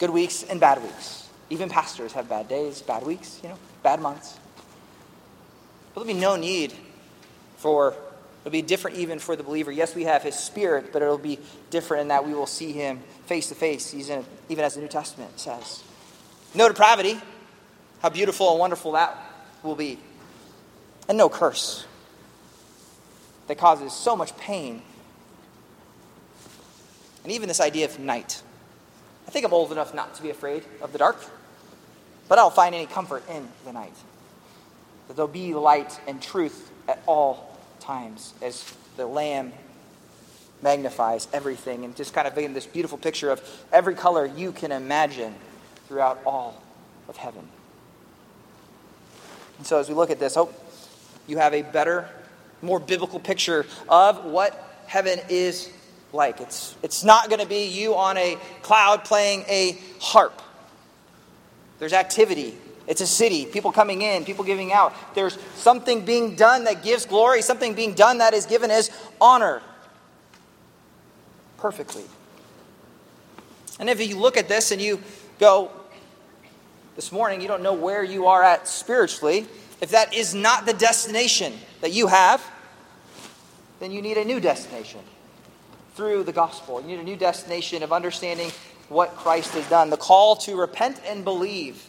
Good 0.00 0.10
weeks 0.10 0.42
and 0.42 0.58
bad 0.58 0.82
weeks. 0.82 1.28
Even 1.48 1.68
pastors 1.68 2.12
have 2.14 2.28
bad 2.28 2.48
days, 2.48 2.82
bad 2.82 3.06
weeks, 3.06 3.38
you 3.42 3.48
know, 3.48 3.58
bad 3.84 4.00
months. 4.00 4.36
But 5.94 6.02
there'll 6.02 6.14
be 6.14 6.20
no 6.20 6.34
need 6.34 6.72
for, 7.58 7.94
it'll 8.42 8.52
be 8.52 8.62
different 8.62 8.98
even 8.98 9.18
for 9.18 9.34
the 9.36 9.42
believer. 9.42 9.72
Yes, 9.72 9.94
we 9.94 10.04
have 10.04 10.22
his 10.22 10.34
spirit, 10.34 10.92
but 10.92 11.00
it'll 11.00 11.16
be 11.16 11.38
different 11.70 12.02
in 12.02 12.08
that 12.08 12.26
we 12.26 12.34
will 12.34 12.46
see 12.46 12.72
him 12.72 13.00
face 13.26 13.48
to 13.48 13.54
face, 13.54 13.94
even 13.94 14.24
as 14.50 14.74
the 14.74 14.80
New 14.80 14.88
Testament 14.88 15.40
says. 15.40 15.82
No 16.54 16.68
depravity, 16.68 17.20
how 18.00 18.10
beautiful 18.10 18.50
and 18.50 18.58
wonderful 18.58 18.92
that 18.92 19.16
will 19.62 19.76
be. 19.76 19.98
And 21.08 21.16
no 21.16 21.28
curse 21.28 21.86
that 23.46 23.58
causes 23.58 23.92
so 23.92 24.14
much 24.16 24.36
pain. 24.36 24.82
And 27.24 27.32
even 27.32 27.48
this 27.48 27.60
idea 27.60 27.86
of 27.86 27.98
night. 27.98 28.42
I 29.26 29.30
think 29.30 29.46
I'm 29.46 29.52
old 29.52 29.72
enough 29.72 29.94
not 29.94 30.14
to 30.16 30.22
be 30.22 30.30
afraid 30.30 30.64
of 30.80 30.92
the 30.92 30.98
dark, 30.98 31.16
but 32.28 32.38
I 32.38 32.42
don't 32.42 32.54
find 32.54 32.74
any 32.74 32.86
comfort 32.86 33.22
in 33.30 33.48
the 33.64 33.72
night. 33.72 33.94
That 35.08 35.14
there'll 35.14 35.28
be 35.28 35.54
light 35.54 36.00
and 36.06 36.20
truth 36.20 36.70
at 36.88 37.02
all 37.06 37.51
times 37.82 38.32
as 38.40 38.72
the 38.96 39.06
Lamb 39.06 39.52
magnifies 40.62 41.28
everything 41.32 41.84
and 41.84 41.94
just 41.96 42.14
kind 42.14 42.26
of 42.26 42.38
in 42.38 42.54
this 42.54 42.66
beautiful 42.66 42.96
picture 42.96 43.30
of 43.30 43.42
every 43.72 43.94
color 43.94 44.24
you 44.24 44.52
can 44.52 44.72
imagine 44.72 45.34
throughout 45.88 46.20
all 46.24 46.62
of 47.08 47.16
heaven. 47.16 47.46
And 49.58 49.66
so 49.66 49.78
as 49.78 49.88
we 49.88 49.94
look 49.94 50.10
at 50.10 50.18
this, 50.18 50.34
hope 50.34 50.54
you 51.26 51.38
have 51.38 51.52
a 51.52 51.62
better, 51.62 52.08
more 52.62 52.78
biblical 52.78 53.20
picture 53.20 53.66
of 53.88 54.24
what 54.24 54.82
heaven 54.86 55.20
is 55.28 55.70
like. 56.12 56.40
It's, 56.40 56.76
it's 56.82 57.04
not 57.04 57.28
going 57.28 57.40
to 57.40 57.46
be 57.46 57.66
you 57.66 57.94
on 57.94 58.16
a 58.16 58.36
cloud 58.62 59.04
playing 59.04 59.44
a 59.48 59.78
harp. 60.00 60.40
There's 61.78 61.92
activity. 61.92 62.56
It's 62.86 63.00
a 63.00 63.06
city, 63.06 63.46
people 63.46 63.72
coming 63.72 64.02
in, 64.02 64.24
people 64.24 64.44
giving 64.44 64.72
out. 64.72 64.94
There's 65.14 65.38
something 65.54 66.04
being 66.04 66.34
done 66.34 66.64
that 66.64 66.82
gives 66.82 67.06
glory, 67.06 67.42
something 67.42 67.74
being 67.74 67.94
done 67.94 68.18
that 68.18 68.34
is 68.34 68.46
given 68.46 68.70
as 68.70 68.90
honor. 69.20 69.62
Perfectly. 71.58 72.04
And 73.78 73.88
if 73.88 74.06
you 74.06 74.18
look 74.18 74.36
at 74.36 74.48
this 74.48 74.72
and 74.72 74.80
you 74.80 75.00
go, 75.38 75.70
this 76.96 77.10
morning, 77.10 77.40
you 77.40 77.48
don't 77.48 77.62
know 77.62 77.72
where 77.72 78.04
you 78.04 78.26
are 78.26 78.42
at 78.42 78.68
spiritually, 78.68 79.46
if 79.80 79.90
that 79.90 80.12
is 80.14 80.34
not 80.34 80.66
the 80.66 80.74
destination 80.74 81.54
that 81.80 81.92
you 81.92 82.06
have, 82.06 82.44
then 83.80 83.90
you 83.90 84.02
need 84.02 84.18
a 84.18 84.24
new 84.24 84.40
destination 84.40 85.00
through 85.94 86.22
the 86.24 86.32
gospel. 86.32 86.80
You 86.80 86.88
need 86.88 87.00
a 87.00 87.04
new 87.04 87.16
destination 87.16 87.82
of 87.82 87.92
understanding 87.92 88.50
what 88.88 89.16
Christ 89.16 89.54
has 89.54 89.68
done. 89.68 89.90
The 89.90 89.96
call 89.96 90.36
to 90.36 90.54
repent 90.54 91.00
and 91.06 91.24
believe. 91.24 91.84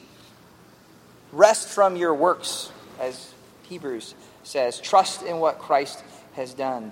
Rest 1.33 1.67
from 1.67 1.95
your 1.95 2.13
works, 2.13 2.71
as 2.99 3.33
Hebrews 3.63 4.13
says. 4.43 4.79
Trust 4.79 5.23
in 5.23 5.39
what 5.39 5.57
Christ 5.57 6.03
has 6.35 6.53
done. 6.53 6.91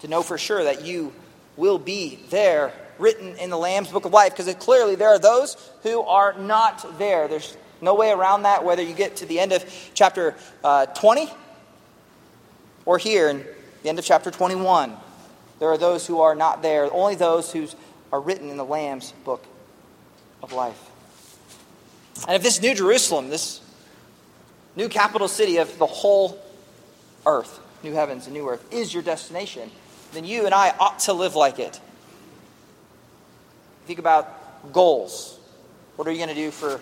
To 0.00 0.08
know 0.08 0.22
for 0.22 0.36
sure 0.36 0.62
that 0.64 0.84
you 0.84 1.14
will 1.56 1.78
be 1.78 2.18
there, 2.28 2.74
written 2.98 3.36
in 3.38 3.48
the 3.48 3.56
Lamb's 3.56 3.88
book 3.88 4.04
of 4.04 4.12
life, 4.12 4.36
because 4.36 4.52
clearly 4.56 4.96
there 4.96 5.08
are 5.08 5.18
those 5.18 5.56
who 5.82 6.02
are 6.02 6.34
not 6.34 6.98
there. 6.98 7.26
There's 7.26 7.56
no 7.80 7.94
way 7.94 8.10
around 8.10 8.42
that, 8.42 8.64
whether 8.64 8.82
you 8.82 8.92
get 8.92 9.16
to 9.16 9.26
the 9.26 9.40
end 9.40 9.52
of 9.52 9.64
chapter 9.94 10.34
uh, 10.62 10.86
20 10.86 11.30
or 12.84 12.98
here 12.98 13.30
in 13.30 13.46
the 13.82 13.88
end 13.88 13.98
of 13.98 14.04
chapter 14.04 14.30
21. 14.30 14.94
There 15.58 15.70
are 15.70 15.78
those 15.78 16.06
who 16.06 16.20
are 16.20 16.34
not 16.34 16.60
there, 16.60 16.92
only 16.92 17.14
those 17.14 17.50
who 17.50 17.66
are 18.12 18.20
written 18.20 18.50
in 18.50 18.58
the 18.58 18.64
Lamb's 18.64 19.12
book 19.24 19.42
of 20.42 20.52
life. 20.52 20.91
And 22.26 22.36
if 22.36 22.42
this 22.42 22.60
new 22.60 22.74
Jerusalem, 22.74 23.30
this 23.30 23.60
new 24.76 24.88
capital 24.88 25.28
city 25.28 25.56
of 25.58 25.78
the 25.78 25.86
whole 25.86 26.40
earth, 27.26 27.60
new 27.82 27.92
heavens 27.92 28.26
and 28.26 28.34
new 28.34 28.48
earth, 28.48 28.72
is 28.72 28.92
your 28.92 29.02
destination, 29.02 29.70
then 30.12 30.24
you 30.24 30.44
and 30.44 30.54
I 30.54 30.74
ought 30.78 31.00
to 31.00 31.12
live 31.12 31.34
like 31.34 31.58
it. 31.58 31.80
Think 33.86 33.98
about 33.98 34.72
goals. 34.72 35.38
What 35.96 36.06
are 36.06 36.12
you 36.12 36.18
going 36.18 36.28
to 36.28 36.34
do 36.34 36.50
for 36.50 36.78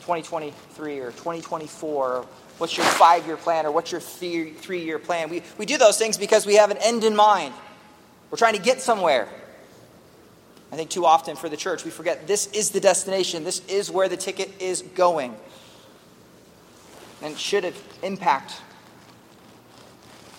2023 0.00 1.00
or 1.00 1.10
2024? 1.12 2.26
What's 2.58 2.76
your 2.76 2.86
five 2.86 3.26
year 3.26 3.36
plan 3.36 3.66
or 3.66 3.72
what's 3.72 3.92
your 3.92 4.00
three 4.00 4.84
year 4.84 4.98
plan? 4.98 5.30
We, 5.30 5.42
we 5.58 5.66
do 5.66 5.78
those 5.78 5.98
things 5.98 6.16
because 6.16 6.46
we 6.46 6.56
have 6.56 6.70
an 6.70 6.78
end 6.78 7.04
in 7.04 7.16
mind. 7.16 7.54
We're 8.30 8.38
trying 8.38 8.54
to 8.54 8.62
get 8.62 8.80
somewhere. 8.80 9.28
I 10.72 10.76
think 10.76 10.90
too 10.90 11.04
often 11.04 11.36
for 11.36 11.48
the 11.48 11.56
church, 11.56 11.84
we 11.84 11.90
forget 11.90 12.26
this 12.26 12.46
is 12.48 12.70
the 12.70 12.80
destination, 12.80 13.44
this 13.44 13.64
is 13.66 13.90
where 13.90 14.08
the 14.08 14.16
ticket 14.16 14.50
is 14.60 14.82
going. 14.82 15.34
And 17.22 17.36
should 17.38 17.64
it 17.64 17.74
impact 18.02 18.62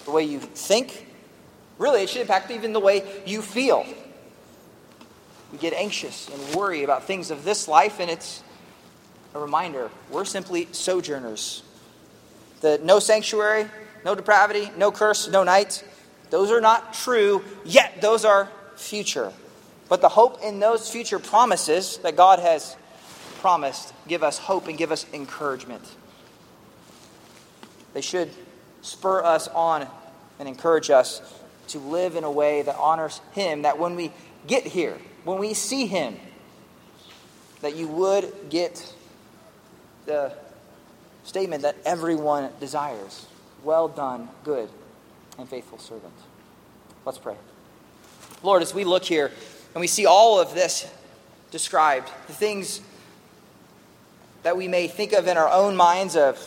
the 0.06 0.12
way 0.12 0.24
you 0.24 0.40
think. 0.40 1.08
Really, 1.78 2.04
it 2.04 2.10
should 2.10 2.22
impact 2.22 2.52
even 2.52 2.74
the 2.74 2.80
way 2.80 3.04
you 3.26 3.42
feel. 3.42 3.86
We 5.52 5.58
get 5.58 5.74
anxious 5.74 6.30
and 6.30 6.56
worry 6.56 6.84
about 6.84 7.06
things 7.06 7.32
of 7.32 7.44
this 7.44 7.68
life, 7.68 8.00
and 8.00 8.10
it's 8.10 8.44
a 9.34 9.40
reminder 9.40 9.90
we're 10.10 10.26
simply 10.26 10.68
sojourners. 10.72 11.64
The 12.62 12.80
no 12.84 13.00
sanctuary, 13.00 13.68
no 14.06 14.16
depravity, 14.16 14.72
no 14.78 14.92
curse, 14.92 15.28
no 15.30 15.44
night. 15.44 15.84
Those 16.30 16.52
are 16.52 16.62
not 16.62 16.94
true 16.94 17.44
yet, 17.66 18.02
those 18.02 18.24
are 18.24 18.50
future. 18.76 19.34
But 19.92 20.00
the 20.00 20.08
hope 20.08 20.42
in 20.42 20.62
those 20.62 20.90
future 20.90 21.20
promises 21.20 21.98
that 21.98 22.16
God 22.16 22.40
has 22.40 22.78
promised 23.42 23.94
give 24.08 24.24
us 24.24 24.38
hope 24.38 24.70
and 24.70 24.78
give 24.78 24.90
us 24.90 25.06
encouragement. 25.12 25.84
They 27.94 28.00
should 28.00 28.30
spur 28.82 29.22
us 29.22 29.50
on 29.50 29.86
and 30.40 30.48
encourage 30.48 30.90
us 30.90 31.22
to 31.68 31.80
live 31.80 32.16
in 32.16 32.24
a 32.24 32.32
way 32.32 32.62
that 32.62 32.78
honors 32.78 33.20
Him, 33.34 33.64
that 33.64 33.80
when 33.80 33.98
we 33.98 34.14
get 34.48 34.64
here, 34.64 34.98
when 35.26 35.40
we 35.40 35.54
see 35.54 35.88
Him, 35.88 36.16
that 37.60 37.76
you 37.76 37.90
would 37.90 38.34
get 38.50 38.96
the 40.06 40.32
statement 41.26 41.64
that 41.64 41.76
everyone 41.84 42.50
desires. 42.62 43.26
Well 43.62 43.90
done, 43.90 44.30
good 44.46 44.70
and 45.38 45.50
faithful 45.50 45.80
servant. 45.80 46.14
Let's 47.04 47.18
pray. 47.18 47.36
Lord, 48.42 48.62
as 48.62 48.74
we 48.74 48.86
look 48.86 49.04
here 49.04 49.32
and 49.74 49.82
we 49.82 49.88
see 49.88 50.06
all 50.06 50.40
of 50.40 50.54
this 50.54 50.90
described, 51.52 52.10
the 52.28 52.34
things 52.34 52.82
that 54.44 54.58
we 54.58 54.68
may 54.68 54.88
think 54.88 55.14
of 55.14 55.28
in 55.28 55.38
our 55.38 55.50
own 55.50 55.76
minds 55.76 56.16
of 56.16 56.38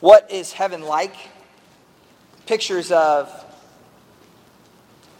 what 0.00 0.30
is 0.30 0.52
heaven 0.52 0.82
like, 0.82 1.14
pictures 2.46 2.90
of 2.90 3.28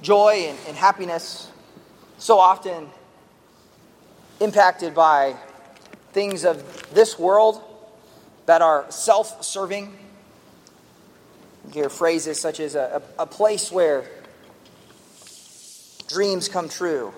joy 0.03 0.47
and, 0.49 0.59
and 0.67 0.77
happiness, 0.77 1.51
so 2.19 2.39
often 2.39 2.89
impacted 4.41 4.95
by 4.95 5.37
things 6.13 6.45
of 6.45 6.93
this 6.95 7.19
world 7.19 7.63
that 8.47 8.63
are 8.63 8.87
self 8.91 9.45
serving 9.45 9.97
you 11.67 11.83
hear 11.83 11.91
phrases 11.91 12.41
such 12.41 12.59
as 12.59 12.75
a, 12.75 13.03
a, 13.19 13.23
a 13.23 13.27
place 13.27 13.71
where 13.71 14.05
dreams 16.11 16.49
come 16.49 16.69
true. 16.69 17.13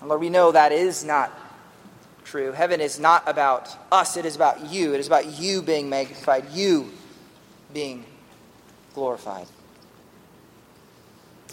And 0.00 0.08
Lord, 0.08 0.20
we 0.20 0.30
know 0.30 0.52
that 0.52 0.72
is 0.72 1.04
not 1.04 1.32
true. 2.24 2.52
Heaven 2.52 2.80
is 2.80 2.98
not 2.98 3.28
about 3.28 3.74
us, 3.92 4.16
it 4.16 4.24
is 4.24 4.36
about 4.36 4.70
you. 4.70 4.94
It 4.94 5.00
is 5.00 5.06
about 5.06 5.38
you 5.38 5.62
being 5.62 5.88
magnified, 5.88 6.50
you 6.50 6.90
being 7.72 8.04
glorified. 8.94 9.46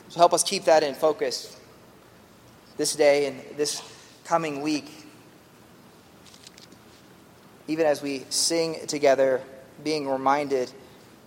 So 0.09 0.19
help 0.19 0.33
us 0.33 0.43
keep 0.43 0.65
that 0.65 0.83
in 0.83 0.95
focus 0.95 1.59
this 2.77 2.95
day 2.95 3.25
and 3.27 3.57
this 3.57 3.81
coming 4.23 4.61
week. 4.61 4.89
Even 7.67 7.85
as 7.85 8.01
we 8.01 8.25
sing 8.29 8.85
together, 8.87 9.41
being 9.83 10.07
reminded 10.07 10.71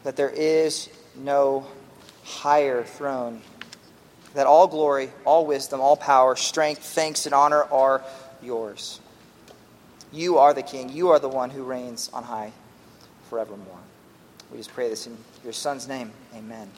that 0.05 0.17
there 0.17 0.31
is 0.31 0.89
no 1.17 1.67
higher 2.25 2.85
throne, 2.85 3.43
that 4.35 4.47
all 4.47 4.67
glory, 4.67 5.11
all 5.25 5.47
wisdom, 5.47 5.81
all 5.81 5.97
power, 5.97 6.37
strength, 6.37 6.83
thanks, 6.83 7.27
and 7.27 7.35
honor 7.35 7.65
are 7.65 8.03
yours. 8.43 9.01
You 10.13 10.39
are 10.39 10.55
the 10.55 10.63
King. 10.63 10.89
You 10.89 11.11
are 11.11 11.19
the 11.19 11.29
one 11.29 11.51
who 11.51 11.63
reigns 11.65 12.11
on 12.13 12.25
high 12.25 12.53
forevermore. 13.29 13.79
We 14.51 14.59
just 14.59 14.73
pray 14.73 14.89
this 14.89 15.07
in 15.07 15.17
your 15.45 15.53
Son's 15.53 15.87
name. 15.87 16.13
Amen. 16.35 16.71